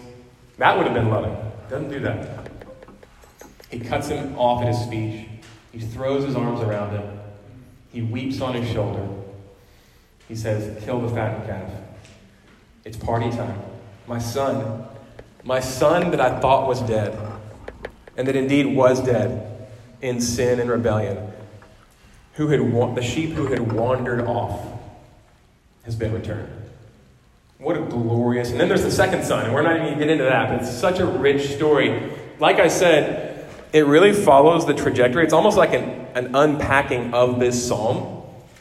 That 0.57 0.77
would 0.77 0.85
have 0.85 0.95
been 0.95 1.09
loving. 1.09 1.35
Doesn't 1.69 1.89
do 1.89 1.99
that. 2.01 2.47
He 3.69 3.79
cuts 3.79 4.07
him 4.07 4.37
off 4.37 4.61
at 4.61 4.67
his 4.69 4.79
speech. 4.79 5.27
He 5.71 5.79
throws 5.79 6.23
his 6.23 6.35
arms 6.35 6.61
around 6.61 6.91
him. 6.91 7.19
He 7.91 8.01
weeps 8.01 8.39
on 8.39 8.53
his 8.53 8.71
shoulder. 8.71 9.07
He 10.27 10.35
says, 10.35 10.83
Kill 10.83 11.01
the 11.01 11.13
fattened 11.13 11.45
calf. 11.45 11.71
It's 12.85 12.97
party 12.97 13.29
time. 13.31 13.59
My 14.07 14.19
son, 14.19 14.85
my 15.43 15.59
son 15.59 16.11
that 16.11 16.21
I 16.21 16.39
thought 16.39 16.67
was 16.67 16.81
dead, 16.81 17.17
and 18.15 18.27
that 18.27 18.35
indeed 18.35 18.65
was 18.65 19.01
dead 19.01 19.67
in 20.01 20.21
sin 20.21 20.59
and 20.59 20.69
rebellion, 20.69 21.32
who 22.33 22.47
had 22.47 22.61
wa- 22.61 22.93
the 22.93 23.01
sheep 23.01 23.31
who 23.31 23.47
had 23.47 23.71
wandered 23.71 24.21
off, 24.21 24.59
has 25.83 25.95
been 25.95 26.13
returned. 26.13 26.49
What 27.59 27.77
a 27.77 27.81
glorious. 27.81 28.51
And 28.51 28.59
then 28.59 28.67
there's 28.67 28.83
the 28.83 28.91
second 28.91 29.23
son, 29.23 29.45
and 29.45 29.53
we're 29.53 29.61
not 29.61 29.75
even 29.75 29.85
going 29.85 29.99
to 29.99 30.05
get 30.05 30.11
into 30.11 30.23
that, 30.25 30.49
but 30.49 30.61
it's 30.61 30.71
such 30.71 30.99
a 30.99 31.05
rich 31.05 31.55
story. 31.55 32.11
Like 32.39 32.59
I 32.59 32.67
said, 32.67 33.47
it 33.71 33.85
really 33.85 34.13
follows 34.13 34.65
the 34.65 34.73
trajectory. 34.73 35.23
It's 35.23 35.33
almost 35.33 35.57
like 35.57 35.73
an, 35.73 35.83
an 36.15 36.35
unpacking 36.35 37.13
of 37.13 37.39
this 37.39 37.67
psalm 37.67 38.13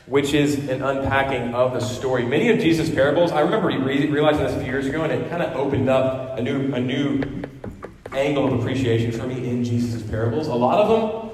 which 0.06 0.34
is 0.34 0.68
an 0.68 0.82
unpacking 0.82 1.54
of 1.54 1.72
the 1.72 1.80
story. 1.80 2.24
Many 2.26 2.50
of 2.50 2.58
Jesus' 2.58 2.90
parables, 2.90 3.32
I 3.32 3.40
remember 3.40 3.68
re- 3.68 4.06
realizing 4.08 4.42
this 4.42 4.52
a 4.52 4.58
few 4.58 4.66
years 4.66 4.86
ago, 4.86 5.04
and 5.04 5.12
it 5.12 5.30
kind 5.30 5.42
of 5.42 5.56
opened 5.56 5.88
up 5.88 6.38
a 6.38 6.42
new, 6.42 6.74
a 6.74 6.80
new 6.80 7.22
angle 8.12 8.52
of 8.52 8.60
appreciation 8.60 9.12
for 9.12 9.26
me 9.26 9.48
in 9.48 9.64
Jesus' 9.64 10.02
parables. 10.02 10.48
A 10.48 10.54
lot 10.54 10.78
of 10.80 10.88
them, 10.88 11.30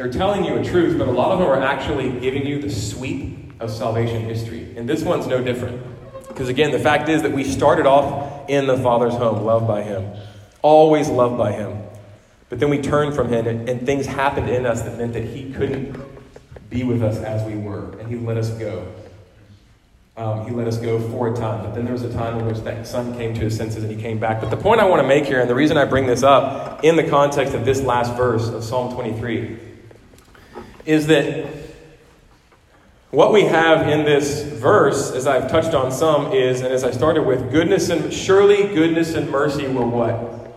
they're 0.00 0.10
telling 0.10 0.46
you 0.46 0.56
a 0.56 0.64
truth, 0.64 0.96
but 0.96 1.08
a 1.08 1.10
lot 1.10 1.30
of 1.30 1.40
them 1.40 1.48
are 1.48 1.62
actually 1.62 2.18
giving 2.20 2.46
you 2.46 2.58
the 2.58 2.70
sweep 2.70 3.52
of 3.60 3.70
salvation 3.70 4.22
history. 4.22 4.74
And 4.74 4.88
this 4.88 5.02
one's 5.02 5.26
no 5.26 5.44
different. 5.44 5.82
Because 6.26 6.48
again, 6.48 6.70
the 6.70 6.78
fact 6.78 7.10
is 7.10 7.20
that 7.20 7.32
we 7.32 7.44
started 7.44 7.84
off 7.84 8.48
in 8.48 8.66
the 8.66 8.78
Father's 8.78 9.12
home, 9.12 9.44
loved 9.44 9.66
by 9.66 9.82
Him, 9.82 10.10
always 10.62 11.10
loved 11.10 11.36
by 11.36 11.52
Him. 11.52 11.82
But 12.48 12.60
then 12.60 12.70
we 12.70 12.80
turned 12.80 13.14
from 13.14 13.28
Him, 13.28 13.46
and, 13.46 13.68
and 13.68 13.84
things 13.84 14.06
happened 14.06 14.48
in 14.48 14.64
us 14.64 14.80
that 14.84 14.96
meant 14.96 15.12
that 15.12 15.24
He 15.24 15.52
couldn't 15.52 15.94
be 16.70 16.82
with 16.82 17.02
us 17.02 17.18
as 17.18 17.46
we 17.46 17.58
were, 17.58 17.92
and 17.98 18.08
He 18.08 18.16
let 18.16 18.38
us 18.38 18.48
go. 18.52 18.90
Um, 20.16 20.46
he 20.46 20.50
let 20.50 20.66
us 20.66 20.76
go 20.76 20.98
for 21.10 21.32
a 21.32 21.36
time, 21.36 21.62
but 21.62 21.74
then 21.74 21.84
there 21.84 21.94
was 21.94 22.02
a 22.02 22.12
time 22.12 22.38
in 22.38 22.46
which 22.46 22.58
that 22.64 22.86
son 22.86 23.14
came 23.16 23.32
to 23.32 23.40
his 23.40 23.56
senses 23.56 23.84
and 23.84 23.92
he 23.94 24.00
came 24.00 24.18
back. 24.18 24.40
But 24.40 24.50
the 24.50 24.56
point 24.56 24.80
I 24.80 24.84
want 24.84 25.00
to 25.00 25.08
make 25.08 25.24
here, 25.24 25.40
and 25.40 25.48
the 25.48 25.54
reason 25.54 25.78
I 25.78 25.86
bring 25.86 26.06
this 26.06 26.22
up 26.22 26.84
in 26.84 26.96
the 26.96 27.08
context 27.08 27.54
of 27.54 27.64
this 27.64 27.80
last 27.80 28.14
verse 28.16 28.48
of 28.48 28.62
Psalm 28.62 28.92
23, 28.92 29.69
is 30.84 31.06
that 31.08 31.46
what 33.10 33.32
we 33.32 33.42
have 33.42 33.88
in 33.88 34.04
this 34.04 34.42
verse, 34.42 35.10
as 35.12 35.26
I've 35.26 35.50
touched 35.50 35.74
on 35.74 35.90
some, 35.90 36.32
is, 36.32 36.60
and 36.60 36.72
as 36.72 36.84
I 36.84 36.92
started 36.92 37.22
with, 37.24 37.50
goodness 37.50 37.90
and 37.90 38.12
surely 38.12 38.68
goodness 38.68 39.14
and 39.14 39.28
mercy 39.30 39.66
will 39.66 39.88
what? 39.90 40.54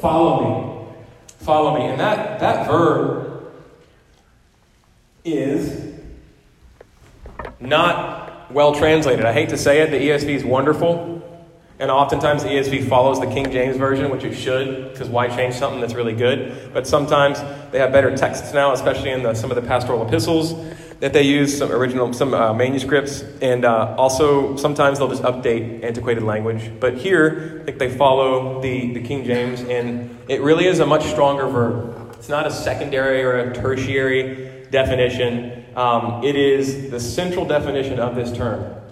Follow 0.00 0.40
me. 0.42 0.94
Follow 1.38 1.78
me. 1.78 1.84
And 1.86 2.00
that, 2.00 2.40
that 2.40 2.66
verb 2.66 3.52
is 5.24 5.92
not 7.60 8.50
well 8.50 8.74
translated. 8.74 9.24
I 9.24 9.32
hate 9.32 9.50
to 9.50 9.58
say 9.58 9.80
it, 9.82 9.90
the 9.90 9.98
ESV 9.98 10.28
is 10.28 10.44
wonderful, 10.44 11.22
and 11.78 11.90
oftentimes 11.90 12.44
the 12.44 12.50
ESV 12.50 12.88
follows 12.88 13.20
the 13.20 13.26
King 13.26 13.50
James 13.50 13.76
Version, 13.76 14.10
which 14.10 14.22
it 14.22 14.34
should, 14.34 14.92
because 14.92 15.08
why 15.08 15.26
change 15.28 15.54
something 15.54 15.80
that's 15.80 15.94
really 15.94 16.14
good? 16.14 16.72
But 16.72 16.86
sometimes 16.86 17.40
they 17.72 17.80
have 17.80 17.90
better 17.90 18.16
texts 18.16 18.54
now, 18.54 18.72
especially 18.72 19.10
in 19.10 19.24
the, 19.24 19.34
some 19.34 19.50
of 19.50 19.56
the 19.56 19.62
pastoral 19.62 20.06
epistles, 20.06 20.54
that 21.00 21.12
they 21.12 21.22
use, 21.22 21.58
some 21.58 21.72
original, 21.72 22.12
some 22.12 22.32
uh, 22.32 22.54
manuscripts, 22.54 23.22
and 23.42 23.64
uh, 23.64 23.96
also 23.98 24.56
sometimes 24.56 24.98
they'll 24.98 25.08
just 25.08 25.24
update 25.24 25.82
antiquated 25.82 26.22
language. 26.22 26.70
But 26.78 26.96
here, 26.96 27.58
I 27.62 27.64
think 27.64 27.78
they 27.78 27.90
follow 27.90 28.60
the, 28.62 28.94
the 28.94 29.02
King 29.02 29.24
James, 29.24 29.60
and 29.62 30.16
it 30.28 30.42
really 30.42 30.66
is 30.66 30.78
a 30.78 30.86
much 30.86 31.04
stronger 31.04 31.48
verb. 31.48 32.14
It's 32.14 32.28
not 32.28 32.46
a 32.46 32.52
secondary 32.52 33.24
or 33.24 33.36
a 33.36 33.52
tertiary 33.52 34.64
definition. 34.70 35.64
Um, 35.74 36.22
it 36.22 36.36
is 36.36 36.92
the 36.92 37.00
central 37.00 37.44
definition 37.44 37.98
of 37.98 38.14
this 38.14 38.32
term 38.32 38.83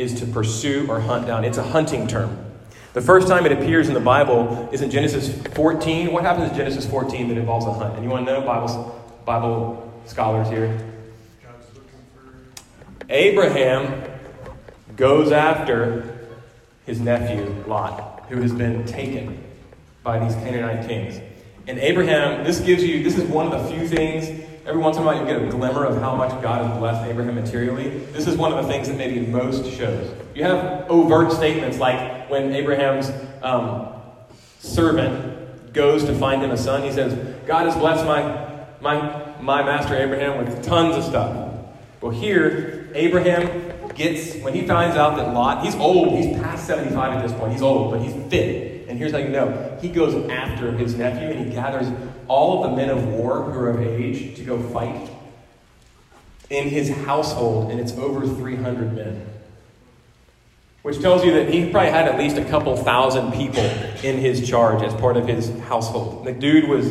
is 0.00 0.18
to 0.20 0.26
pursue 0.26 0.86
or 0.88 0.98
hunt 1.00 1.26
down. 1.26 1.44
It's 1.44 1.58
a 1.58 1.62
hunting 1.62 2.08
term. 2.08 2.46
The 2.94 3.02
first 3.02 3.28
time 3.28 3.46
it 3.46 3.52
appears 3.52 3.86
in 3.86 3.94
the 3.94 4.00
Bible 4.00 4.68
is 4.72 4.80
in 4.80 4.90
Genesis 4.90 5.40
14. 5.54 6.12
What 6.12 6.24
happens 6.24 6.50
in 6.50 6.56
Genesis 6.56 6.88
14 6.88 7.28
that 7.28 7.36
involves 7.36 7.66
a 7.66 7.72
hunt? 7.72 7.96
Anyone 7.96 8.24
know? 8.24 8.40
Bible, 8.40 9.20
Bible 9.24 10.02
scholars 10.06 10.48
here? 10.48 10.76
Abraham 13.10 14.10
goes 14.96 15.32
after 15.32 16.28
his 16.86 16.98
nephew 17.00 17.64
Lot, 17.66 18.24
who 18.28 18.40
has 18.40 18.52
been 18.52 18.84
taken 18.86 19.42
by 20.02 20.18
these 20.18 20.34
Canaanite 20.36 20.88
kings. 20.88 21.20
And 21.68 21.78
Abraham, 21.78 22.42
this 22.42 22.60
gives 22.60 22.82
you, 22.82 23.02
this 23.02 23.18
is 23.18 23.24
one 23.24 23.52
of 23.52 23.52
the 23.52 23.70
few 23.70 23.86
things, 23.86 24.44
every 24.70 24.80
once 24.80 24.96
in 24.96 25.02
a 25.02 25.06
while 25.06 25.18
you 25.18 25.26
get 25.26 25.42
a 25.42 25.48
glimmer 25.48 25.84
of 25.84 26.00
how 26.00 26.14
much 26.14 26.30
God 26.40 26.64
has 26.64 26.78
blessed 26.78 27.04
Abraham 27.10 27.34
materially. 27.34 27.88
This 28.12 28.28
is 28.28 28.36
one 28.36 28.52
of 28.52 28.64
the 28.64 28.70
things 28.72 28.86
that 28.86 28.96
maybe 28.96 29.18
most 29.26 29.68
shows. 29.76 30.14
You 30.32 30.44
have 30.44 30.88
overt 30.88 31.32
statements 31.32 31.78
like 31.78 32.30
when 32.30 32.54
Abraham's 32.54 33.10
um, 33.42 33.88
servant 34.60 35.72
goes 35.72 36.04
to 36.04 36.14
find 36.14 36.40
him 36.40 36.52
a 36.52 36.56
son, 36.56 36.84
he 36.84 36.92
says, 36.92 37.14
God 37.46 37.66
has 37.66 37.74
blessed 37.74 38.06
my, 38.06 38.64
my, 38.80 39.40
my 39.40 39.64
master 39.64 39.96
Abraham 39.96 40.38
with 40.38 40.62
tons 40.62 40.94
of 40.94 41.02
stuff. 41.02 41.52
Well, 42.00 42.12
here, 42.12 42.92
Abraham 42.94 43.88
gets, 43.96 44.36
when 44.36 44.54
he 44.54 44.68
finds 44.68 44.94
out 44.94 45.16
that 45.16 45.34
Lot, 45.34 45.64
he's 45.64 45.74
old, 45.74 46.16
he's 46.16 46.38
past 46.38 46.68
75 46.68 47.16
at 47.16 47.22
this 47.26 47.36
point, 47.36 47.52
he's 47.52 47.62
old, 47.62 47.90
but 47.90 48.02
he's 48.02 48.14
fit. 48.30 48.69
And 48.90 48.98
here's 48.98 49.12
how 49.12 49.18
you 49.18 49.28
know 49.28 49.78
he 49.80 49.88
goes 49.88 50.28
after 50.28 50.72
his 50.72 50.96
nephew 50.96 51.28
and 51.28 51.46
he 51.46 51.54
gathers 51.54 51.86
all 52.26 52.64
of 52.64 52.70
the 52.70 52.76
men 52.76 52.90
of 52.90 53.06
war 53.06 53.44
who 53.44 53.58
are 53.60 53.70
of 53.70 53.80
age 53.80 54.36
to 54.36 54.42
go 54.42 54.60
fight 54.60 55.08
in 56.50 56.68
his 56.68 56.90
household, 56.90 57.70
and 57.70 57.78
it's 57.78 57.92
over 57.92 58.26
300 58.26 58.92
men. 58.92 59.24
Which 60.82 61.00
tells 61.00 61.24
you 61.24 61.30
that 61.34 61.54
he 61.54 61.70
probably 61.70 61.92
had 61.92 62.08
at 62.08 62.18
least 62.18 62.36
a 62.36 62.44
couple 62.44 62.76
thousand 62.76 63.32
people 63.32 63.62
in 64.02 64.18
his 64.18 64.48
charge 64.48 64.82
as 64.82 64.92
part 64.94 65.16
of 65.16 65.28
his 65.28 65.56
household. 65.60 66.26
The 66.26 66.32
dude 66.32 66.68
was, 66.68 66.90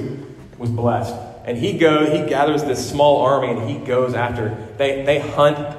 was 0.58 0.70
blessed. 0.70 1.14
And 1.44 1.58
he 1.58 1.78
goes, 1.78 2.18
he 2.18 2.30
gathers 2.30 2.64
this 2.64 2.90
small 2.90 3.24
army 3.24 3.50
and 3.50 3.70
he 3.70 3.86
goes 3.86 4.14
after. 4.14 4.56
They, 4.78 5.04
they 5.04 5.20
hunt 5.20 5.78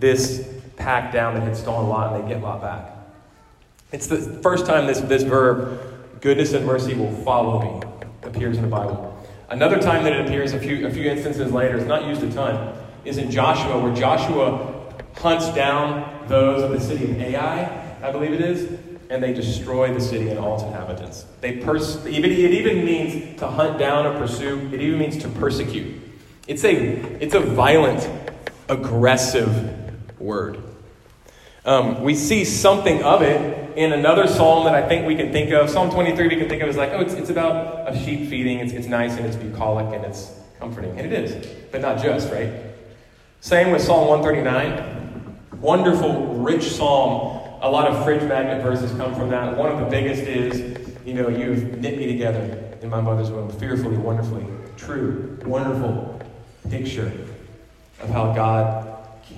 this 0.00 0.48
pack 0.76 1.12
down 1.12 1.34
that 1.34 1.44
had 1.44 1.56
stolen 1.56 1.86
a 1.86 1.88
Lot 1.88 2.14
and 2.14 2.24
they 2.24 2.34
get 2.34 2.42
Lot 2.42 2.62
back. 2.62 2.91
It's 3.92 4.06
the 4.06 4.16
first 4.16 4.64
time 4.64 4.86
this, 4.86 5.00
this 5.00 5.22
verb, 5.22 5.78
goodness 6.22 6.54
and 6.54 6.64
mercy 6.64 6.94
will 6.94 7.14
follow 7.24 7.60
me, 7.60 7.86
appears 8.22 8.56
in 8.56 8.62
the 8.62 8.68
Bible. 8.68 9.10
Another 9.50 9.78
time 9.78 10.02
that 10.04 10.14
it 10.14 10.24
appears 10.26 10.54
a 10.54 10.58
few, 10.58 10.86
a 10.86 10.90
few 10.90 11.10
instances 11.10 11.52
later, 11.52 11.76
it's 11.76 11.86
not 11.86 12.06
used 12.06 12.22
a 12.22 12.32
ton, 12.32 12.74
is 13.04 13.18
in 13.18 13.30
Joshua, 13.30 13.78
where 13.78 13.94
Joshua 13.94 14.94
hunts 15.16 15.52
down 15.54 16.26
those 16.26 16.62
of 16.62 16.70
the 16.70 16.80
city 16.80 17.10
of 17.10 17.20
Ai, 17.20 17.98
I 18.02 18.10
believe 18.10 18.32
it 18.32 18.40
is, 18.40 18.78
and 19.10 19.22
they 19.22 19.34
destroy 19.34 19.92
the 19.92 20.00
city 20.00 20.30
and 20.30 20.38
all 20.38 20.54
its 20.54 20.62
inhabitants. 20.62 21.26
They 21.42 21.58
pers- 21.58 22.06
it 22.06 22.24
even 22.24 22.86
means 22.86 23.38
to 23.40 23.46
hunt 23.46 23.78
down 23.78 24.06
or 24.06 24.18
pursue, 24.18 24.70
it 24.72 24.80
even 24.80 24.98
means 24.98 25.18
to 25.18 25.28
persecute. 25.28 26.00
It's 26.48 26.64
a, 26.64 26.74
it's 27.22 27.34
a 27.34 27.40
violent, 27.40 28.08
aggressive 28.70 30.18
word. 30.18 30.62
Um, 31.64 32.02
we 32.02 32.14
see 32.14 32.44
something 32.44 33.02
of 33.02 33.22
it 33.22 33.76
in 33.76 33.92
another 33.92 34.26
psalm 34.26 34.64
that 34.64 34.74
I 34.74 34.86
think 34.86 35.06
we 35.06 35.14
can 35.14 35.32
think 35.32 35.52
of. 35.52 35.70
Psalm 35.70 35.90
23 35.90 36.28
we 36.28 36.36
can 36.36 36.48
think 36.48 36.62
of 36.62 36.68
as 36.68 36.76
like, 36.76 36.90
oh, 36.92 37.00
it's, 37.00 37.14
it's 37.14 37.30
about 37.30 37.88
a 37.92 37.98
sheep 37.98 38.28
feeding. 38.28 38.58
It's, 38.58 38.72
it's 38.72 38.86
nice 38.88 39.16
and 39.16 39.24
it's 39.24 39.36
bucolic 39.36 39.94
and 39.94 40.04
it's 40.04 40.32
comforting. 40.58 40.98
And 40.98 41.12
it 41.12 41.12
is, 41.12 41.46
but 41.70 41.80
not 41.80 42.02
just, 42.02 42.32
right? 42.32 42.50
Same 43.40 43.70
with 43.70 43.82
Psalm 43.82 44.08
139. 44.08 45.60
Wonderful, 45.60 46.34
rich 46.34 46.64
psalm 46.64 47.42
a 47.62 47.70
lot 47.70 47.86
of 47.86 48.04
fridge 48.04 48.22
magnet 48.24 48.60
verses 48.60 48.90
come 48.96 49.14
from 49.14 49.30
that. 49.30 49.56
One 49.56 49.70
of 49.70 49.78
the 49.78 49.86
biggest 49.86 50.24
is, 50.24 50.96
you 51.06 51.14
know, 51.14 51.28
you've 51.28 51.78
knit 51.78 51.96
me 51.96 52.06
together 52.08 52.76
in 52.82 52.90
my 52.90 53.00
mother's 53.00 53.30
womb, 53.30 53.50
fearfully, 53.50 53.96
wonderfully, 53.96 54.44
true, 54.76 55.38
wonderful 55.46 56.20
picture 56.68 57.12
of 58.00 58.08
how 58.10 58.32
God 58.32 58.91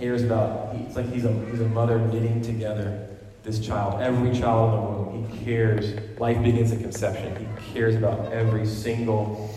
cares 0.05 0.23
about. 0.23 0.77
It's 0.77 0.97
like 0.97 1.11
he's 1.11 1.25
a, 1.25 1.33
he's 1.51 1.61
a 1.61 1.69
mother 1.69 1.99
knitting 1.99 2.43
together 2.43 3.09
this 3.43 3.59
child, 3.59 4.03
every 4.03 4.38
child 4.38 4.75
in 4.75 4.81
the 4.81 4.87
womb. 4.87 5.31
He 5.31 5.45
cares. 5.45 5.95
Life 6.21 6.43
begins 6.43 6.73
at 6.73 6.81
conception. 6.81 7.35
He 7.37 7.73
cares 7.73 7.95
about 7.95 8.31
every 8.31 8.67
single 8.67 9.51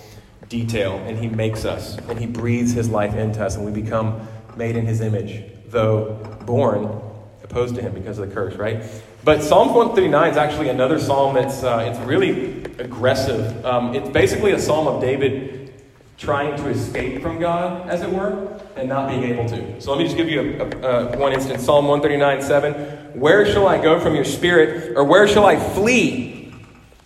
detail, 0.47 0.99
and 1.05 1.17
he 1.17 1.27
makes 1.27 1.65
us, 1.65 1.97
and 1.97 2.17
he 2.17 2.25
breathes 2.25 2.71
his 2.71 2.87
life 2.87 3.13
into 3.15 3.43
us, 3.43 3.57
and 3.57 3.65
we 3.65 3.71
become 3.73 4.25
made 4.55 4.77
in 4.77 4.85
his 4.85 5.01
image, 5.01 5.43
though 5.67 6.13
born 6.45 7.01
opposed 7.43 7.75
to 7.75 7.81
him 7.81 7.93
because 7.93 8.17
of 8.17 8.29
the 8.29 8.33
curse, 8.33 8.55
right? 8.55 8.83
But 9.25 9.43
Psalm 9.43 9.73
139 9.73 10.31
is 10.31 10.37
actually 10.37 10.69
another 10.69 10.97
psalm 10.97 11.35
that's 11.35 11.61
uh, 11.61 11.91
it's 11.91 11.99
really 12.07 12.63
aggressive. 12.79 13.65
Um, 13.65 13.93
it's 13.93 14.09
basically 14.09 14.53
a 14.53 14.59
psalm 14.59 14.87
of 14.87 15.01
David 15.01 15.73
trying 16.17 16.55
to 16.55 16.69
escape 16.69 17.21
from 17.21 17.37
God, 17.37 17.89
as 17.89 18.01
it 18.01 18.09
were, 18.09 18.61
and 18.77 18.89
not 18.89 19.09
being 19.09 19.23
able 19.23 19.47
to. 19.49 19.81
So 19.81 19.91
let 19.91 19.99
me 19.99 20.05
just 20.05 20.17
give 20.17 20.29
you 20.29 20.61
a, 20.61 20.65
a, 20.65 21.13
a 21.13 21.17
one 21.17 21.33
instance. 21.33 21.63
Psalm 21.65 21.87
139, 21.87 22.41
7. 22.41 23.19
Where 23.19 23.45
shall 23.45 23.67
I 23.67 23.81
go 23.81 23.99
from 23.99 24.15
your 24.15 24.25
spirit, 24.25 24.95
or 24.95 25.03
where 25.03 25.27
shall 25.27 25.45
I 25.45 25.57
flee 25.57 26.53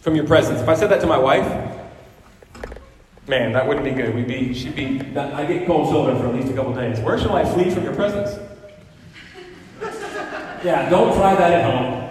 from 0.02 0.16
your 0.16 0.26
presence? 0.26 0.60
If 0.60 0.68
I 0.68 0.76
said 0.76 0.90
that 0.92 1.02
to 1.02 1.08
my 1.08 1.18
wife, 1.18 1.48
man, 3.28 3.54
that 3.54 3.68
wouldn't 3.68 3.86
be 3.86 3.92
good. 3.92 4.14
We'd 4.14 4.28
be, 4.28 4.54
she'd 4.54 4.76
be, 4.76 5.00
I'd 5.18 5.48
get 5.48 5.66
cold 5.66 5.90
shoulder 5.90 6.18
for 6.20 6.28
at 6.28 6.36
least 6.36 6.50
a 6.50 6.54
couple 6.54 6.74
days. 6.74 7.00
Where 7.00 7.18
shall 7.18 7.36
I 7.36 7.46
flee 7.46 7.70
from 7.72 7.84
your 7.84 7.96
presence? 7.96 8.38
Yeah, 10.64 10.88
don't 10.92 11.16
try 11.16 11.34
that 11.34 11.52
at 11.52 11.66
home. 11.66 12.02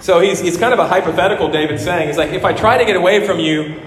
So 0.00 0.18
he's, 0.18 0.40
he's 0.40 0.56
kind 0.56 0.72
of 0.72 0.80
a 0.80 0.88
hypothetical, 0.88 1.52
David 1.52 1.78
saying. 1.78 2.08
He's 2.08 2.16
like, 2.16 2.30
if 2.30 2.44
I 2.44 2.52
try 2.52 2.78
to 2.78 2.84
get 2.84 2.96
away 2.96 3.24
from 3.24 3.38
you, 3.38 3.80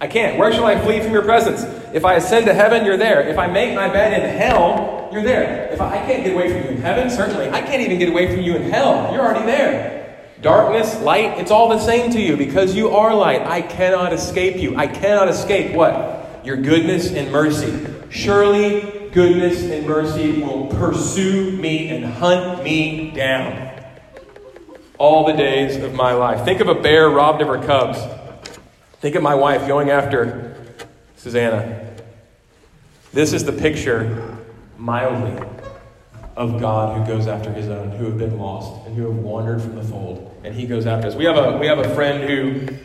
I 0.00 0.06
can't. 0.06 0.38
Where 0.38 0.50
shall 0.50 0.64
I 0.64 0.80
flee 0.80 1.00
from 1.00 1.12
your 1.12 1.22
presence? 1.22 1.64
If 1.94 2.04
I 2.04 2.14
ascend 2.14 2.46
to 2.46 2.54
heaven, 2.54 2.84
you're 2.84 2.96
there. 2.96 3.20
If 3.20 3.38
I 3.38 3.46
make 3.46 3.72
my 3.72 3.88
bed 3.88 4.20
in 4.20 4.36
hell, 4.36 5.08
you're 5.12 5.22
there. 5.22 5.72
If 5.72 5.80
I, 5.80 5.90
I 5.90 5.98
can't 5.98 6.24
get 6.24 6.34
away 6.34 6.48
from 6.50 6.64
you 6.64 6.76
in 6.76 6.82
heaven, 6.82 7.08
certainly. 7.08 7.48
I 7.50 7.62
can't 7.62 7.82
even 7.82 8.00
get 8.00 8.08
away 8.08 8.34
from 8.34 8.42
you 8.42 8.56
in 8.56 8.68
hell. 8.68 9.12
You're 9.12 9.22
already 9.22 9.46
there. 9.46 10.16
Darkness, 10.42 11.00
light, 11.02 11.38
it's 11.38 11.52
all 11.52 11.68
the 11.68 11.78
same 11.78 12.10
to 12.10 12.20
you 12.20 12.36
because 12.36 12.74
you 12.74 12.90
are 12.90 13.14
light. 13.14 13.42
I 13.42 13.62
cannot 13.62 14.12
escape 14.12 14.56
you. 14.56 14.76
I 14.76 14.88
cannot 14.88 15.28
escape 15.28 15.76
what? 15.76 16.42
Your 16.44 16.56
goodness 16.56 17.12
and 17.12 17.30
mercy. 17.30 17.86
Surely 18.10 19.08
goodness 19.12 19.62
and 19.62 19.86
mercy 19.86 20.42
will 20.42 20.66
pursue 20.66 21.52
me 21.52 21.90
and 21.90 22.04
hunt 22.04 22.64
me 22.64 23.12
down 23.12 23.70
all 24.98 25.26
the 25.26 25.32
days 25.32 25.76
of 25.76 25.94
my 25.94 26.12
life. 26.12 26.44
Think 26.44 26.58
of 26.58 26.66
a 26.66 26.74
bear 26.74 27.08
robbed 27.08 27.40
of 27.40 27.46
her 27.46 27.64
cubs. 27.64 28.00
Think 28.94 29.14
of 29.14 29.22
my 29.22 29.36
wife 29.36 29.68
going 29.68 29.90
after 29.90 30.56
Susanna. 31.16 31.83
This 33.14 33.32
is 33.32 33.44
the 33.44 33.52
picture, 33.52 34.36
mildly, 34.76 35.40
of 36.36 36.60
God 36.60 36.98
who 36.98 37.06
goes 37.06 37.28
after 37.28 37.52
his 37.52 37.68
own, 37.68 37.92
who 37.92 38.06
have 38.06 38.18
been 38.18 38.40
lost 38.40 38.84
and 38.88 38.96
who 38.96 39.06
have 39.06 39.14
wandered 39.14 39.62
from 39.62 39.76
the 39.76 39.84
fold. 39.84 40.36
And 40.42 40.52
he 40.52 40.66
goes 40.66 40.84
after 40.84 41.06
us. 41.06 41.14
We 41.14 41.24
have 41.26 41.36
a, 41.36 41.56
we 41.56 41.68
have 41.68 41.78
a 41.78 41.94
friend 41.94 42.28
who, 42.28 42.76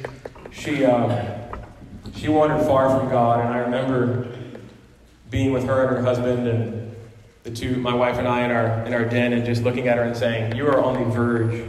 she, 0.51 0.85
um, 0.85 1.17
she 2.15 2.27
wandered 2.27 2.63
far 2.67 2.95
from 2.95 3.09
God, 3.09 3.43
and 3.43 3.51
I 3.51 3.57
remember 3.57 4.27
being 5.31 5.51
with 5.51 5.63
her 5.63 5.87
and 5.87 5.97
her 5.97 6.03
husband 6.03 6.47
and 6.47 6.95
the 7.41 7.49
two, 7.49 7.77
my 7.77 7.95
wife 7.95 8.19
and 8.19 8.27
I, 8.27 8.45
in 8.45 8.51
our, 8.51 8.85
in 8.85 8.93
our 8.93 9.05
den 9.05 9.33
and 9.33 9.43
just 9.43 9.63
looking 9.63 9.87
at 9.87 9.97
her 9.97 10.03
and 10.03 10.15
saying, 10.15 10.55
You 10.55 10.67
are 10.67 10.79
on 10.79 10.93
the 10.93 11.09
verge. 11.09 11.67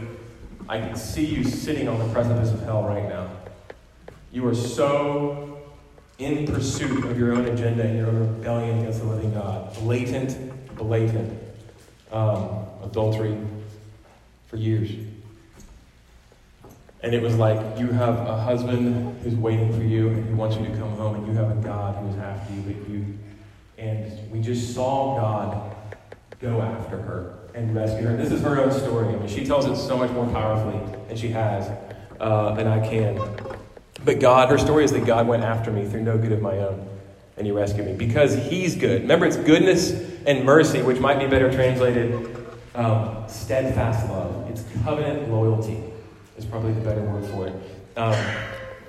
I 0.69 0.77
can 0.77 0.95
see 0.95 1.25
you 1.25 1.43
sitting 1.43 1.87
on 1.87 1.97
the 1.97 2.13
precipice 2.13 2.51
of 2.51 2.61
hell 2.61 2.83
right 2.83 3.09
now. 3.09 3.27
You 4.31 4.47
are 4.47 4.53
so 4.53 5.50
in 6.21 6.45
pursuit 6.45 7.03
of 7.05 7.17
your 7.17 7.33
own 7.33 7.45
agenda 7.45 7.83
and 7.83 7.97
your 7.97 8.07
own 8.07 8.19
rebellion 8.19 8.79
against 8.79 8.99
the 8.99 9.05
living 9.05 9.33
God. 9.33 9.73
Blatant, 9.79 10.75
blatant 10.75 11.41
um, 12.11 12.65
adultery 12.83 13.35
for 14.47 14.57
years. 14.57 14.91
And 17.01 17.15
it 17.15 17.23
was 17.23 17.35
like 17.35 17.79
you 17.79 17.87
have 17.87 18.15
a 18.27 18.37
husband 18.37 19.19
who's 19.23 19.33
waiting 19.33 19.73
for 19.73 19.83
you 19.83 20.09
and 20.09 20.29
who 20.29 20.35
wants 20.35 20.55
you 20.57 20.65
to 20.65 20.71
come 20.73 20.91
home, 20.91 21.15
and 21.15 21.27
you 21.27 21.33
have 21.33 21.49
a 21.49 21.59
God 21.61 21.95
who 21.95 22.09
is 22.09 22.17
after 22.17 22.53
you, 22.53 22.61
but 22.61 22.89
you 22.89 23.17
and 23.79 24.31
we 24.31 24.39
just 24.39 24.75
saw 24.75 25.15
God 25.19 25.75
go 26.39 26.61
after 26.61 26.97
her 26.97 27.39
and 27.55 27.75
rescue 27.75 28.05
her. 28.05 28.15
This 28.15 28.31
is 28.31 28.41
her 28.41 28.61
own 28.61 28.71
story. 28.71 29.07
I 29.07 29.17
mean, 29.17 29.27
she 29.27 29.43
tells 29.43 29.65
it 29.65 29.75
so 29.75 29.97
much 29.97 30.11
more 30.11 30.27
powerfully 30.27 30.79
than 31.07 31.17
she 31.17 31.29
has 31.29 31.71
uh, 32.19 32.53
than 32.53 32.67
I 32.67 32.87
can. 32.87 33.17
But 34.03 34.19
God, 34.19 34.49
her 34.49 34.57
story 34.57 34.83
is 34.83 34.91
that 34.91 35.05
God 35.05 35.27
went 35.27 35.43
after 35.43 35.71
me 35.71 35.85
through 35.85 36.01
no 36.01 36.17
good 36.17 36.31
of 36.31 36.41
my 36.41 36.57
own. 36.57 36.87
and 37.37 37.45
He 37.45 37.51
rescued 37.51 37.85
me 37.85 37.93
because 37.93 38.35
he's 38.35 38.75
good. 38.75 39.03
Remember, 39.03 39.25
it's 39.25 39.37
goodness 39.37 39.91
and 40.25 40.43
mercy, 40.43 40.81
which 40.81 40.99
might 40.99 41.19
be 41.19 41.27
better 41.27 41.51
translated 41.51 42.35
um, 42.75 43.23
steadfast 43.27 44.09
love. 44.09 44.49
It's 44.49 44.63
covenant 44.83 45.29
loyalty, 45.29 45.83
is 46.37 46.45
probably 46.45 46.73
the 46.73 46.81
better 46.81 47.01
word 47.01 47.25
for 47.25 47.47
it. 47.47 47.53
Um, 47.97 48.15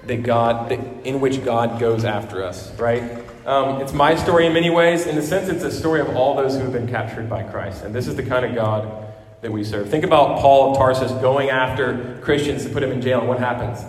that 0.06 0.22
God, 0.22 0.70
that, 0.70 0.80
in 1.04 1.20
which 1.20 1.44
God 1.44 1.78
goes 1.78 2.04
after 2.04 2.44
us, 2.44 2.72
right? 2.78 3.02
Um, 3.46 3.80
it's 3.80 3.92
my 3.92 4.14
story 4.14 4.46
in 4.46 4.52
many 4.52 4.70
ways. 4.70 5.06
In 5.06 5.16
a 5.18 5.22
sense, 5.22 5.48
it's 5.48 5.64
a 5.64 5.70
story 5.70 6.00
of 6.00 6.16
all 6.16 6.36
those 6.36 6.54
who 6.54 6.60
have 6.60 6.72
been 6.72 6.88
captured 6.88 7.28
by 7.28 7.42
Christ. 7.42 7.84
And 7.84 7.94
this 7.94 8.06
is 8.06 8.16
the 8.16 8.22
kind 8.22 8.44
of 8.44 8.54
God 8.54 9.06
that 9.40 9.50
we 9.50 9.64
serve. 9.64 9.90
Think 9.90 10.04
about 10.04 10.38
Paul 10.40 10.70
of 10.70 10.76
Tarsus 10.76 11.10
going 11.20 11.50
after 11.50 12.18
Christians 12.22 12.64
to 12.64 12.70
put 12.70 12.82
him 12.82 12.92
in 12.92 13.02
jail, 13.02 13.20
and 13.20 13.28
what 13.28 13.38
happens? 13.38 13.84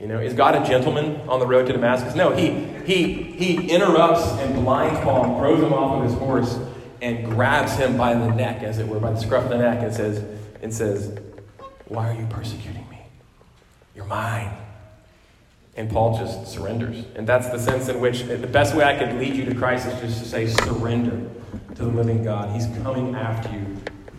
You 0.00 0.06
know, 0.06 0.18
is 0.18 0.32
God 0.32 0.54
a 0.54 0.66
gentleman 0.66 1.20
on 1.28 1.40
the 1.40 1.46
road 1.46 1.66
to 1.66 1.74
Damascus? 1.74 2.14
No, 2.14 2.34
he, 2.34 2.50
he, 2.86 3.12
he 3.12 3.70
interrupts 3.70 4.26
and 4.40 4.54
blinds 4.54 4.98
Paul 5.00 5.38
throws 5.38 5.62
him 5.62 5.74
off 5.74 5.98
of 5.98 6.10
his 6.10 6.18
horse 6.18 6.58
and 7.02 7.26
grabs 7.26 7.76
him 7.76 7.98
by 7.98 8.14
the 8.14 8.28
neck, 8.28 8.62
as 8.62 8.78
it 8.78 8.88
were, 8.88 8.98
by 8.98 9.12
the 9.12 9.20
scruff 9.20 9.44
of 9.44 9.50
the 9.50 9.58
neck, 9.58 9.82
and 9.82 9.94
says, 9.94 10.24
and 10.62 10.72
says, 10.72 11.18
Why 11.86 12.08
are 12.08 12.18
you 12.18 12.26
persecuting 12.26 12.88
me? 12.88 12.98
You're 13.94 14.06
mine. 14.06 14.56
And 15.76 15.90
Paul 15.90 16.18
just 16.18 16.48
surrenders. 16.48 17.04
And 17.14 17.26
that's 17.26 17.48
the 17.50 17.58
sense 17.58 17.88
in 17.88 18.00
which 18.00 18.22
the 18.22 18.46
best 18.46 18.74
way 18.74 18.84
I 18.84 18.98
could 18.98 19.16
lead 19.16 19.34
you 19.34 19.44
to 19.46 19.54
Christ 19.54 19.86
is 19.86 20.00
just 20.00 20.22
to 20.22 20.28
say, 20.28 20.46
surrender 20.46 21.28
to 21.74 21.84
the 21.84 21.90
living 21.90 22.24
God. 22.24 22.54
He's 22.54 22.66
coming 22.82 23.14
after 23.14 23.50
you 23.52 23.76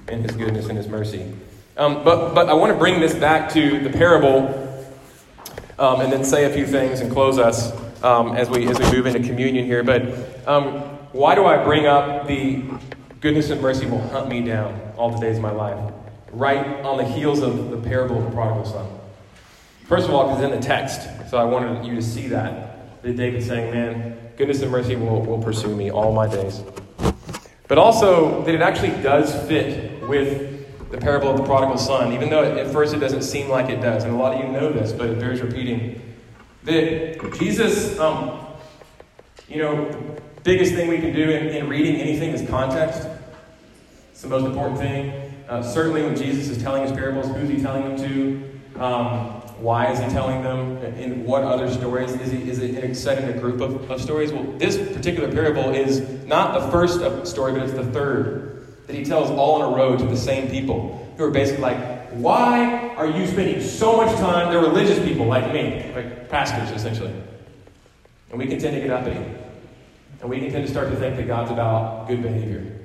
in 0.08 0.24
his 0.24 0.32
goodness 0.36 0.68
and 0.68 0.78
his 0.78 0.88
mercy. 0.88 1.34
Um, 1.78 2.04
but, 2.04 2.34
but 2.34 2.50
I 2.50 2.54
want 2.54 2.72
to 2.72 2.78
bring 2.78 3.00
this 3.00 3.14
back 3.14 3.52
to 3.54 3.80
the 3.80 3.90
parable 3.90 4.71
um, 5.82 6.00
and 6.00 6.14
then 6.14 6.24
say 6.24 6.46
a 6.46 6.54
few 6.54 6.68
things 6.68 7.00
and 7.00 7.12
close 7.12 7.40
us 7.40 7.74
um, 8.04 8.36
as, 8.36 8.52
we, 8.52 8.68
as 8.68 8.78
we 8.78 8.92
move 8.92 9.08
into 9.08 9.28
communion 9.28 9.66
here. 9.66 9.84
But 9.84 10.48
um, 10.48 10.80
why 11.12 11.34
do 11.34 11.46
I 11.46 11.64
bring 11.64 11.88
up 11.88 12.28
the 12.28 12.64
goodness 13.20 13.50
and 13.50 13.60
mercy 13.60 13.88
will 13.88 14.08
hunt 14.10 14.30
me 14.30 14.42
down 14.42 14.80
all 14.96 15.10
the 15.10 15.20
days 15.20 15.38
of 15.38 15.42
my 15.42 15.52
life? 15.52 15.92
Right 16.32 16.86
on 16.86 16.98
the 16.98 17.04
heels 17.04 17.42
of 17.42 17.72
the 17.72 17.78
parable 17.78 18.20
of 18.20 18.26
the 18.26 18.32
prodigal 18.32 18.66
son. 18.66 18.88
First 19.88 20.08
of 20.08 20.14
all, 20.14 20.30
because 20.30 20.44
in 20.44 20.52
the 20.52 20.66
text, 20.66 21.02
so 21.32 21.38
I 21.38 21.44
wanted 21.46 21.84
you 21.84 21.96
to 21.96 22.02
see 22.02 22.28
that. 22.28 23.02
That 23.02 23.18
David's 23.18 23.48
saying, 23.48 23.74
Man, 23.74 24.32
goodness 24.38 24.62
and 24.62 24.72
mercy 24.72 24.96
will, 24.96 25.22
will 25.26 25.42
pursue 25.42 25.76
me 25.76 25.90
all 25.90 26.14
my 26.14 26.28
days. 26.28 26.62
But 27.68 27.80
also 27.80 28.44
that 28.44 28.54
it 28.54 28.62
actually 28.62 29.02
does 29.02 29.34
fit 29.48 30.08
with 30.08 30.61
the 30.92 30.98
parable 30.98 31.30
of 31.30 31.38
the 31.38 31.44
prodigal 31.44 31.78
son, 31.78 32.12
even 32.12 32.30
though 32.30 32.44
at 32.44 32.68
first 32.72 32.94
it 32.94 33.00
doesn't 33.00 33.22
seem 33.22 33.48
like 33.48 33.70
it 33.70 33.82
does. 33.82 34.04
And 34.04 34.14
a 34.14 34.18
lot 34.18 34.36
of 34.36 34.44
you 34.44 34.52
know 34.52 34.72
this, 34.72 34.92
but 34.92 35.10
it 35.10 35.20
bears 35.20 35.42
repeating. 35.42 36.02
That 36.64 37.34
Jesus, 37.40 37.98
um, 37.98 38.46
you 39.48 39.62
know, 39.62 39.90
the 39.90 40.42
biggest 40.44 40.74
thing 40.74 40.90
we 40.90 41.00
can 41.00 41.16
do 41.16 41.30
in, 41.30 41.48
in 41.48 41.70
reading 41.70 41.96
anything 41.96 42.32
is 42.32 42.48
context. 42.50 43.08
It's 44.12 44.22
the 44.22 44.28
most 44.28 44.46
important 44.46 44.80
thing. 44.80 45.34
Uh, 45.48 45.64
certainly 45.64 46.04
when 46.04 46.16
Jesus 46.16 46.50
is 46.50 46.62
telling 46.62 46.84
his 46.84 46.92
parables, 46.92 47.28
who's 47.36 47.50
he 47.50 47.62
telling 47.62 47.84
them 47.84 47.98
to? 47.98 48.84
Um, 48.84 49.42
why 49.62 49.92
is 49.92 50.00
he 50.00 50.10
telling 50.10 50.44
them? 50.44 50.78
In 50.78 51.24
what 51.26 51.44
other 51.44 51.72
stories? 51.72 52.12
Is, 52.14 52.32
he, 52.32 52.50
is 52.50 52.60
it 52.60 52.96
set 52.96 53.24
in 53.24 53.30
a 53.30 53.40
group 53.40 53.62
of, 53.62 53.90
of 53.90 54.02
stories? 54.02 54.34
Well, 54.34 54.44
this 54.58 54.76
particular 54.78 55.32
parable 55.32 55.74
is 55.74 56.02
not 56.26 56.60
the 56.60 56.70
first 56.70 57.28
story, 57.28 57.54
but 57.54 57.64
it's 57.64 57.74
the 57.74 57.86
third 57.86 58.51
that 58.92 58.98
he 58.98 59.06
tells 59.06 59.30
all 59.32 59.64
in 59.64 59.74
a 59.74 59.76
row 59.76 59.98
to 59.98 60.04
the 60.04 60.18
same 60.18 60.50
people 60.50 61.10
who 61.18 61.24
are 61.24 61.32
basically 61.32 61.62
like, 61.62 62.10
why 62.12 62.90
are 62.96 63.08
you 63.08 63.26
spending 63.26 63.62
so 63.62 63.96
much 63.96 64.14
time? 64.18 64.52
They're 64.52 64.62
religious 64.62 65.00
people 65.00 65.26
like 65.28 65.54
me, 65.54 65.90
like 65.96 66.30
pastors 66.30 66.76
essentially. 66.76 67.14
And 68.30 68.38
we 68.38 68.48
can 68.48 68.60
tend 68.60 68.76
to 68.76 68.82
get 68.82 68.92
uppity. 68.92 69.24
And 70.20 70.30
we 70.30 70.40
can 70.40 70.52
tend 70.52 70.66
to 70.66 70.72
start 70.72 70.90
to 70.90 70.96
think 70.98 71.16
that 71.16 71.26
God's 71.26 71.52
about 71.52 72.08
good 72.10 72.22
behavior. 72.22 72.80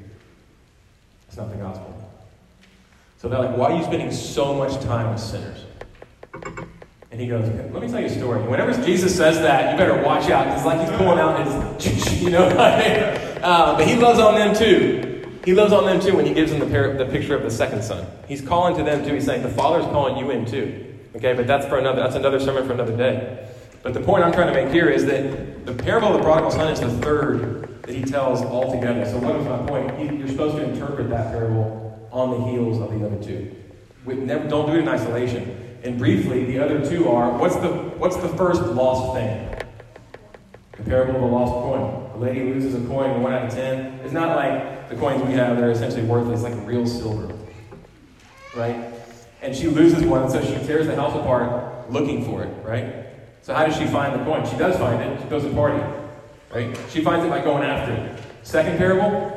It's 1.27 1.37
not 1.37 1.51
the 1.51 1.57
gospel. 1.57 1.93
So 3.19 3.29
they're 3.29 3.41
like, 3.41 3.57
why 3.57 3.73
are 3.73 3.77
you 3.77 3.85
spending 3.85 4.13
so 4.13 4.55
much 4.55 4.81
time 4.85 5.11
with 5.11 5.21
sinners? 5.21 5.65
And 7.11 7.21
he 7.21 7.27
goes, 7.29 7.49
Let 7.73 7.83
me 7.83 7.89
tell 7.89 8.01
you 8.01 8.07
a 8.07 8.11
story. 8.11 8.43
Whenever 8.43 8.73
Jesus 8.85 9.17
says 9.17 9.39
that, 9.39 9.73
you 9.73 9.79
better 9.79 10.03
watch 10.03 10.29
out. 10.29 10.47
It's 10.49 10.67
like 10.67 10.81
he's 10.81 10.97
pulling 10.99 11.19
out 11.19 11.81
his, 11.81 12.23
you 12.23 12.29
know, 12.29 12.45
uh, 13.43 13.77
but 13.77 13.89
he 13.89 13.97
loves 13.97 14.21
on 14.21 14.35
them 14.35 14.55
too. 14.55 15.16
He 15.47 15.55
loves 15.55 15.73
on 15.73 15.87
them 15.87 16.01
too 16.01 16.17
when 16.17 16.27
he 16.27 16.35
gives 16.35 16.51
them 16.51 16.59
the, 16.59 16.67
par- 16.67 16.95
the 16.95 17.07
picture 17.07 17.37
of 17.37 17.45
the 17.45 17.53
second 17.53 17.85
son. 17.85 18.05
He's 18.27 18.43
calling 18.43 18.77
to 18.79 18.83
them 18.83 19.05
too. 19.05 19.15
He's 19.15 19.25
saying, 19.25 19.43
The 19.43 19.49
Father's 19.49 19.85
calling 19.85 20.17
you 20.17 20.33
in 20.33 20.45
too. 20.45 20.93
Okay, 21.15 21.35
but 21.35 21.47
that's 21.47 21.65
for 21.67 21.79
another, 21.79 22.03
that's 22.03 22.17
another 22.17 22.41
sermon 22.41 22.67
for 22.67 22.73
another 22.73 22.97
day. 22.97 23.49
But 23.85 23.95
the 23.95 24.01
point 24.01 24.25
I'm 24.25 24.33
trying 24.33 24.53
to 24.53 24.53
make 24.53 24.75
here 24.75 24.89
is 24.89 25.07
that 25.07 25.65
the 25.65 25.73
parable 25.73 26.09
of 26.09 26.15
the 26.15 26.23
prodigal 26.25 26.51
son 26.51 26.73
is 26.73 26.81
the 26.81 26.91
third 26.99 27.81
that 27.85 27.95
he 27.95 28.03
tells 28.03 28.43
all 28.43 28.73
together. 28.73 29.07
So 29.07 29.19
what 29.19 29.37
is 29.37 29.47
my 29.47 29.59
point? 29.69 30.19
You're 30.19 30.27
supposed 30.27 30.57
to 30.57 30.65
interpret 30.65 31.09
that 31.11 31.31
parable 31.31 32.09
on 32.11 32.33
the 32.33 32.51
heels 32.51 32.81
of 32.81 32.91
the 32.91 33.07
other 33.07 33.23
two. 33.23 33.55
Never, 34.05 34.49
don't 34.49 34.67
do 34.67 34.73
it 34.73 34.81
in 34.81 34.89
isolation. 34.89 35.79
And 35.85 35.97
briefly, 35.97 36.45
the 36.45 36.59
other 36.59 36.85
two 36.85 37.09
are 37.09 37.39
what's 37.39 37.55
the, 37.55 37.69
what's 37.69 38.17
the 38.17 38.29
first 38.31 38.63
lost 38.63 39.17
thing? 39.17 39.49
The 40.77 40.83
parable 40.83 41.15
of 41.15 41.21
the 41.21 41.27
lost 41.29 41.53
coin. 41.53 42.11
A 42.15 42.19
lady 42.19 42.53
loses 42.53 42.75
a 42.75 42.85
coin, 42.89 43.23
one 43.23 43.33
out 43.33 43.47
of 43.47 43.55
ten. 43.55 44.01
It's 44.01 44.13
not 44.13 44.35
like 44.35 44.76
the 44.89 44.97
coins 44.97 45.23
we 45.23 45.33
have 45.35 45.57
that 45.57 45.65
are 45.65 45.71
essentially 45.71 46.03
worthless, 46.03 46.43
like 46.43 46.55
real 46.67 46.87
silver. 46.87 47.35
Right? 48.57 48.93
And 49.43 49.55
she 49.55 49.69
loses 49.69 50.03
one, 50.03 50.31
so 50.31 50.41
she 50.43 50.55
tears 50.67 50.87
the 50.87 50.97
house 50.97 51.15
apart 51.15 51.91
looking 51.91 52.25
for 52.25 52.43
it, 52.43 52.65
right? 52.65 53.07
So 53.43 53.55
how 53.55 53.67
does 53.67 53.77
she 53.77 53.87
find 53.87 54.19
the 54.19 54.25
coin? 54.25 54.45
She 54.49 54.57
does 54.57 54.77
find 54.77 55.01
it. 55.01 55.21
She 55.23 55.29
goes 55.29 55.45
to 55.45 55.51
party. 55.51 55.83
Right? 56.53 56.77
She 56.91 57.03
finds 57.03 57.25
it 57.25 57.29
by 57.29 57.41
going 57.43 57.63
after 57.63 57.93
it. 57.93 58.23
Second 58.43 58.79
parable. 58.79 59.33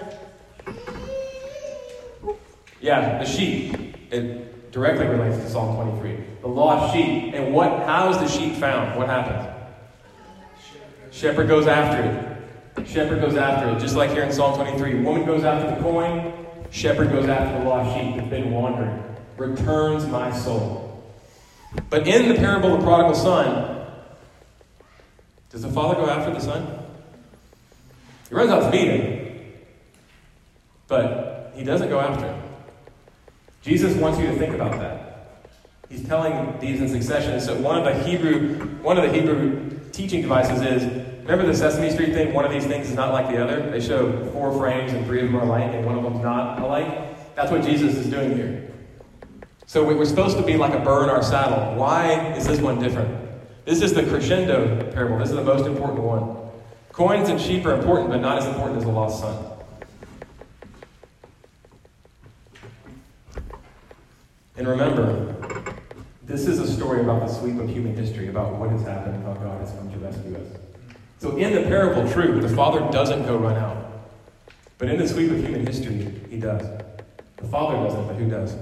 Yeah, 2.82 3.20
the 3.20 3.26
sheep. 3.26 3.96
It, 4.12 4.72
directly 4.72 5.08
relates 5.08 5.38
to 5.38 5.50
Psalm 5.50 5.76
23. 5.76 6.24
The 6.42 6.48
lost 6.48 6.94
sheep. 6.94 7.34
And 7.34 7.54
what 7.54 7.86
how 7.86 8.10
is 8.10 8.18
the 8.18 8.28
sheep 8.28 8.56
found? 8.56 8.98
What 8.98 9.08
happens? 9.08 9.56
Shepherd 11.12 11.48
goes 11.48 11.68
after 11.68 12.04
it. 12.04 12.39
Shepherd 12.86 13.22
goes 13.22 13.36
after 13.36 13.70
it. 13.70 13.80
Just 13.80 13.96
like 13.96 14.12
here 14.12 14.24
in 14.24 14.32
Psalm 14.32 14.56
23. 14.56 15.02
Woman 15.02 15.26
goes 15.26 15.44
after 15.44 15.76
the 15.76 15.82
coin, 15.82 16.34
shepherd 16.72 17.12
goes 17.12 17.28
after 17.28 17.60
the 17.60 17.66
lost 17.66 17.98
sheep 17.98 18.16
that's 18.16 18.30
been 18.30 18.52
wandering. 18.52 19.04
Returns 19.38 20.06
my 20.08 20.32
soul. 20.32 20.86
But 21.90 22.08
in 22.08 22.30
the 22.30 22.36
parable 22.36 22.74
of 22.74 22.80
the 22.80 22.86
prodigal 22.86 23.16
son, 23.16 23.88
does 25.50 25.62
the 25.62 25.70
father 25.70 25.96
go 25.96 26.10
after 26.10 26.34
the 26.34 26.40
son? 26.40 26.68
He 28.28 28.36
runs 28.36 28.52
out 28.52 28.72
to 28.72 28.72
meet 28.72 28.88
him. 28.88 29.54
But 30.88 31.54
he 31.56 31.64
doesn't 31.64 31.90
go 31.90 32.00
after 32.00 32.26
him. 32.26 32.42
Jesus 33.62 33.96
wants 33.96 34.20
you 34.20 34.28
to 34.28 34.36
think 34.36 34.56
about 34.56 34.80
that. 34.80 35.10
He's 35.90 36.06
telling 36.06 36.60
these 36.60 36.82
in 36.82 36.90
succession. 36.90 37.40
So 37.42 37.56
one 37.56 37.78
of 37.78 37.84
the 37.84 38.04
Hebrew, 38.04 38.60
one 38.82 38.98
of 38.98 39.04
the 39.04 39.12
Hebrew 39.12 39.80
teaching 39.92 40.22
devices 40.22 40.62
is 40.62 41.09
remember 41.30 41.52
the 41.52 41.58
Sesame 41.58 41.92
Street 41.92 42.12
thing. 42.12 42.34
One 42.34 42.44
of 42.44 42.52
these 42.52 42.66
things 42.66 42.90
is 42.90 42.96
not 42.96 43.14
like 43.14 43.28
the 43.28 43.42
other. 43.42 43.70
They 43.70 43.80
show 43.80 44.26
four 44.32 44.52
frames 44.58 44.94
and 44.94 45.06
three 45.06 45.22
of 45.22 45.28
them 45.28 45.36
are 45.36 45.44
alike, 45.44 45.76
and 45.76 45.86
one 45.86 45.96
of 45.96 46.04
them's 46.04 46.24
not 46.24 46.60
alike. 46.60 47.36
That's 47.36 47.52
what 47.52 47.64
Jesus 47.64 47.96
is 47.96 48.08
doing 48.08 48.36
here. 48.36 48.72
So 49.68 49.84
we're 49.84 50.04
supposed 50.06 50.38
to 50.38 50.44
be 50.44 50.58
like 50.58 50.74
a 50.74 50.80
burr 50.80 51.04
in 51.04 51.10
our 51.12 51.22
saddle. 51.22 51.78
Why 51.78 52.34
is 52.34 52.48
this 52.48 52.60
one 52.60 52.80
different? 52.80 53.30
This 53.64 53.84
is 53.84 53.94
the 53.94 54.02
crescendo 54.02 54.92
parable. 54.92 55.20
This 55.20 55.30
is 55.30 55.36
the 55.36 55.44
most 55.44 55.68
important 55.68 56.02
one. 56.02 56.36
Coins 56.92 57.30
and 57.30 57.40
sheep 57.40 57.64
are 57.68 57.76
important, 57.76 58.10
but 58.10 58.22
not 58.22 58.40
as 58.40 58.48
important 58.48 58.78
as 58.80 58.86
the 58.86 58.92
lost 58.92 59.22
son. 59.22 59.46
And 64.58 64.68
remember, 64.68 65.36
this 66.24 66.48
is 66.48 66.58
a 66.58 66.68
story 66.68 67.02
about 67.02 67.22
the 67.22 67.28
sweep 67.28 67.60
of 67.60 67.70
human 67.70 67.96
history, 67.96 68.30
about 68.30 68.56
what 68.56 68.72
has 68.72 68.82
happened, 68.82 69.24
how 69.24 69.36
God 69.36 69.62
has 69.62 69.72
come 69.74 69.92
to 69.92 70.00
rescue 70.00 70.36
us. 70.36 70.69
So 71.20 71.36
in 71.36 71.54
the 71.54 71.62
parable, 71.64 72.10
true, 72.12 72.40
the 72.40 72.50
Father 72.50 72.80
doesn't 72.92 73.24
go 73.24 73.38
run 73.38 73.58
out. 73.58 73.78
But 74.78 74.90
in 74.90 74.98
the 74.98 75.08
sweep 75.08 75.30
of 75.32 75.38
human 75.38 75.66
history, 75.66 76.14
he 76.30 76.40
does. 76.40 76.66
The 77.38 77.48
Father 77.48 77.76
doesn't, 77.84 78.08
but 78.08 78.16
who 78.16 78.30
does? 78.30 78.56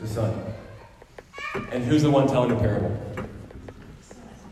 The 0.00 0.08
Son. 0.08 0.34
And 1.70 1.84
who's 1.84 2.02
the 2.02 2.10
one 2.10 2.26
telling 2.26 2.48
the 2.48 2.56
parable? 2.56 2.98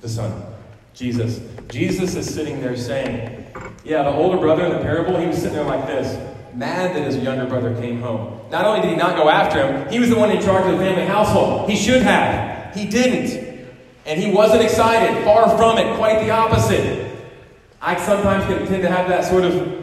The 0.03 0.09
Son. 0.09 0.45
Jesus. 0.93 1.41
Jesus 1.69 2.15
is 2.15 2.33
sitting 2.33 2.61
there 2.61 2.77
saying, 2.77 3.47
Yeah, 3.85 4.03
the 4.03 4.11
older 4.11 4.37
brother 4.37 4.67
in 4.67 4.73
the 4.73 4.81
parable, 4.81 5.19
he 5.19 5.27
was 5.27 5.39
sitting 5.39 5.55
there 5.55 5.65
like 5.65 5.87
this 5.87 6.15
mad 6.55 6.95
that 6.95 7.07
his 7.07 7.17
younger 7.17 7.47
brother 7.47 7.75
came 7.81 8.01
home. 8.01 8.39
Not 8.51 8.67
only 8.67 8.83
did 8.83 8.91
he 8.91 8.97
not 8.97 9.17
go 9.17 9.31
after 9.31 9.67
him, 9.67 9.91
he 9.91 9.99
was 9.99 10.11
the 10.11 10.17
one 10.17 10.31
in 10.31 10.43
charge 10.43 10.67
of 10.67 10.79
the 10.79 10.85
family 10.85 11.07
household. 11.07 11.71
He 11.71 11.77
should 11.77 12.03
have. 12.03 12.75
He 12.75 12.87
didn't. 12.87 13.42
And 14.07 14.21
he 14.21 14.33
wasn't 14.33 14.63
excited. 14.63 15.25
Far 15.25 15.57
from 15.57 15.79
it. 15.79 15.97
Quite 15.97 16.25
the 16.25 16.31
opposite. 16.31 17.17
I 17.81 17.97
sometimes 18.01 18.45
can 18.45 18.67
tend 18.67 18.83
to 18.83 18.89
have 18.89 19.09
that 19.09 19.25
sort 19.25 19.45
of 19.45 19.83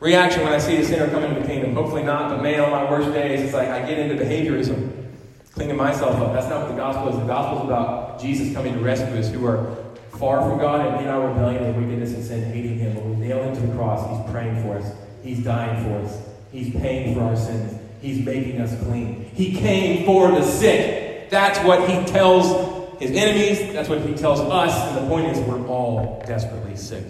reaction 0.00 0.42
when 0.44 0.52
I 0.52 0.58
see 0.58 0.76
a 0.76 0.84
sinner 0.84 1.08
come 1.08 1.24
into 1.24 1.40
the 1.40 1.46
kingdom. 1.46 1.74
Hopefully 1.74 2.02
not, 2.02 2.30
but 2.30 2.42
man, 2.42 2.60
on 2.60 2.70
my 2.70 2.90
worst 2.90 3.12
days, 3.12 3.40
it's 3.40 3.52
like 3.52 3.68
I 3.68 3.86
get 3.86 3.98
into 3.98 4.22
behaviorism, 4.22 5.08
cleaning 5.52 5.76
myself 5.76 6.16
up. 6.20 6.32
That's 6.32 6.48
not 6.48 6.62
what 6.62 6.70
the 6.70 6.76
gospel 6.76 7.08
is. 7.08 7.18
The 7.18 7.26
gospel 7.26 7.58
is 7.58 7.64
about 7.64 8.20
Jesus 8.20 8.54
coming 8.54 8.74
to 8.74 8.80
rescue 8.80 9.18
us 9.18 9.30
who 9.30 9.46
are 9.46 9.76
far 10.18 10.40
from 10.48 10.58
God 10.58 10.86
and 10.86 11.04
in 11.04 11.08
our 11.08 11.28
rebellion 11.28 11.64
and 11.64 11.76
wickedness 11.76 12.14
and 12.14 12.24
sin, 12.24 12.52
hating 12.52 12.78
Him. 12.78 12.94
When 12.94 13.18
we 13.18 13.26
nail 13.26 13.42
Him 13.42 13.54
to 13.54 13.60
the 13.60 13.74
cross, 13.74 14.08
He's 14.08 14.30
praying 14.30 14.62
for 14.62 14.78
us. 14.78 14.92
He's 15.22 15.44
dying 15.44 15.84
for 15.84 16.06
us. 16.06 16.18
He's 16.50 16.72
paying 16.72 17.14
for 17.14 17.22
our 17.22 17.36
sins. 17.36 17.78
He's 18.00 18.24
making 18.24 18.60
us 18.60 18.80
clean. 18.84 19.30
He 19.34 19.54
came 19.54 20.06
for 20.06 20.30
the 20.30 20.42
sick. 20.42 21.30
That's 21.30 21.58
what 21.66 21.88
He 21.88 22.04
tells 22.06 22.79
His 23.00 23.12
enemies. 23.12 23.72
That's 23.72 23.88
what 23.88 24.02
He 24.02 24.14
tells 24.14 24.40
us. 24.40 24.88
And 24.88 25.04
the 25.04 25.08
point 25.08 25.26
is, 25.26 25.38
we're 25.40 25.66
all 25.66 26.22
desperately 26.26 26.76
sick. 26.76 27.04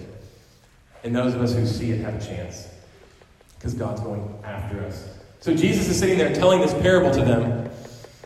And 1.03 1.15
those 1.15 1.35
of 1.35 1.43
us 1.43 1.53
who 1.53 1.67
see 1.67 1.91
it 1.91 2.01
have 2.01 2.15
a 2.15 2.25
chance 2.25 2.69
because 3.57 3.75
God's 3.75 4.01
going 4.01 4.39
after 4.45 4.83
us. 4.85 5.07
So 5.41 5.55
Jesus 5.55 5.89
is 5.89 5.99
sitting 5.99 6.17
there 6.17 6.33
telling 6.33 6.61
this 6.61 6.73
parable 6.75 7.11
to 7.11 7.23
them. 7.23 7.71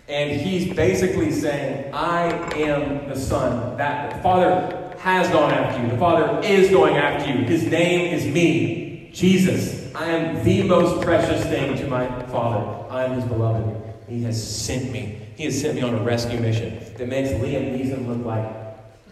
And 0.08 0.38
he's 0.38 0.76
basically 0.76 1.32
saying, 1.32 1.94
I 1.94 2.28
am 2.56 3.08
the 3.08 3.16
Son. 3.16 3.78
That 3.78 4.16
the 4.16 4.22
Father 4.22 4.94
has 4.98 5.28
gone 5.30 5.50
after 5.50 5.82
you. 5.82 5.90
The 5.90 5.96
Father 5.96 6.46
is 6.46 6.68
going 6.70 6.96
after 6.96 7.30
you. 7.30 7.44
His 7.46 7.64
name 7.64 8.14
is 8.14 8.26
me, 8.26 9.10
Jesus. 9.14 9.94
I 9.94 10.10
am 10.10 10.44
the 10.44 10.62
most 10.64 11.02
precious 11.02 11.42
thing 11.44 11.78
to 11.78 11.86
my 11.86 12.06
Father. 12.26 12.92
I 12.92 13.04
am 13.04 13.12
his 13.12 13.24
beloved. 13.24 13.80
He 14.06 14.22
has 14.24 14.64
sent 14.64 14.92
me. 14.92 15.18
He 15.36 15.44
has 15.44 15.58
sent 15.58 15.76
me 15.76 15.82
on 15.82 15.94
a 15.94 16.02
rescue 16.02 16.38
mission 16.38 16.83
that 16.96 17.08
makes 17.08 17.30
Liam 17.30 17.76
Neeson 17.76 18.06
look 18.06 18.24
like 18.24 18.44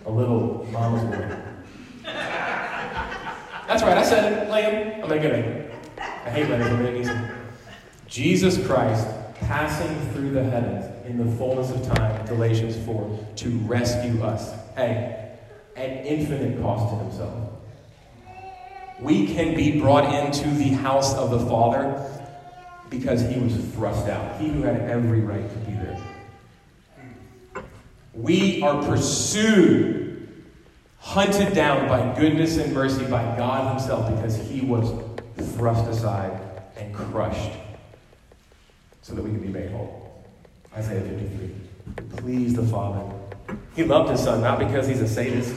a 0.05 0.11
little 0.11 0.67
mama's 0.71 1.05
boy. 1.05 1.37
That's 2.05 3.83
right, 3.83 3.97
I 3.97 4.03
said 4.05 4.33
it, 4.33 4.49
Liam. 4.49 5.03
I'm 5.03 5.09
gonna. 5.09 5.71
I 5.99 6.31
hate 6.31 6.49
letters 6.49 6.69
Liam 6.69 7.03
Neeson. 7.03 7.35
Jesus 8.07 8.65
Christ 8.67 9.07
passing 9.41 9.95
through 10.13 10.31
the 10.31 10.45
heavens 10.45 10.85
in 11.07 11.19
the 11.19 11.37
fullness 11.37 11.71
of 11.71 11.95
time, 11.95 12.27
Galatians 12.27 12.77
4, 12.85 13.27
to 13.37 13.49
rescue 13.61 14.23
us. 14.23 14.53
Hey, 14.77 15.37
at 15.77 16.07
infinite 16.07 16.61
cost 16.61 16.91
to 16.91 16.99
himself. 16.99 17.51
We 19.01 19.27
can 19.35 19.57
be 19.57 19.81
brought 19.81 20.15
into 20.15 20.49
the 20.51 20.71
house 20.71 21.15
of 21.15 21.31
the 21.31 21.41
Father 21.41 22.09
because 22.89 23.23
he 23.23 23.41
was 23.41 23.57
thrust 23.73 24.07
out. 24.09 24.41
He 24.41 24.49
who 24.49 24.63
had 24.63 24.83
every 24.83 25.21
right 25.21 25.49
to 25.49 25.57
be 25.59 25.73
there. 25.73 25.99
We 28.15 28.63
are 28.63 28.83
pursued, 28.83 30.45
hunted 30.99 31.55
down 31.55 31.89
by 31.89 32.19
goodness 32.19 32.59
and 32.59 32.73
mercy 32.75 33.05
by 33.05 33.23
God 33.37 33.71
himself 33.71 34.15
because 34.15 34.37
he 34.37 34.61
was 34.61 34.93
thrust 35.55 35.87
aside 35.89 36.39
and 36.77 36.95
crushed 36.95 37.53
so 39.01 39.15
that 39.15 39.23
we 39.23 39.31
can 39.31 39.41
be 39.41 39.49
made 39.49 39.71
whole. 39.71 40.25
Isaiah 40.75 41.01
53. 41.01 41.51
It 41.99 42.17
pleased 42.17 42.57
the 42.57 42.63
Father. 42.63 43.15
He 43.75 43.85
loved 43.85 44.11
his 44.11 44.23
son 44.23 44.41
not 44.43 44.59
because 44.59 44.87
he's 44.87 45.01
a 45.01 45.09
sadist. 45.09 45.55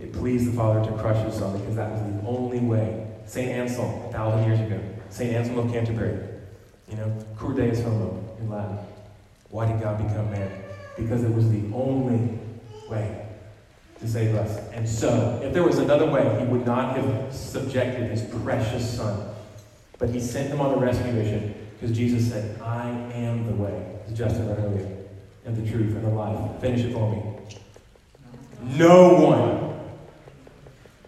It 0.00 0.12
pleased 0.12 0.50
the 0.50 0.56
Father 0.56 0.84
to 0.84 0.96
crush 0.98 1.24
his 1.24 1.34
son 1.34 1.58
because 1.58 1.76
that 1.76 1.90
was 1.90 2.00
the 2.00 2.28
only 2.28 2.60
way. 2.60 3.06
St. 3.26 3.50
Anselm, 3.50 4.02
a 4.04 4.12
thousand 4.12 4.44
years 4.44 4.60
ago. 4.60 4.80
St. 5.10 5.32
Anselm 5.32 5.58
of 5.58 5.72
Canterbury. 5.72 6.18
You 6.88 6.96
know, 6.96 7.26
Cur 7.38 7.54
Deus 7.54 7.82
Homo 7.82 8.36
in 8.38 8.50
Latin. 8.50 8.78
Why 9.50 9.70
did 9.70 9.80
God 9.80 9.98
become 9.98 10.30
man? 10.30 10.61
Because 10.96 11.24
it 11.24 11.34
was 11.34 11.50
the 11.50 11.62
only 11.74 12.38
way 12.88 13.26
to 14.00 14.08
save 14.08 14.34
us. 14.34 14.58
And 14.72 14.88
so, 14.88 15.40
if 15.42 15.52
there 15.52 15.62
was 15.62 15.78
another 15.78 16.10
way, 16.10 16.38
he 16.38 16.44
would 16.46 16.66
not 16.66 16.96
have 16.96 17.34
subjected 17.34 18.10
his 18.10 18.22
precious 18.42 18.96
son. 18.96 19.34
But 19.98 20.10
he 20.10 20.20
sent 20.20 20.50
him 20.50 20.60
on 20.60 20.74
a 20.74 20.76
rescue 20.76 21.12
mission 21.12 21.54
because 21.74 21.96
Jesus 21.96 22.28
said, 22.28 22.60
I 22.60 22.88
am 22.88 23.46
the 23.46 23.54
way, 23.54 24.00
as 24.06 24.16
Justin 24.16 24.48
read 24.48 24.58
earlier, 24.58 24.98
and 25.44 25.56
the 25.56 25.70
truth 25.70 25.94
and 25.94 26.04
the 26.04 26.10
life. 26.10 26.60
Finish 26.60 26.82
it 26.82 26.92
for 26.92 27.10
me. 27.10 27.22
No 28.62 29.14
one, 29.14 29.80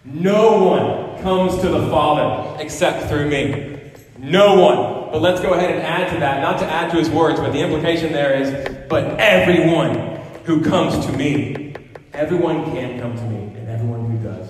no 0.03 0.63
one 0.63 1.21
comes 1.21 1.61
to 1.61 1.69
the 1.69 1.87
Father 1.89 2.61
except 2.61 3.07
through 3.09 3.29
me. 3.29 3.91
No 4.17 4.61
one. 4.61 4.94
But 5.11 5.21
let's 5.21 5.41
go 5.41 5.53
ahead 5.53 5.71
and 5.71 5.81
add 5.81 6.13
to 6.13 6.19
that, 6.19 6.41
not 6.41 6.59
to 6.59 6.65
add 6.65 6.91
to 6.91 6.97
his 6.97 7.09
words, 7.09 7.39
but 7.39 7.51
the 7.51 7.59
implication 7.59 8.11
there 8.11 8.33
is, 8.33 8.87
but 8.89 9.19
everyone 9.19 10.19
who 10.43 10.61
comes 10.61 11.05
to 11.05 11.11
me, 11.13 11.75
everyone 12.13 12.65
can 12.65 12.99
come 12.99 13.15
to 13.15 13.23
me, 13.23 13.57
and 13.57 13.69
everyone 13.69 14.09
who 14.09 14.17
does 14.23 14.49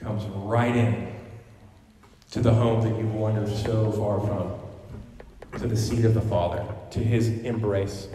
comes 0.00 0.24
right 0.24 0.74
in 0.74 1.12
to 2.30 2.40
the 2.40 2.52
home 2.52 2.80
that 2.82 2.96
you've 2.98 3.14
wandered 3.14 3.48
so 3.48 3.92
far 3.92 4.20
from 4.20 5.60
to 5.60 5.66
the 5.66 5.76
seat 5.76 6.04
of 6.04 6.14
the 6.14 6.20
Father, 6.20 6.64
to 6.90 7.00
his 7.00 7.28
embrace. 7.40 8.08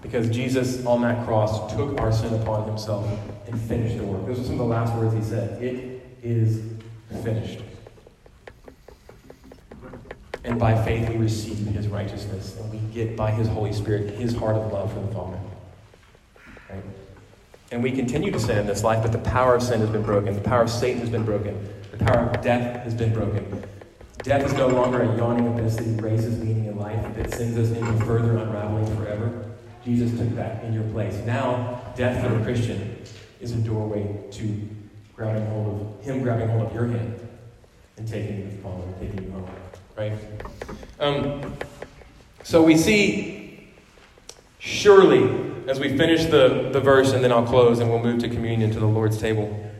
Because 0.00 0.30
Jesus 0.30 0.86
on 0.86 1.02
that 1.02 1.26
cross 1.26 1.72
took 1.74 2.00
our 2.00 2.12
sin 2.12 2.32
upon 2.34 2.66
himself 2.66 3.06
and 3.46 3.60
finished 3.60 3.98
the 3.98 4.04
work. 4.04 4.24
Those 4.26 4.40
are 4.40 4.44
some 4.44 4.52
of 4.52 4.58
the 4.58 4.64
last 4.64 4.94
words 4.94 5.14
he 5.14 5.22
said. 5.22 5.62
It 5.62 6.00
is 6.22 6.62
finished. 7.24 7.60
And 10.46 10.60
by 10.60 10.80
faith 10.84 11.08
we 11.08 11.16
receive 11.16 11.58
his 11.66 11.88
righteousness, 11.88 12.56
and 12.56 12.70
we 12.70 12.78
get 12.94 13.16
by 13.16 13.32
his 13.32 13.48
Holy 13.48 13.72
Spirit 13.72 14.14
his 14.14 14.34
heart 14.34 14.54
of 14.54 14.72
love 14.72 14.92
for 14.92 15.00
the 15.00 15.12
Father. 15.12 15.38
Right? 16.70 16.82
And 17.72 17.82
we 17.82 17.90
continue 17.90 18.30
to 18.30 18.38
sin 18.38 18.58
in 18.58 18.66
this 18.66 18.84
life, 18.84 19.02
but 19.02 19.10
the 19.10 19.18
power 19.18 19.56
of 19.56 19.62
sin 19.62 19.80
has 19.80 19.90
been 19.90 20.04
broken. 20.04 20.34
The 20.34 20.40
power 20.40 20.62
of 20.62 20.70
Satan 20.70 21.00
has 21.00 21.10
been 21.10 21.24
broken. 21.24 21.68
The 21.90 21.96
power 21.98 22.30
of 22.30 22.42
death 22.42 22.84
has 22.84 22.94
been 22.94 23.12
broken. 23.12 23.64
Death 24.22 24.46
is 24.46 24.52
no 24.52 24.68
longer 24.68 25.02
a 25.02 25.16
yawning 25.16 25.48
abyss 25.48 25.76
that 25.76 25.86
erases 25.98 26.38
meaning 26.38 26.66
in 26.66 26.78
life, 26.78 27.02
that 27.16 27.32
sends 27.32 27.58
us 27.58 27.76
into 27.76 28.04
further 28.04 28.36
unraveling 28.36 28.96
forever. 28.96 29.50
Jesus 29.84 30.16
took 30.16 30.32
that 30.36 30.62
in 30.62 30.72
your 30.72 30.84
place. 30.92 31.16
Now, 31.26 31.80
death 31.96 32.22
for 32.22 32.32
the 32.32 32.44
Christian 32.44 33.02
is 33.40 33.50
a 33.50 33.56
doorway 33.56 34.16
to 34.30 34.68
grabbing 35.16 35.46
hold 35.46 35.98
of 35.98 36.04
Him 36.04 36.22
grabbing 36.22 36.48
hold 36.48 36.68
of 36.68 36.74
your 36.74 36.86
hand 36.86 37.18
and 37.96 38.06
taking 38.06 38.38
you 38.38 38.62
home, 38.62 38.94
taking 39.00 39.24
you 39.24 39.30
home. 39.32 39.48
Right? 39.96 40.12
Um, 41.00 41.56
so 42.42 42.62
we 42.62 42.76
see, 42.76 43.70
surely, 44.58 45.46
as 45.66 45.80
we 45.80 45.96
finish 45.96 46.26
the, 46.26 46.68
the 46.72 46.80
verse, 46.80 47.12
and 47.12 47.24
then 47.24 47.32
I'll 47.32 47.46
close 47.46 47.78
and 47.78 47.90
we'll 47.90 48.02
move 48.02 48.20
to 48.20 48.28
communion 48.28 48.70
to 48.72 48.78
the 48.78 48.86
Lord's 48.86 49.18
table. 49.18 49.72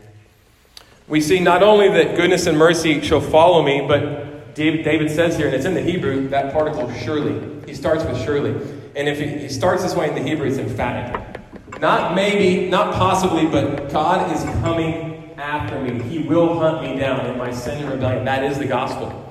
We 1.07 1.21
see 1.21 1.39
not 1.39 1.63
only 1.63 1.89
that 1.91 2.17
goodness 2.17 2.47
and 2.47 2.57
mercy 2.57 3.01
shall 3.03 3.21
follow 3.21 3.63
me, 3.63 3.85
but 3.87 4.55
David 4.55 5.11
says 5.11 5.37
here, 5.37 5.47
and 5.47 5.55
it's 5.55 5.67
in 5.67 5.75
the 5.75 5.83
Hebrew, 5.83 6.29
that 6.29 6.53
particle 6.53 6.91
surely. 6.95 7.63
He 7.67 7.75
starts 7.75 8.03
with 8.05 8.21
surely. 8.25 8.53
And 8.97 9.09
if 9.09 9.19
he, 9.19 9.49
starts 9.51 9.83
this 9.83 9.95
way 9.95 10.09
in 10.09 10.15
the 10.15 10.23
Hebrew, 10.23 10.49
it's 10.49 10.57
emphatic. 10.57 11.39
Not 11.79 12.15
maybe, 12.15 12.71
not 12.71 12.95
possibly, 12.95 13.45
but 13.45 13.91
God 13.91 14.35
is 14.35 14.43
coming 14.63 15.35
after 15.37 15.79
me. 15.79 16.03
He 16.03 16.21
will 16.21 16.59
hunt 16.59 16.83
me 16.83 16.99
down 16.99 17.27
in 17.27 17.37
my 17.37 17.53
sin 17.53 17.83
and 17.83 17.93
rebellion. 17.93 18.25
That 18.25 18.43
is 18.43 18.59
the 18.59 18.65
gospel. 18.65 19.26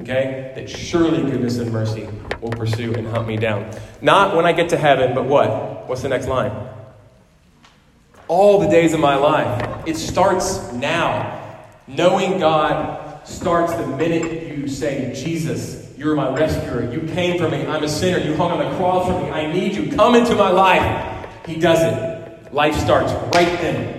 Okay? 0.00 0.52
That 0.54 0.68
surely 0.68 1.22
goodness 1.22 1.58
and 1.58 1.72
mercy 1.72 2.08
will 2.40 2.50
pursue 2.50 2.94
and 2.94 3.06
hunt 3.06 3.26
me 3.26 3.36
down. 3.36 3.70
Not 4.02 4.36
when 4.36 4.44
I 4.44 4.52
get 4.52 4.68
to 4.70 4.76
heaven, 4.76 5.14
but 5.14 5.24
what? 5.24 5.88
What's 5.88 6.02
the 6.02 6.08
next 6.08 6.28
line? 6.28 6.52
All 8.28 8.60
the 8.60 8.68
days 8.68 8.92
of 8.92 9.00
my 9.00 9.16
life. 9.16 9.86
It 9.86 9.96
starts 9.96 10.72
now. 10.72 11.42
Knowing 11.86 12.38
God 12.40 13.26
starts 13.26 13.72
the 13.74 13.86
minute 13.86 14.56
you 14.56 14.68
say, 14.68 15.12
Jesus, 15.14 15.94
you're 15.96 16.14
my 16.14 16.36
rescuer. 16.36 16.90
You 16.92 17.00
came 17.12 17.38
for 17.38 17.48
me. 17.48 17.66
I'm 17.66 17.82
a 17.82 17.88
sinner. 17.88 18.18
You 18.18 18.36
hung 18.36 18.50
on 18.50 18.58
the 18.58 18.76
cross 18.76 19.06
for 19.06 19.20
me. 19.20 19.30
I 19.30 19.50
need 19.50 19.74
you. 19.74 19.94
Come 19.96 20.14
into 20.14 20.34
my 20.34 20.50
life. 20.50 21.26
He 21.46 21.56
does 21.56 21.80
it. 21.80 22.52
Life 22.52 22.74
starts 22.76 23.12
right 23.34 23.60
then. 23.60 23.95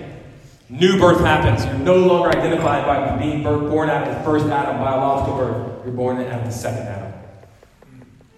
New 0.70 0.98
birth 0.98 1.20
happens. 1.20 1.64
You're 1.64 1.78
no 1.78 1.96
longer 1.96 2.28
identified 2.36 2.84
by 2.84 3.16
being 3.16 3.42
born 3.42 3.88
out 3.88 4.06
of 4.06 4.14
the 4.14 4.22
first 4.22 4.46
Adam, 4.46 4.78
biological 4.78 5.38
birth. 5.38 5.84
You're 5.84 5.94
born 5.94 6.20
out 6.20 6.40
of 6.40 6.44
the 6.44 6.50
second 6.50 6.86
Adam, 6.86 7.12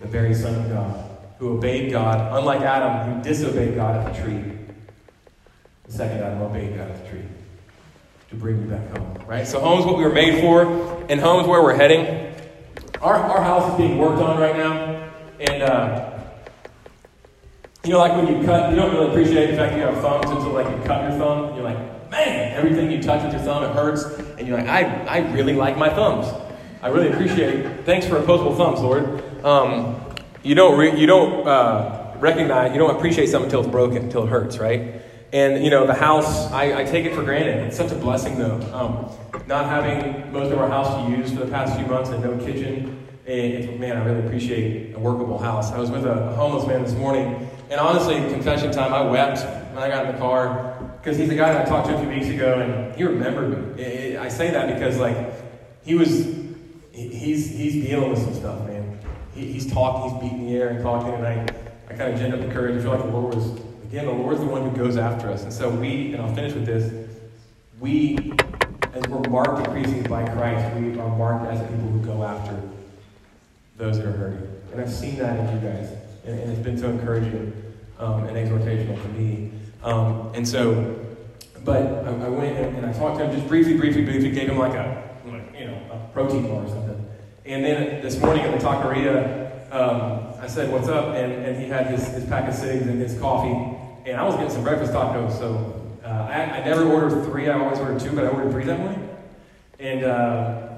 the 0.01 0.07
very 0.07 0.33
Son 0.33 0.55
of 0.55 0.69
God, 0.71 1.09
who 1.39 1.57
obeyed 1.57 1.91
God, 1.91 2.39
unlike 2.39 2.61
Adam, 2.61 3.13
who 3.13 3.23
disobeyed 3.23 3.75
God 3.75 3.97
at 3.97 4.15
the 4.15 4.23
tree. 4.23 4.45
The 5.87 5.93
second 5.93 6.19
Adam 6.19 6.41
obeyed 6.43 6.77
God 6.77 6.89
at 6.89 7.03
the 7.03 7.11
tree 7.11 7.25
to 8.29 8.37
bring 8.37 8.61
you 8.61 8.69
back 8.69 8.97
home, 8.97 9.19
right? 9.27 9.45
So 9.45 9.59
home's 9.59 9.85
what 9.85 9.99
we 9.99 10.05
were 10.05 10.13
made 10.13 10.41
for, 10.41 10.63
and 11.09 11.21
home's 11.21 11.49
where 11.49 11.61
we're 11.63 11.75
heading. 11.75 12.33
Our, 13.03 13.17
our 13.17 13.43
house 13.43 13.73
is 13.73 13.77
being 13.77 13.99
worked 13.99 14.23
on 14.23 14.39
right 14.39 14.57
now, 14.57 15.11
and 15.41 15.63
uh, 15.65 16.19
you 17.83 17.91
know, 17.91 17.99
like 17.99 18.13
when 18.13 18.29
you 18.29 18.47
cut, 18.47 18.71
you 18.71 18.77
don't 18.77 18.95
really 18.95 19.09
appreciate 19.09 19.51
the 19.51 19.57
fact 19.57 19.75
you 19.75 19.83
have 19.83 19.97
thumbs 20.01 20.31
until 20.31 20.53
like 20.53 20.69
you 20.69 20.81
cut 20.85 21.11
your 21.11 21.19
thumb. 21.19 21.47
and 21.47 21.57
You're 21.57 21.65
like, 21.65 22.00
man, 22.11 22.53
everything 22.53 22.91
you 22.91 23.03
touch 23.03 23.23
with 23.23 23.33
your 23.33 23.43
thumb, 23.43 23.63
it 23.63 23.75
hurts, 23.75 24.05
and 24.37 24.47
you're 24.47 24.59
like, 24.59 24.69
I, 24.69 24.83
I 25.07 25.33
really 25.33 25.55
like 25.55 25.79
my 25.79 25.89
thumbs. 25.89 26.27
I 26.83 26.89
really 26.89 27.09
appreciate 27.09 27.61
it. 27.61 27.85
Thanks 27.85 28.07
for 28.07 28.17
opposable 28.17 28.57
thumbs, 28.57 28.81
Lord. 28.81 29.23
Um, 29.45 30.01
you 30.43 30.55
don't, 30.55 30.79
re- 30.79 30.99
you 30.99 31.07
don't 31.07 31.47
uh, 31.47 32.15
recognize, 32.19 32.73
you 32.73 32.79
don't 32.79 32.97
appreciate 32.97 33.29
something 33.29 33.47
until 33.47 33.61
it's 33.61 33.71
broken, 33.71 33.99
until 33.99 34.25
it 34.25 34.29
hurts, 34.29 34.59
right? 34.59 35.03
And, 35.33 35.63
you 35.63 35.71
know, 35.71 35.87
the 35.87 35.95
house, 35.95 36.51
I, 36.51 36.81
I 36.81 36.85
take 36.85 37.07
it 37.07 37.15
for 37.15 37.23
granted. 37.23 37.59
It's 37.67 37.77
such 37.77 37.93
a 37.93 37.95
blessing, 37.95 38.37
though. 38.39 38.61
Um, 38.75 39.09
not 39.47 39.67
having 39.67 40.33
most 40.33 40.51
of 40.51 40.59
our 40.59 40.69
house 40.69 41.07
to 41.07 41.17
use 41.17 41.31
for 41.33 41.45
the 41.45 41.51
past 41.51 41.77
few 41.77 41.87
months 41.87 42.11
and 42.11 42.23
no 42.25 42.37
kitchen, 42.45 43.07
it, 43.27 43.79
man, 43.79 43.97
I 43.97 44.05
really 44.05 44.27
appreciate 44.27 44.97
a 44.97 44.99
workable 44.99 45.39
house. 45.39 45.71
I 45.71 45.79
was 45.79 45.91
with 45.91 46.05
a 46.05 46.35
homeless 46.35 46.67
man 46.67 46.83
this 46.83 46.95
morning, 46.95 47.49
And 47.71 47.79
honestly, 47.79 48.17
confession 48.33 48.73
time, 48.73 48.93
I 48.93 49.03
wept 49.03 49.45
when 49.73 49.85
I 49.85 49.89
got 49.89 50.07
in 50.07 50.13
the 50.13 50.19
car 50.19 50.70
because 51.01 51.17
he's 51.17 51.31
a 51.31 51.35
guy 51.35 51.53
that 51.53 51.67
I 51.67 51.69
talked 51.69 51.89
to 51.89 51.97
a 51.97 51.99
few 51.99 52.09
weeks 52.09 52.29
ago, 52.29 52.61
and 52.61 52.95
he 52.95 53.05
remembered 53.05 53.77
me. 53.77 54.17
I 54.17 54.29
say 54.29 54.51
that 54.51 54.75
because 54.75 54.99
like 54.99 55.17
he 55.85 55.95
was, 55.95 56.27
he's 56.93 57.51
he's 57.51 57.85
dealing 57.85 58.11
with 58.11 58.23
some 58.23 58.35
stuff, 58.35 58.67
man. 58.67 58.99
He, 59.35 59.53
he's 59.53 59.73
talking, 59.73 60.13
he's 60.13 60.23
beating 60.23 60.47
the 60.47 60.57
air 60.57 60.69
and 60.69 60.83
talking, 60.83 61.15
and 61.15 61.27
I 61.27 61.47
I 61.89 61.95
kind 61.95 62.13
of 62.13 62.21
ginned 62.21 62.35
up 62.35 62.41
the 62.41 62.53
courage. 62.53 62.79
I 62.79 62.83
feel 62.83 62.91
like 62.91 63.03
the 63.03 63.09
Lord 63.09 63.35
was 63.35 63.61
again, 63.85 64.07
the 64.07 64.13
Lord's 64.13 64.41
the 64.41 64.47
one 64.47 64.63
who 64.69 64.77
goes 64.77 64.97
after 64.97 65.31
us, 65.31 65.43
and 65.43 65.53
so 65.53 65.71
we, 65.71 66.13
and 66.13 66.23
I'll 66.23 66.35
finish 66.35 66.53
with 66.53 66.67
this. 66.67 66.93
We, 67.81 68.33
as 68.93 69.03
we're 69.09 69.29
marked 69.31 69.67
increasingly 69.67 70.07
by 70.07 70.29
Christ, 70.29 70.77
we 70.77 70.99
are 70.99 71.17
marked 71.17 71.51
as 71.51 71.61
people 71.63 71.89
who 71.89 72.05
go 72.05 72.23
after 72.23 72.61
those 73.79 73.97
that 73.97 74.07
are 74.07 74.13
hurting. 74.13 74.47
And 74.73 74.81
I've 74.81 74.93
seen 74.93 75.17
that 75.17 75.39
in 75.39 75.57
you 75.57 75.69
guys, 75.69 75.89
and, 76.25 76.39
and 76.39 76.53
it's 76.53 76.61
been 76.61 76.79
so 76.79 76.91
encouraging 76.91 77.53
um, 77.99 78.25
and 78.25 78.37
exhortational 78.37 78.97
for 79.01 79.09
me. 79.09 79.51
Um, 79.83 80.33
and 80.35 80.47
so, 80.47 80.97
but 81.65 81.83
I, 81.83 82.09
I 82.09 82.29
went 82.29 82.57
and, 82.57 82.77
and, 82.77 82.87
I 82.87 82.93
talked 82.93 83.19
to 83.19 83.25
him 83.25 83.35
just 83.35 83.49
briefly, 83.49 83.77
briefly, 83.77 84.05
briefly, 84.05 84.31
gave 84.31 84.49
him 84.49 84.59
like 84.59 84.75
a, 84.75 85.11
like, 85.27 85.59
you 85.59 85.67
know, 85.67 85.83
a 85.91 86.13
protein 86.13 86.47
bar 86.47 86.65
or 86.65 86.69
something. 86.69 87.07
And 87.47 87.65
then 87.65 88.03
this 88.03 88.19
morning 88.19 88.45
at 88.45 88.59
the 88.59 88.65
taqueria, 88.65 89.73
um, 89.73 90.35
I 90.41 90.47
said, 90.47 90.71
what's 90.71 90.89
up? 90.89 91.15
And, 91.15 91.33
and 91.33 91.63
he 91.63 91.69
had 91.69 91.87
his, 91.87 92.07
his 92.09 92.25
pack 92.27 92.49
of 92.49 92.55
cigs 92.55 92.87
and 92.87 93.01
his 93.01 93.19
coffee. 93.19 93.77
And 94.07 94.19
I 94.19 94.25
was 94.25 94.35
getting 94.35 94.51
some 94.51 94.65
breakfast 94.65 94.93
tacos, 94.93 95.39
so 95.39 95.99
uh, 96.05 96.09
I, 96.09 96.43
I, 96.43 96.65
never 96.65 96.85
ordered 96.85 97.25
three, 97.25 97.49
I 97.49 97.59
always 97.59 97.79
ordered 97.79 98.01
two, 98.01 98.13
but 98.13 98.25
I 98.25 98.29
ordered 98.29 98.51
three 98.51 98.65
that 98.65 98.79
morning. 98.79 99.09
And, 99.79 100.05
uh, 100.05 100.69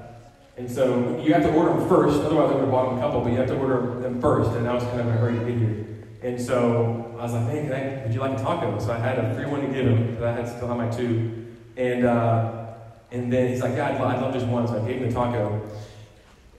and 0.57 0.69
so 0.69 1.19
you 1.19 1.33
have 1.33 1.43
to 1.43 1.53
order 1.53 1.73
them 1.73 1.89
first, 1.89 2.19
otherwise 2.19 2.51
I 2.51 2.53
would 2.55 2.61
have 2.61 2.71
bought 2.71 2.89
them 2.89 2.99
a 2.99 3.01
couple, 3.01 3.21
but 3.21 3.31
you 3.31 3.37
have 3.37 3.47
to 3.47 3.55
order 3.55 3.99
them 3.99 4.21
first, 4.21 4.51
and 4.51 4.67
I 4.67 4.73
was 4.73 4.83
kind 4.83 4.99
of 4.99 5.07
in 5.07 5.13
a 5.13 5.17
hurry 5.17 5.39
to 5.39 5.45
get 5.45 5.57
here. 5.57 5.85
And 6.21 6.39
so 6.39 7.02
I 7.23 7.25
was 7.25 7.35
like, 7.35 7.45
man, 7.45 7.71
I, 7.71 8.03
would 8.03 8.13
you 8.13 8.19
like 8.19 8.37
a 8.37 8.43
taco? 8.43 8.77
So 8.79 8.91
I 8.91 8.97
had 8.97 9.17
a 9.17 9.33
free 9.33 9.45
one 9.45 9.61
to 9.61 9.67
give 9.67 9.87
him, 9.87 10.07
because 10.07 10.23
I 10.23 10.31
had 10.33 10.45
still 10.45 10.67
had 10.67 10.75
my 10.75 10.89
two. 10.89 11.45
And, 11.77 12.05
uh, 12.05 12.65
and 13.11 13.31
then 13.31 13.47
he's 13.47 13.61
like, 13.61 13.77
yeah, 13.77 13.87
I'd, 13.87 13.95
I'd, 13.95 14.21
love 14.21 14.33
just 14.33 14.45
one, 14.45 14.67
so 14.67 14.75
I 14.75 14.85
gave 14.85 15.01
him 15.01 15.07
the 15.07 15.15
taco. 15.15 15.65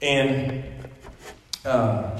And, 0.00 0.64
uh, 1.66 2.18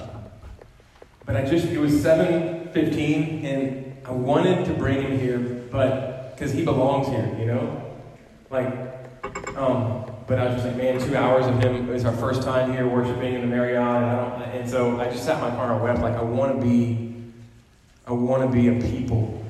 but 1.25 1.37
I 1.37 1.47
just, 1.47 1.69
it 1.69 1.79
was 1.79 1.93
7.15, 2.05 3.45
and 3.45 4.07
I 4.07 4.11
wanted 4.11 4.67
to 4.67 4.75
bring 4.75 5.01
him 5.01 5.19
here, 5.19 5.39
but, 5.39 6.37
because 6.37 6.53
he 6.53 6.67
belongs 6.67 7.09
here, 7.09 7.35
you 7.39 7.47
know? 7.47 7.97
Like, 8.51 8.67
um, 9.57 10.05
but 10.27 10.39
I 10.39 10.45
was 10.49 10.57
just 10.57 10.67
like, 10.67 10.77
man, 10.77 11.01
two 11.01 11.17
hours 11.17 11.47
of 11.47 11.63
him 11.63 11.89
is 11.89 12.05
our 12.05 12.13
first 12.13 12.43
time 12.43 12.75
here 12.75 12.87
worshiping 12.87 13.37
in 13.37 13.41
the 13.41 13.47
Marriott, 13.47 13.79
and 13.79 14.53
and 14.65 14.71
so 14.71 15.01
I 15.01 15.07
just 15.07 15.25
sat 15.25 15.43
in 15.43 15.49
my 15.49 15.57
car 15.57 15.73
and 15.73 15.83
wept, 15.83 16.01
like, 16.01 16.15
I 16.15 16.23
want 16.23 16.61
to 16.61 16.67
be 16.67 17.04
I 18.07 18.13
want 18.13 18.43
to 18.43 18.49
be 18.49 18.69
a 18.69 18.91
people 18.91 19.43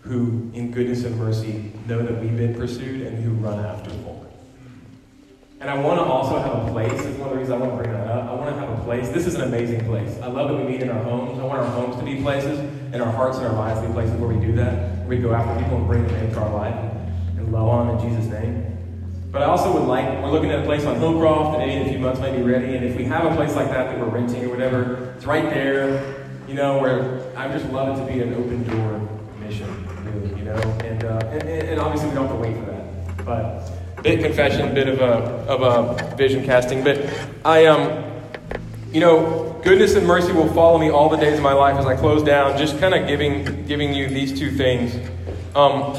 who, 0.00 0.50
in 0.54 0.70
goodness 0.70 1.04
and 1.04 1.16
mercy, 1.18 1.72
know 1.86 2.02
that 2.02 2.20
we've 2.22 2.36
been 2.36 2.54
pursued 2.54 3.02
and 3.02 3.22
who 3.22 3.32
run 3.32 3.62
after 3.64 3.90
the 3.90 3.96
And 5.60 5.68
I 5.68 5.78
want 5.78 6.00
to 6.00 6.04
also 6.04 6.38
have 6.38 6.66
a 6.66 6.72
place. 6.72 6.90
That's 6.90 7.18
one 7.18 7.28
of 7.28 7.34
the 7.34 7.38
reasons 7.38 7.50
I 7.50 7.56
want 7.58 7.72
to 7.72 7.76
bring 7.76 7.92
that 7.92 8.08
up. 8.08 8.30
I 8.30 8.34
want 8.34 8.54
to 8.54 8.58
have 8.58 8.78
a 8.78 8.82
place. 8.84 9.10
This 9.10 9.26
is 9.26 9.34
an 9.34 9.42
amazing 9.42 9.84
place. 9.84 10.18
I 10.22 10.26
love 10.28 10.48
that 10.48 10.56
we 10.56 10.64
meet 10.64 10.80
in 10.80 10.88
our 10.88 11.02
homes. 11.04 11.38
I 11.38 11.44
want 11.44 11.60
our 11.60 11.66
homes 11.66 11.96
to 11.96 12.04
be 12.04 12.22
places, 12.22 12.58
and 12.58 13.02
our 13.02 13.12
hearts 13.12 13.36
and 13.36 13.46
our 13.46 13.52
lives 13.52 13.80
to 13.80 13.86
be 13.86 13.92
places 13.92 14.16
where 14.16 14.28
we 14.28 14.44
do 14.44 14.54
that. 14.56 15.06
We 15.06 15.18
go 15.18 15.34
after 15.34 15.62
people 15.62 15.76
and 15.76 15.86
bring 15.86 16.06
them 16.06 16.16
into 16.16 16.40
our 16.40 16.52
life 16.52 16.74
and, 17.36 17.52
love 17.52 17.68
on 17.68 17.88
them 17.88 17.98
in 17.98 18.08
Jesus' 18.08 18.32
name. 18.32 18.66
But 19.30 19.42
I 19.42 19.44
also 19.44 19.70
would 19.74 19.86
like, 19.86 20.06
we're 20.22 20.30
looking 20.30 20.50
at 20.50 20.60
a 20.60 20.64
place 20.64 20.86
on 20.86 20.96
Hillcroft 20.96 21.58
that 21.58 21.68
in 21.68 21.86
a 21.86 21.90
few 21.90 21.98
months 21.98 22.18
might 22.18 22.34
be 22.34 22.42
ready. 22.42 22.76
And 22.76 22.84
if 22.84 22.96
we 22.96 23.04
have 23.04 23.30
a 23.30 23.36
place 23.36 23.54
like 23.54 23.68
that 23.68 23.90
that 23.90 23.98
we're 23.98 24.06
renting 24.06 24.44
or 24.44 24.48
whatever, 24.48 25.12
it's 25.16 25.26
right 25.26 25.44
there 25.50 26.21
you 26.52 26.58
know, 26.58 26.78
where 26.78 27.32
I 27.34 27.48
just 27.48 27.64
love 27.72 27.96
it 27.96 28.04
to 28.04 28.12
be 28.12 28.20
an 28.20 28.34
open 28.34 28.62
door 28.64 29.08
mission, 29.40 29.66
really, 30.04 30.38
you 30.38 30.44
know, 30.44 30.60
and, 30.84 31.02
uh, 31.02 31.18
and, 31.30 31.48
and 31.48 31.80
obviously 31.80 32.10
we 32.10 32.14
don't 32.14 32.26
have 32.26 32.36
to 32.36 32.42
wait 32.42 32.54
for 32.58 32.66
that. 32.66 33.24
But 33.24 34.02
bit 34.02 34.20
confession, 34.20 34.74
bit 34.74 34.86
of 34.86 35.00
a 35.00 35.14
of 35.50 35.62
a 35.62 36.14
vision 36.14 36.44
casting, 36.44 36.84
but 36.84 37.08
I 37.42 37.64
um, 37.64 38.04
you 38.92 39.00
know, 39.00 39.58
goodness 39.64 39.94
and 39.94 40.06
mercy 40.06 40.32
will 40.32 40.52
follow 40.52 40.76
me 40.76 40.90
all 40.90 41.08
the 41.08 41.16
days 41.16 41.38
of 41.38 41.42
my 41.42 41.54
life 41.54 41.78
as 41.78 41.86
I 41.86 41.96
close 41.96 42.22
down. 42.22 42.58
Just 42.58 42.78
kind 42.78 42.92
of 42.92 43.08
giving 43.08 43.64
giving 43.64 43.94
you 43.94 44.08
these 44.08 44.38
two 44.38 44.50
things. 44.50 44.94
Um, 45.54 45.96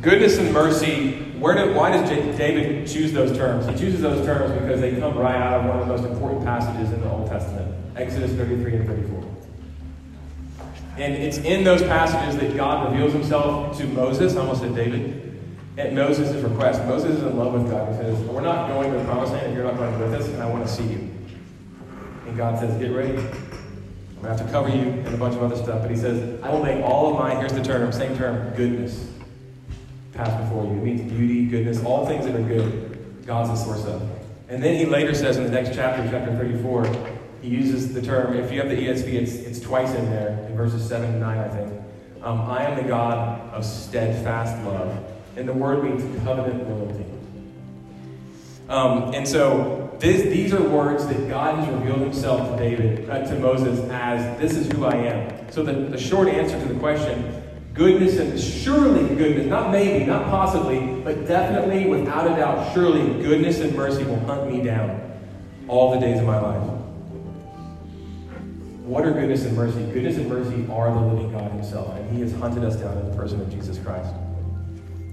goodness 0.00 0.38
and 0.38 0.50
mercy. 0.54 1.24
Where 1.36 1.54
did, 1.54 1.76
why 1.76 1.90
does 1.90 2.08
David 2.08 2.88
choose 2.88 3.12
those 3.12 3.36
terms? 3.36 3.66
He 3.66 3.72
chooses 3.72 4.00
those 4.00 4.24
terms 4.24 4.58
because 4.58 4.80
they 4.80 4.98
come 4.98 5.18
right 5.18 5.36
out 5.36 5.60
of 5.60 5.66
one 5.66 5.78
of 5.78 5.86
the 5.86 5.92
most 5.94 6.10
important 6.10 6.46
passages 6.46 6.90
in 6.92 7.02
the 7.02 7.10
Old 7.10 7.28
Testament. 7.28 7.75
Exodus 7.96 8.32
33 8.32 8.76
and 8.76 8.86
34. 8.86 9.24
And 10.98 11.14
it's 11.14 11.38
in 11.38 11.64
those 11.64 11.82
passages 11.82 12.38
that 12.40 12.56
God 12.56 12.90
reveals 12.92 13.12
himself 13.12 13.76
to 13.78 13.84
Moses, 13.86 14.36
I 14.36 14.40
almost 14.40 14.62
said 14.62 14.74
David, 14.74 15.40
at 15.76 15.92
Moses' 15.92 16.42
request. 16.42 16.82
Moses 16.84 17.16
is 17.16 17.22
in 17.22 17.36
love 17.36 17.52
with 17.52 17.70
God. 17.70 17.92
He 17.92 17.98
says, 17.98 18.18
We're 18.20 18.40
not 18.40 18.68
going 18.68 18.92
to 18.92 18.98
the 18.98 19.04
promised 19.04 19.32
land 19.32 19.52
if 19.52 19.54
you're 19.56 19.64
not 19.64 19.76
going 19.76 19.98
with 19.98 20.14
us, 20.14 20.26
and 20.28 20.42
I 20.42 20.48
want 20.48 20.66
to 20.66 20.72
see 20.72 20.84
you. 20.84 21.10
And 22.26 22.36
God 22.36 22.58
says, 22.58 22.78
Get 22.80 22.92
ready. 22.92 23.18
I'm 23.18 24.22
going 24.22 24.36
to 24.36 24.42
have 24.42 24.46
to 24.46 24.50
cover 24.50 24.70
you 24.70 24.82
and 24.82 25.08
a 25.08 25.18
bunch 25.18 25.34
of 25.34 25.42
other 25.42 25.56
stuff. 25.56 25.82
But 25.82 25.90
he 25.90 25.96
says, 25.96 26.40
I 26.42 26.50
will 26.50 26.62
make 26.62 26.82
all 26.82 27.12
of 27.12 27.18
my, 27.18 27.34
here's 27.34 27.52
the 27.52 27.62
term, 27.62 27.92
same 27.92 28.16
term, 28.16 28.54
goodness, 28.54 29.10
pass 30.14 30.42
before 30.42 30.64
you. 30.64 30.72
It 30.72 30.82
means 30.82 31.12
beauty, 31.12 31.44
goodness, 31.46 31.82
all 31.84 32.06
things 32.06 32.24
that 32.24 32.34
are 32.34 32.42
good, 32.42 33.26
God's 33.26 33.50
the 33.50 33.56
source 33.56 33.84
of. 33.84 34.02
And 34.48 34.62
then 34.62 34.76
he 34.76 34.86
later 34.86 35.12
says 35.12 35.36
in 35.36 35.44
the 35.44 35.50
next 35.50 35.74
chapter, 35.74 36.08
chapter 36.10 36.34
34, 36.34 37.15
he 37.42 37.48
uses 37.48 37.92
the 37.92 38.02
term, 38.02 38.36
if 38.36 38.50
you 38.52 38.60
have 38.60 38.68
the 38.68 38.76
ESV, 38.76 39.12
it's, 39.14 39.34
it's 39.34 39.60
twice 39.60 39.94
in 39.94 40.10
there, 40.10 40.46
in 40.48 40.56
verses 40.56 40.86
7 40.88 41.08
and 41.08 41.20
9, 41.20 41.38
I 41.38 41.48
think. 41.48 41.72
Um, 42.22 42.40
I 42.42 42.64
am 42.64 42.76
the 42.76 42.88
God 42.88 43.52
of 43.52 43.64
steadfast 43.64 44.62
love. 44.64 45.04
And 45.36 45.48
the 45.48 45.52
word 45.52 45.84
means 45.84 46.02
covenant 46.24 46.68
loyalty. 46.68 47.04
Um, 48.68 49.14
and 49.14 49.28
so 49.28 49.94
this, 50.00 50.22
these 50.22 50.52
are 50.52 50.62
words 50.62 51.06
that 51.06 51.28
God 51.28 51.58
has 51.58 51.72
revealed 51.72 52.00
himself 52.00 52.50
to 52.50 52.56
David, 52.56 53.08
uh, 53.08 53.24
to 53.26 53.38
Moses, 53.38 53.78
as 53.90 54.40
this 54.40 54.54
is 54.54 54.70
who 54.72 54.84
I 54.84 54.96
am. 54.96 55.52
So 55.52 55.62
the, 55.62 55.72
the 55.72 55.98
short 55.98 56.28
answer 56.28 56.58
to 56.58 56.66
the 56.66 56.78
question, 56.80 57.42
goodness 57.74 58.18
and 58.18 58.38
surely 58.40 59.14
goodness, 59.14 59.46
not 59.46 59.70
maybe, 59.70 60.04
not 60.04 60.24
possibly, 60.24 60.80
but 61.04 61.28
definitely, 61.28 61.86
without 61.86 62.26
a 62.26 62.34
doubt, 62.36 62.74
surely 62.74 63.22
goodness 63.22 63.60
and 63.60 63.74
mercy 63.76 64.04
will 64.04 64.20
hunt 64.20 64.50
me 64.50 64.62
down 64.62 65.02
all 65.68 65.92
the 65.92 66.00
days 66.00 66.18
of 66.18 66.26
my 66.26 66.40
life. 66.40 66.75
What 68.86 69.04
are 69.04 69.10
goodness 69.10 69.44
and 69.44 69.56
mercy? 69.56 69.84
Goodness 69.92 70.16
and 70.16 70.28
mercy 70.28 70.64
are 70.70 70.94
the 70.94 71.00
living 71.00 71.32
God 71.32 71.50
Himself, 71.50 71.96
and 71.96 72.08
He 72.14 72.20
has 72.20 72.32
hunted 72.34 72.62
us 72.62 72.76
down 72.76 72.96
in 72.98 73.10
the 73.10 73.16
person 73.16 73.40
of 73.40 73.50
Jesus 73.50 73.80
Christ. 73.80 74.14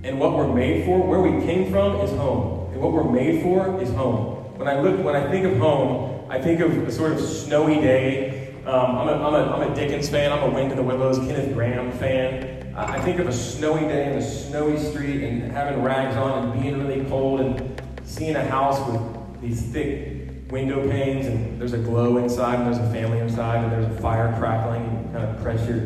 And 0.04 0.20
what 0.20 0.34
we're 0.34 0.54
made 0.54 0.86
for, 0.86 1.02
where 1.02 1.20
we 1.20 1.44
came 1.44 1.72
from, 1.72 1.96
is 2.02 2.12
home. 2.12 2.72
And 2.72 2.80
what 2.80 2.92
we're 2.92 3.12
made 3.12 3.42
for 3.42 3.82
is 3.82 3.90
home. 3.94 4.36
When 4.60 4.68
I 4.68 4.80
look, 4.80 5.04
when 5.04 5.16
I 5.16 5.28
think 5.32 5.48
of 5.48 5.58
home, 5.58 6.24
I 6.30 6.40
think 6.40 6.60
of 6.60 6.72
a 6.88 6.92
sort 6.92 7.14
of 7.14 7.20
snowy 7.20 7.82
day. 7.82 8.54
Um, 8.68 8.96
I'm, 8.96 9.08
a, 9.08 9.14
I'm, 9.14 9.34
a, 9.34 9.56
I'm 9.56 9.72
a 9.72 9.74
Dickens 9.74 10.08
fan. 10.08 10.32
I'm 10.32 10.52
a 10.52 10.54
Wind 10.54 10.70
in 10.70 10.78
the 10.78 10.84
Willows, 10.84 11.18
Kenneth 11.18 11.50
Grahame 11.56 11.98
fan. 11.98 12.76
I 12.78 13.02
think 13.02 13.20
of 13.20 13.28
a 13.28 13.34
snowy 13.34 13.88
day 13.88 14.12
in 14.12 14.20
a 14.20 14.22
snowy 14.22 14.78
street 14.78 15.24
and 15.24 15.52
having 15.52 15.82
rags 15.82 16.16
on 16.16 16.44
and 16.44 16.62
being 16.62 16.80
really 16.80 17.04
cold 17.10 17.42
and 17.42 17.82
seeing 18.04 18.36
a 18.36 18.46
house 18.46 18.80
with 18.88 19.42
these 19.42 19.64
thick 19.64 20.13
window 20.54 20.88
panes 20.88 21.26
and 21.26 21.60
there's 21.60 21.74
a 21.74 21.80
glow 21.80 22.18
inside 22.18 22.60
and 22.60 22.68
there's 22.68 22.78
a 22.78 22.94
family 22.94 23.18
inside 23.18 23.64
and 23.64 23.72
there's 23.72 23.98
a 23.98 24.02
fire 24.02 24.32
crackling 24.38 24.86
and 24.86 25.08
you 25.08 25.12
kind 25.12 25.26
of 25.28 25.42
press 25.42 25.68
your 25.68 25.82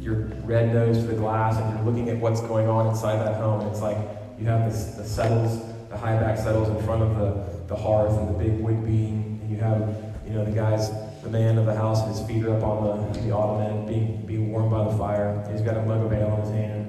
your 0.00 0.14
red 0.46 0.72
nose 0.72 0.98
to 0.98 1.06
the 1.08 1.16
glass 1.16 1.56
and 1.56 1.74
you're 1.74 1.84
looking 1.84 2.08
at 2.08 2.16
what's 2.16 2.40
going 2.42 2.68
on 2.68 2.86
inside 2.86 3.16
that 3.16 3.34
home. 3.34 3.66
It's 3.66 3.80
like 3.80 3.98
you 4.38 4.46
have 4.46 4.70
this, 4.70 4.94
the 4.94 5.04
settles, 5.04 5.60
the 5.90 5.98
high 5.98 6.16
back 6.16 6.38
settles 6.38 6.68
in 6.68 6.80
front 6.86 7.02
of 7.02 7.18
the, 7.18 7.74
the 7.74 7.76
hearth 7.76 8.16
and 8.16 8.28
the 8.28 8.38
big 8.38 8.52
wood 8.60 8.86
beam, 8.86 9.40
and 9.42 9.50
you 9.50 9.56
have, 9.56 9.80
you 10.24 10.32
know, 10.32 10.44
the 10.44 10.52
guys, 10.52 10.90
the 11.22 11.28
man 11.28 11.58
of 11.58 11.66
the 11.66 11.74
house, 11.74 12.06
his 12.06 12.26
feet 12.26 12.44
are 12.44 12.56
up 12.56 12.62
on 12.62 13.12
the, 13.12 13.20
the 13.20 13.34
ottoman, 13.34 13.84
being, 13.86 14.24
being 14.24 14.52
warmed 14.52 14.70
by 14.70 14.84
the 14.84 14.96
fire. 14.96 15.44
He's 15.50 15.60
got 15.60 15.76
a 15.76 15.82
mug 15.82 16.06
of 16.06 16.12
ale 16.12 16.36
in 16.36 16.40
his 16.40 16.50
hand. 16.50 16.84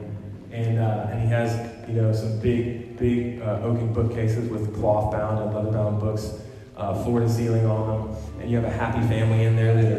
And, 0.51 0.79
uh, 0.79 1.07
and 1.09 1.23
he 1.23 1.27
has, 1.29 1.89
you 1.89 1.95
know, 1.95 2.13
some 2.13 2.39
big, 2.39 2.97
big 2.97 3.41
uh, 3.41 3.61
oaken 3.63 3.91
bookcases 3.91 4.47
with 4.47 4.73
cloth 4.79 5.11
bound 5.11 5.39
and 5.39 5.53
leather 5.53 5.71
bound 5.71 5.99
books 5.99 6.39
uh, 6.79 7.03
floor 7.03 7.19
to 7.19 7.29
ceiling 7.29 7.65
on 7.65 7.87
them, 7.87 8.17
and 8.39 8.49
you 8.49 8.55
have 8.55 8.65
a 8.65 8.71
happy 8.71 9.05
family 9.07 9.43
in 9.43 9.55
there 9.55 9.75
that 9.75 9.91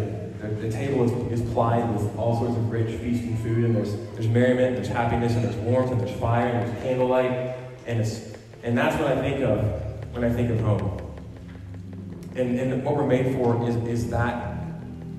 are, 0.43 0.55
the, 0.55 0.71
table 0.71 1.05
is, 1.05 1.41
is 1.41 1.53
plied 1.53 1.89
with 1.93 2.17
all 2.17 2.39
sorts 2.39 2.57
of 2.57 2.71
rich 2.71 2.99
feasting 3.01 3.37
food, 3.37 3.65
and 3.65 3.77
there's, 3.77 3.95
there's 4.15 4.27
merriment, 4.27 4.77
there's 4.77 4.89
happiness, 4.89 5.35
and 5.35 5.45
there's 5.45 5.57
warmth, 5.57 5.93
and 5.93 6.01
there's 6.01 6.19
fire, 6.19 6.47
and 6.49 6.67
there's 6.67 6.83
candlelight, 6.83 7.55
and, 7.87 8.01
it's, 8.01 8.33
and 8.63 8.77
that's 8.77 8.99
what 8.99 9.13
I 9.13 9.21
think 9.21 9.45
of 9.45 9.63
when 10.15 10.25
I 10.25 10.33
think 10.33 10.51
of 10.51 10.61
home. 10.61 10.97
And, 12.35 12.59
and 12.59 12.83
what 12.83 12.97
we're 12.97 13.07
made 13.07 13.35
for 13.37 13.69
is, 13.69 13.77
is 13.87 14.11
that 14.11 14.57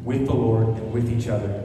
with 0.04 0.26
the 0.26 0.34
Lord 0.34 0.68
and 0.70 0.92
with 0.92 1.12
each 1.12 1.28
other 1.28 1.64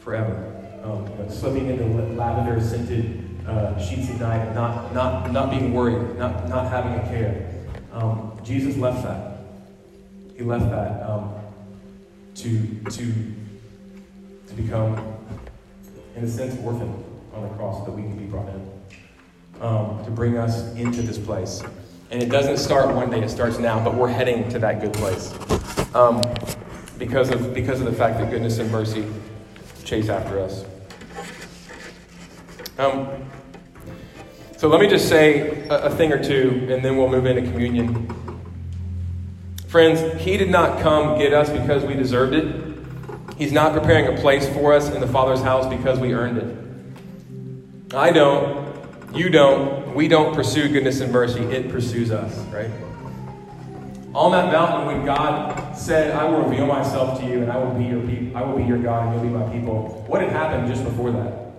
forever. 0.00 0.50
Um, 0.82 1.08
you 1.08 1.24
know, 1.24 1.28
slipping 1.30 1.70
into 1.70 1.84
lavender 2.12 2.60
scented 2.60 3.24
uh, 3.48 3.78
sheets 3.78 4.10
at 4.10 4.20
night 4.20 4.44
and 4.44 4.54
not, 4.54 4.92
not, 4.92 5.32
not 5.32 5.50
being 5.50 5.72
worried, 5.72 6.18
not, 6.18 6.46
not 6.50 6.70
having 6.70 6.92
a 6.92 7.08
care. 7.08 7.53
Um, 7.94 8.36
Jesus 8.42 8.76
left 8.76 9.04
that. 9.04 9.38
He 10.36 10.42
left 10.42 10.68
that. 10.70 11.08
Um, 11.08 11.32
to, 12.34 12.66
to, 12.90 13.14
to 14.48 14.54
become, 14.54 14.98
in 16.16 16.24
a 16.24 16.28
sense, 16.28 16.60
orphaned 16.64 17.04
on 17.32 17.42
the 17.42 17.48
cross 17.50 17.84
that 17.84 17.92
we 17.92 18.02
can 18.02 18.18
be 18.18 18.24
brought 18.24 18.48
in. 18.48 18.70
Um, 19.60 20.04
to 20.04 20.10
bring 20.10 20.36
us 20.36 20.74
into 20.74 21.00
this 21.00 21.16
place. 21.16 21.62
And 22.10 22.20
it 22.20 22.28
doesn't 22.28 22.56
start 22.56 22.92
one 22.92 23.10
day, 23.10 23.22
it 23.22 23.30
starts 23.30 23.58
now, 23.58 23.82
but 23.82 23.94
we're 23.94 24.08
heading 24.08 24.48
to 24.50 24.58
that 24.58 24.80
good 24.80 24.92
place. 24.92 25.32
Um, 25.94 26.20
because, 26.98 27.30
of, 27.30 27.54
because 27.54 27.80
of 27.80 27.86
the 27.86 27.92
fact 27.92 28.18
that 28.18 28.30
goodness 28.30 28.58
and 28.58 28.70
mercy 28.70 29.06
chase 29.84 30.08
after 30.08 30.40
us. 30.40 30.64
Um, 32.78 33.30
so 34.64 34.70
let 34.70 34.80
me 34.80 34.86
just 34.86 35.10
say 35.10 35.68
a, 35.68 35.74
a 35.74 35.90
thing 35.90 36.10
or 36.10 36.24
two, 36.24 36.68
and 36.70 36.82
then 36.82 36.96
we'll 36.96 37.10
move 37.10 37.26
into 37.26 37.42
communion. 37.42 38.08
Friends, 39.68 40.22
He 40.22 40.38
did 40.38 40.48
not 40.48 40.80
come 40.80 41.18
get 41.18 41.34
us 41.34 41.50
because 41.50 41.84
we 41.84 41.92
deserved 41.92 42.32
it. 42.32 42.74
He's 43.36 43.52
not 43.52 43.74
preparing 43.74 44.16
a 44.16 44.18
place 44.22 44.48
for 44.54 44.72
us 44.72 44.88
in 44.88 45.02
the 45.02 45.06
Father's 45.06 45.42
house 45.42 45.66
because 45.66 46.00
we 46.00 46.14
earned 46.14 46.38
it. 46.38 47.94
I 47.94 48.10
don't. 48.10 48.74
You 49.14 49.28
don't. 49.28 49.94
We 49.94 50.08
don't 50.08 50.34
pursue 50.34 50.70
goodness 50.70 51.00
and 51.00 51.12
mercy. 51.12 51.40
It 51.40 51.68
pursues 51.68 52.10
us, 52.10 52.34
right? 52.46 52.70
On 54.14 54.32
that 54.32 54.50
mountain, 54.50 54.86
when 54.86 55.04
God 55.04 55.76
said, 55.76 56.14
"I 56.14 56.24
will 56.24 56.40
reveal 56.40 56.64
myself 56.66 57.20
to 57.20 57.26
you, 57.26 57.42
and 57.42 57.52
I 57.52 57.58
will 57.58 57.74
be 57.74 57.84
your 57.84 58.00
people. 58.00 58.34
I 58.34 58.42
will 58.44 58.56
be 58.56 58.64
your 58.64 58.78
God, 58.78 59.08
and 59.08 59.14
you'll 59.14 59.30
be 59.30 59.44
my 59.44 59.52
people." 59.52 60.06
What 60.06 60.22
had 60.22 60.30
happened 60.30 60.68
just 60.68 60.84
before 60.84 61.10
that? 61.10 61.52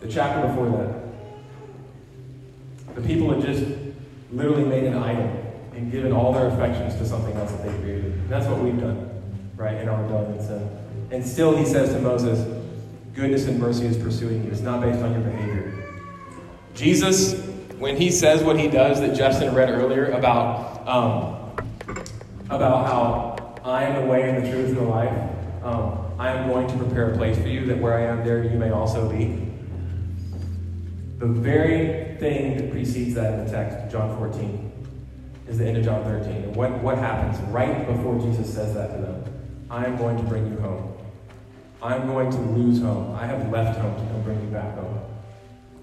The 0.00 0.08
chapter 0.08 0.48
before 0.48 0.70
that. 0.70 1.07
The 2.98 3.06
people 3.06 3.32
had 3.32 3.40
just 3.40 3.64
literally 4.32 4.64
made 4.64 4.82
an 4.82 4.94
idol 4.94 5.30
and 5.72 5.92
given 5.92 6.10
all 6.10 6.32
their 6.32 6.48
affections 6.48 6.96
to 6.96 7.06
something 7.06 7.32
else 7.36 7.52
that 7.52 7.64
they 7.64 7.78
created. 7.78 8.06
And 8.06 8.28
that's 8.28 8.46
what 8.48 8.58
we've 8.58 8.78
done, 8.78 9.08
right, 9.56 9.76
in 9.76 9.88
our 9.88 10.02
rebellion 10.02 10.40
sin. 10.40 10.68
And 11.12 11.24
still, 11.24 11.56
he 11.56 11.64
says 11.64 11.90
to 11.90 12.00
Moses, 12.00 12.44
"Goodness 13.14 13.46
and 13.46 13.60
mercy 13.60 13.86
is 13.86 13.96
pursuing 13.96 14.42
you. 14.42 14.50
It's 14.50 14.62
not 14.62 14.80
based 14.80 14.98
on 14.98 15.12
your 15.12 15.20
behavior." 15.20 15.72
Jesus, 16.74 17.40
when 17.78 17.96
he 17.96 18.10
says 18.10 18.42
what 18.42 18.58
he 18.58 18.66
does 18.66 19.00
that 19.00 19.14
Justin 19.14 19.54
read 19.54 19.70
earlier 19.70 20.06
about, 20.06 20.84
um, 20.88 21.36
about 22.50 22.86
how 22.88 23.60
I 23.64 23.84
am 23.84 24.02
the 24.02 24.10
way 24.10 24.28
and 24.28 24.44
the 24.44 24.50
truth 24.50 24.70
and 24.70 24.76
the 24.76 24.82
life, 24.82 25.16
um, 25.62 25.98
I 26.18 26.30
am 26.30 26.48
going 26.48 26.66
to 26.66 26.76
prepare 26.76 27.12
a 27.12 27.16
place 27.16 27.38
for 27.38 27.46
you 27.46 27.64
that 27.66 27.78
where 27.78 27.94
I 27.94 28.06
am, 28.06 28.24
there 28.24 28.42
you 28.42 28.58
may 28.58 28.70
also 28.70 29.08
be. 29.08 29.47
The 31.18 31.26
very 31.26 32.16
thing 32.18 32.56
that 32.56 32.70
precedes 32.70 33.14
that 33.16 33.34
in 33.34 33.44
the 33.44 33.50
text, 33.50 33.90
John 33.90 34.16
14, 34.18 34.72
is 35.48 35.58
the 35.58 35.66
end 35.66 35.76
of 35.76 35.84
John 35.84 36.04
13. 36.04 36.30
And 36.30 36.56
what, 36.56 36.70
what 36.80 36.96
happens 36.96 37.40
right 37.48 37.86
before 37.88 38.20
Jesus 38.20 38.54
says 38.54 38.74
that 38.74 38.94
to 38.94 39.02
them? 39.02 39.24
I 39.68 39.84
am 39.84 39.96
going 39.96 40.16
to 40.16 40.22
bring 40.22 40.46
you 40.48 40.58
home. 40.60 40.96
I'm 41.82 42.06
going 42.06 42.30
to 42.30 42.38
lose 42.38 42.80
home. 42.80 43.16
I 43.16 43.26
have 43.26 43.50
left 43.50 43.80
home 43.80 43.94
to 43.94 44.12
come 44.12 44.22
bring 44.22 44.40
you 44.42 44.48
back 44.48 44.74
home. 44.76 45.00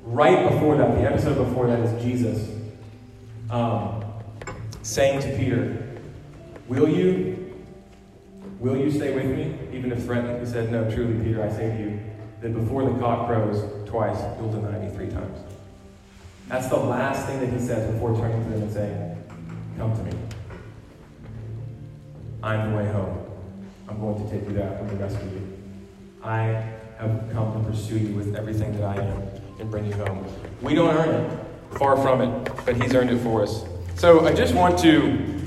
Right 0.04 0.50
before 0.50 0.78
that, 0.78 0.96
the 0.96 1.02
episode 1.02 1.46
before 1.46 1.68
that 1.68 1.80
is 1.80 2.04
Jesus 2.04 2.50
um, 3.50 4.06
saying 4.84 5.22
to 5.22 5.38
Peter, 5.38 5.82
Will 6.68 6.88
you, 6.88 7.64
will 8.60 8.78
you 8.78 8.90
stay 8.90 9.14
with 9.14 9.26
me? 9.26 9.58
Even 9.78 9.92
if 9.92 10.04
threatened, 10.06 10.40
he 10.40 10.52
said, 10.52 10.72
No, 10.72 10.90
truly, 10.90 11.22
Peter, 11.24 11.44
I 11.44 11.50
say 11.50 11.76
to 11.76 11.84
you, 11.84 12.00
that 12.42 12.54
before 12.54 12.90
the 12.90 12.98
cock 13.00 13.28
crows 13.28 13.74
twice, 13.86 14.18
you'll 14.40 14.52
deny 14.52 14.78
me 14.80 14.94
three 14.96 15.10
times. 15.10 15.40
That's 16.48 16.68
the 16.68 16.78
last 16.78 17.26
thing 17.26 17.40
that 17.40 17.50
he 17.50 17.60
says 17.60 17.92
before 17.94 18.16
turning 18.16 18.44
to 18.44 18.50
them 18.50 18.62
and 18.64 18.72
saying, 18.72 19.24
Come 19.78 19.96
to 19.96 20.04
me. 20.04 20.12
I'm 22.42 22.72
the 22.72 22.78
way 22.78 22.86
home. 22.92 23.26
I'm 23.90 24.00
going 24.00 24.24
to 24.24 24.30
take 24.32 24.48
you 24.48 24.56
there. 24.56 24.70
I'm 24.70 24.86
going 24.86 24.98
to 24.98 25.04
rescue 25.04 25.30
you. 25.30 25.58
I 26.24 26.44
have 26.98 27.30
come 27.34 27.54
to 27.54 27.70
pursue 27.70 27.98
you 27.98 28.16
with 28.16 28.36
everything 28.36 28.78
that 28.80 28.84
I 28.84 29.02
am 29.02 29.22
and 29.60 29.70
bring 29.70 29.86
you 29.86 29.94
home. 29.94 30.26
We 30.62 30.76
don't 30.76 30.96
earn 30.96 31.10
it, 31.10 31.40
far 31.78 31.98
from 31.98 32.22
it, 32.22 32.52
but 32.66 32.82
He's 32.82 32.94
earned 32.96 33.10
it 33.10 33.20
for 33.20 33.44
us. 33.44 33.66
So 33.96 34.26
I 34.26 34.34
just 34.34 34.54
want 34.54 34.80
to 34.80 35.42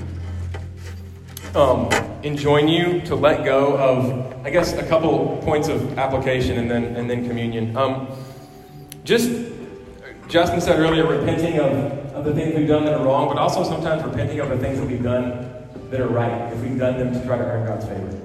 um, 1.54 1.88
enjoin 2.22 2.68
you 2.68 3.00
to 3.02 3.14
let 3.14 3.44
go 3.44 3.76
of, 3.76 4.46
I 4.46 4.50
guess, 4.50 4.74
a 4.74 4.86
couple 4.86 5.40
points 5.42 5.68
of 5.68 5.98
application 5.98 6.58
and 6.58 6.70
then 6.70 6.96
and 6.96 7.08
then 7.08 7.26
communion. 7.26 7.76
Um, 7.76 8.08
just 9.08 9.30
Justin 10.28 10.60
said 10.60 10.78
earlier, 10.78 11.06
repenting 11.06 11.58
of, 11.58 11.72
of 12.12 12.26
the 12.26 12.34
things 12.34 12.54
we've 12.54 12.68
done 12.68 12.84
that 12.84 12.92
are 12.92 13.02
wrong, 13.02 13.26
but 13.26 13.38
also 13.38 13.64
sometimes 13.64 14.04
repenting 14.04 14.38
of 14.38 14.50
the 14.50 14.58
things 14.58 14.78
that 14.78 14.86
we've 14.86 15.02
done 15.02 15.66
that 15.88 15.98
are 15.98 16.08
right, 16.08 16.52
if 16.52 16.60
we've 16.60 16.78
done 16.78 16.98
them 16.98 17.14
to 17.14 17.24
try 17.24 17.38
to 17.38 17.42
earn 17.42 17.66
God's 17.66 17.86
favor. 17.86 18.20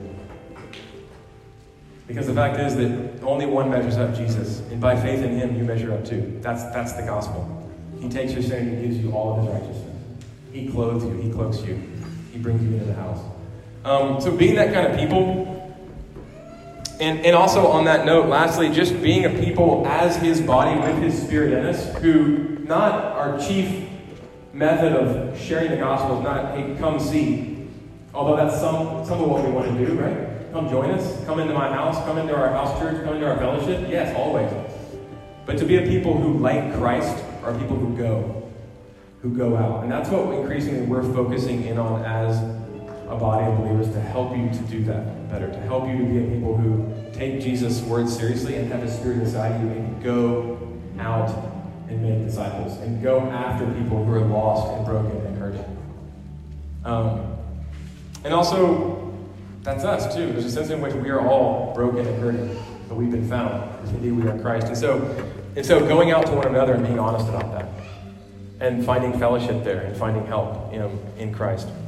Because 2.05 2.27
the 2.27 2.33
fact 2.33 2.59
is 2.59 2.75
that 2.75 3.23
only 3.23 3.45
one 3.45 3.69
measures 3.69 3.95
up 3.95 4.13
Jesus, 4.13 4.59
and 4.71 4.81
by 4.81 4.99
faith 4.99 5.23
in 5.23 5.37
him, 5.37 5.55
you 5.55 5.63
measure 5.63 5.93
up 5.93 6.03
too. 6.03 6.37
That's, 6.41 6.63
that's 6.73 6.91
the 6.91 7.03
gospel. 7.03 7.71
He 8.01 8.09
takes 8.09 8.33
your 8.33 8.43
sin 8.43 8.67
and 8.67 8.77
he 8.77 8.85
gives 8.85 8.97
you 8.97 9.13
all 9.13 9.39
of 9.39 9.45
his 9.45 9.53
righteousness. 9.53 10.25
He 10.51 10.67
clothes 10.67 11.05
you, 11.05 11.13
he 11.13 11.31
cloaks 11.31 11.61
you, 11.61 11.81
he 12.33 12.39
brings 12.39 12.61
you 12.61 12.73
into 12.73 12.83
the 12.83 12.93
house. 12.95 13.21
Um, 13.85 14.19
so, 14.19 14.35
being 14.35 14.55
that 14.55 14.73
kind 14.73 14.87
of 14.87 14.99
people, 14.99 15.52
and, 16.99 17.25
and 17.25 17.35
also 17.35 17.67
on 17.67 17.85
that 17.85 18.05
note, 18.05 18.27
lastly, 18.27 18.69
just 18.69 19.01
being 19.01 19.25
a 19.25 19.29
people 19.29 19.85
as 19.87 20.15
his 20.17 20.39
body 20.41 20.79
with 20.79 21.01
his 21.01 21.19
spirit 21.19 21.53
in 21.53 21.65
us, 21.65 21.95
who 21.97 22.59
not 22.59 22.93
our 22.93 23.39
chief 23.39 23.89
method 24.53 24.93
of 24.93 25.39
sharing 25.39 25.71
the 25.71 25.77
gospel 25.77 26.19
is 26.19 26.23
not, 26.23 26.55
hey, 26.55 26.75
come 26.77 26.99
see. 26.99 27.67
Although 28.13 28.35
that's 28.35 28.59
some, 28.59 29.03
some 29.05 29.23
of 29.23 29.29
what 29.29 29.43
we 29.43 29.51
want 29.51 29.75
to 29.75 29.85
do, 29.85 29.93
right? 29.93 30.51
Come 30.51 30.69
join 30.69 30.91
us. 30.91 31.25
Come 31.25 31.39
into 31.39 31.53
my 31.53 31.67
house. 31.67 31.97
Come 32.05 32.19
into 32.19 32.35
our 32.35 32.49
house 32.49 32.79
church. 32.79 33.03
Come 33.03 33.15
into 33.15 33.27
our 33.27 33.37
fellowship. 33.37 33.89
Yes, 33.89 34.15
always. 34.15 34.51
But 35.47 35.57
to 35.57 35.65
be 35.65 35.77
a 35.77 35.81
people 35.81 36.15
who, 36.15 36.37
like 36.37 36.75
Christ, 36.75 37.23
are 37.43 37.57
people 37.57 37.75
who 37.75 37.97
go, 37.97 38.51
who 39.23 39.35
go 39.35 39.57
out. 39.57 39.81
And 39.81 39.91
that's 39.91 40.09
what 40.09 40.31
increasingly 40.35 40.85
we're 40.85 41.01
focusing 41.11 41.63
in 41.63 41.79
on 41.79 42.05
as 42.05 42.37
a 43.09 43.15
body 43.15 43.47
of 43.47 43.57
believers 43.57 43.89
to 43.93 43.99
help 43.99 44.37
you 44.37 44.47
to 44.49 44.59
do 44.69 44.83
that 44.83 45.22
better, 45.33 45.51
to 45.51 45.59
help 45.61 45.87
you 45.87 45.97
to 45.97 46.03
be 46.03 46.19
a 46.19 46.27
people 46.35 46.55
who 46.55 46.93
take 47.11 47.41
Jesus' 47.41 47.81
word 47.81 48.07
seriously 48.07 48.55
and 48.55 48.71
have 48.71 48.83
his 48.83 48.93
spirit 48.93 49.17
inside 49.17 49.59
you 49.61 49.67
and 49.69 50.03
go 50.03 50.59
out 50.99 51.29
and 51.89 52.01
make 52.03 52.23
disciples 52.23 52.77
and 52.81 53.01
go 53.01 53.19
after 53.21 53.65
people 53.73 54.05
who 54.05 54.13
are 54.13 54.19
lost 54.19 54.71
and 54.77 54.85
broken 54.85 55.17
and 55.25 55.37
hurting. 55.37 55.77
Um, 56.85 57.35
and 58.23 58.33
also, 58.33 59.11
that's 59.63 59.83
us 59.83 60.13
too. 60.15 60.31
There's 60.33 60.45
a 60.45 60.51
sense 60.51 60.69
in 60.69 60.81
which 60.81 60.93
we 60.93 61.09
are 61.09 61.27
all 61.27 61.73
broken 61.73 62.05
and 62.05 62.21
hurting, 62.21 62.63
but 62.87 62.95
we've 62.95 63.11
been 63.11 63.27
found 63.27 63.73
indeed 63.89 64.11
we 64.11 64.29
are 64.29 64.37
Christ. 64.39 64.67
And 64.67 64.77
so, 64.77 65.27
and 65.55 65.65
so 65.65 65.79
going 65.87 66.11
out 66.11 66.25
to 66.27 66.33
one 66.33 66.47
another 66.47 66.73
and 66.73 66.85
being 66.85 66.99
honest 66.99 67.27
about 67.27 67.51
that, 67.53 67.69
and 68.59 68.85
finding 68.85 69.17
fellowship 69.19 69.63
there, 69.63 69.81
and 69.81 69.97
finding 69.97 70.25
help 70.27 70.71
in, 70.71 70.81
in 71.17 71.33
Christ. 71.33 71.67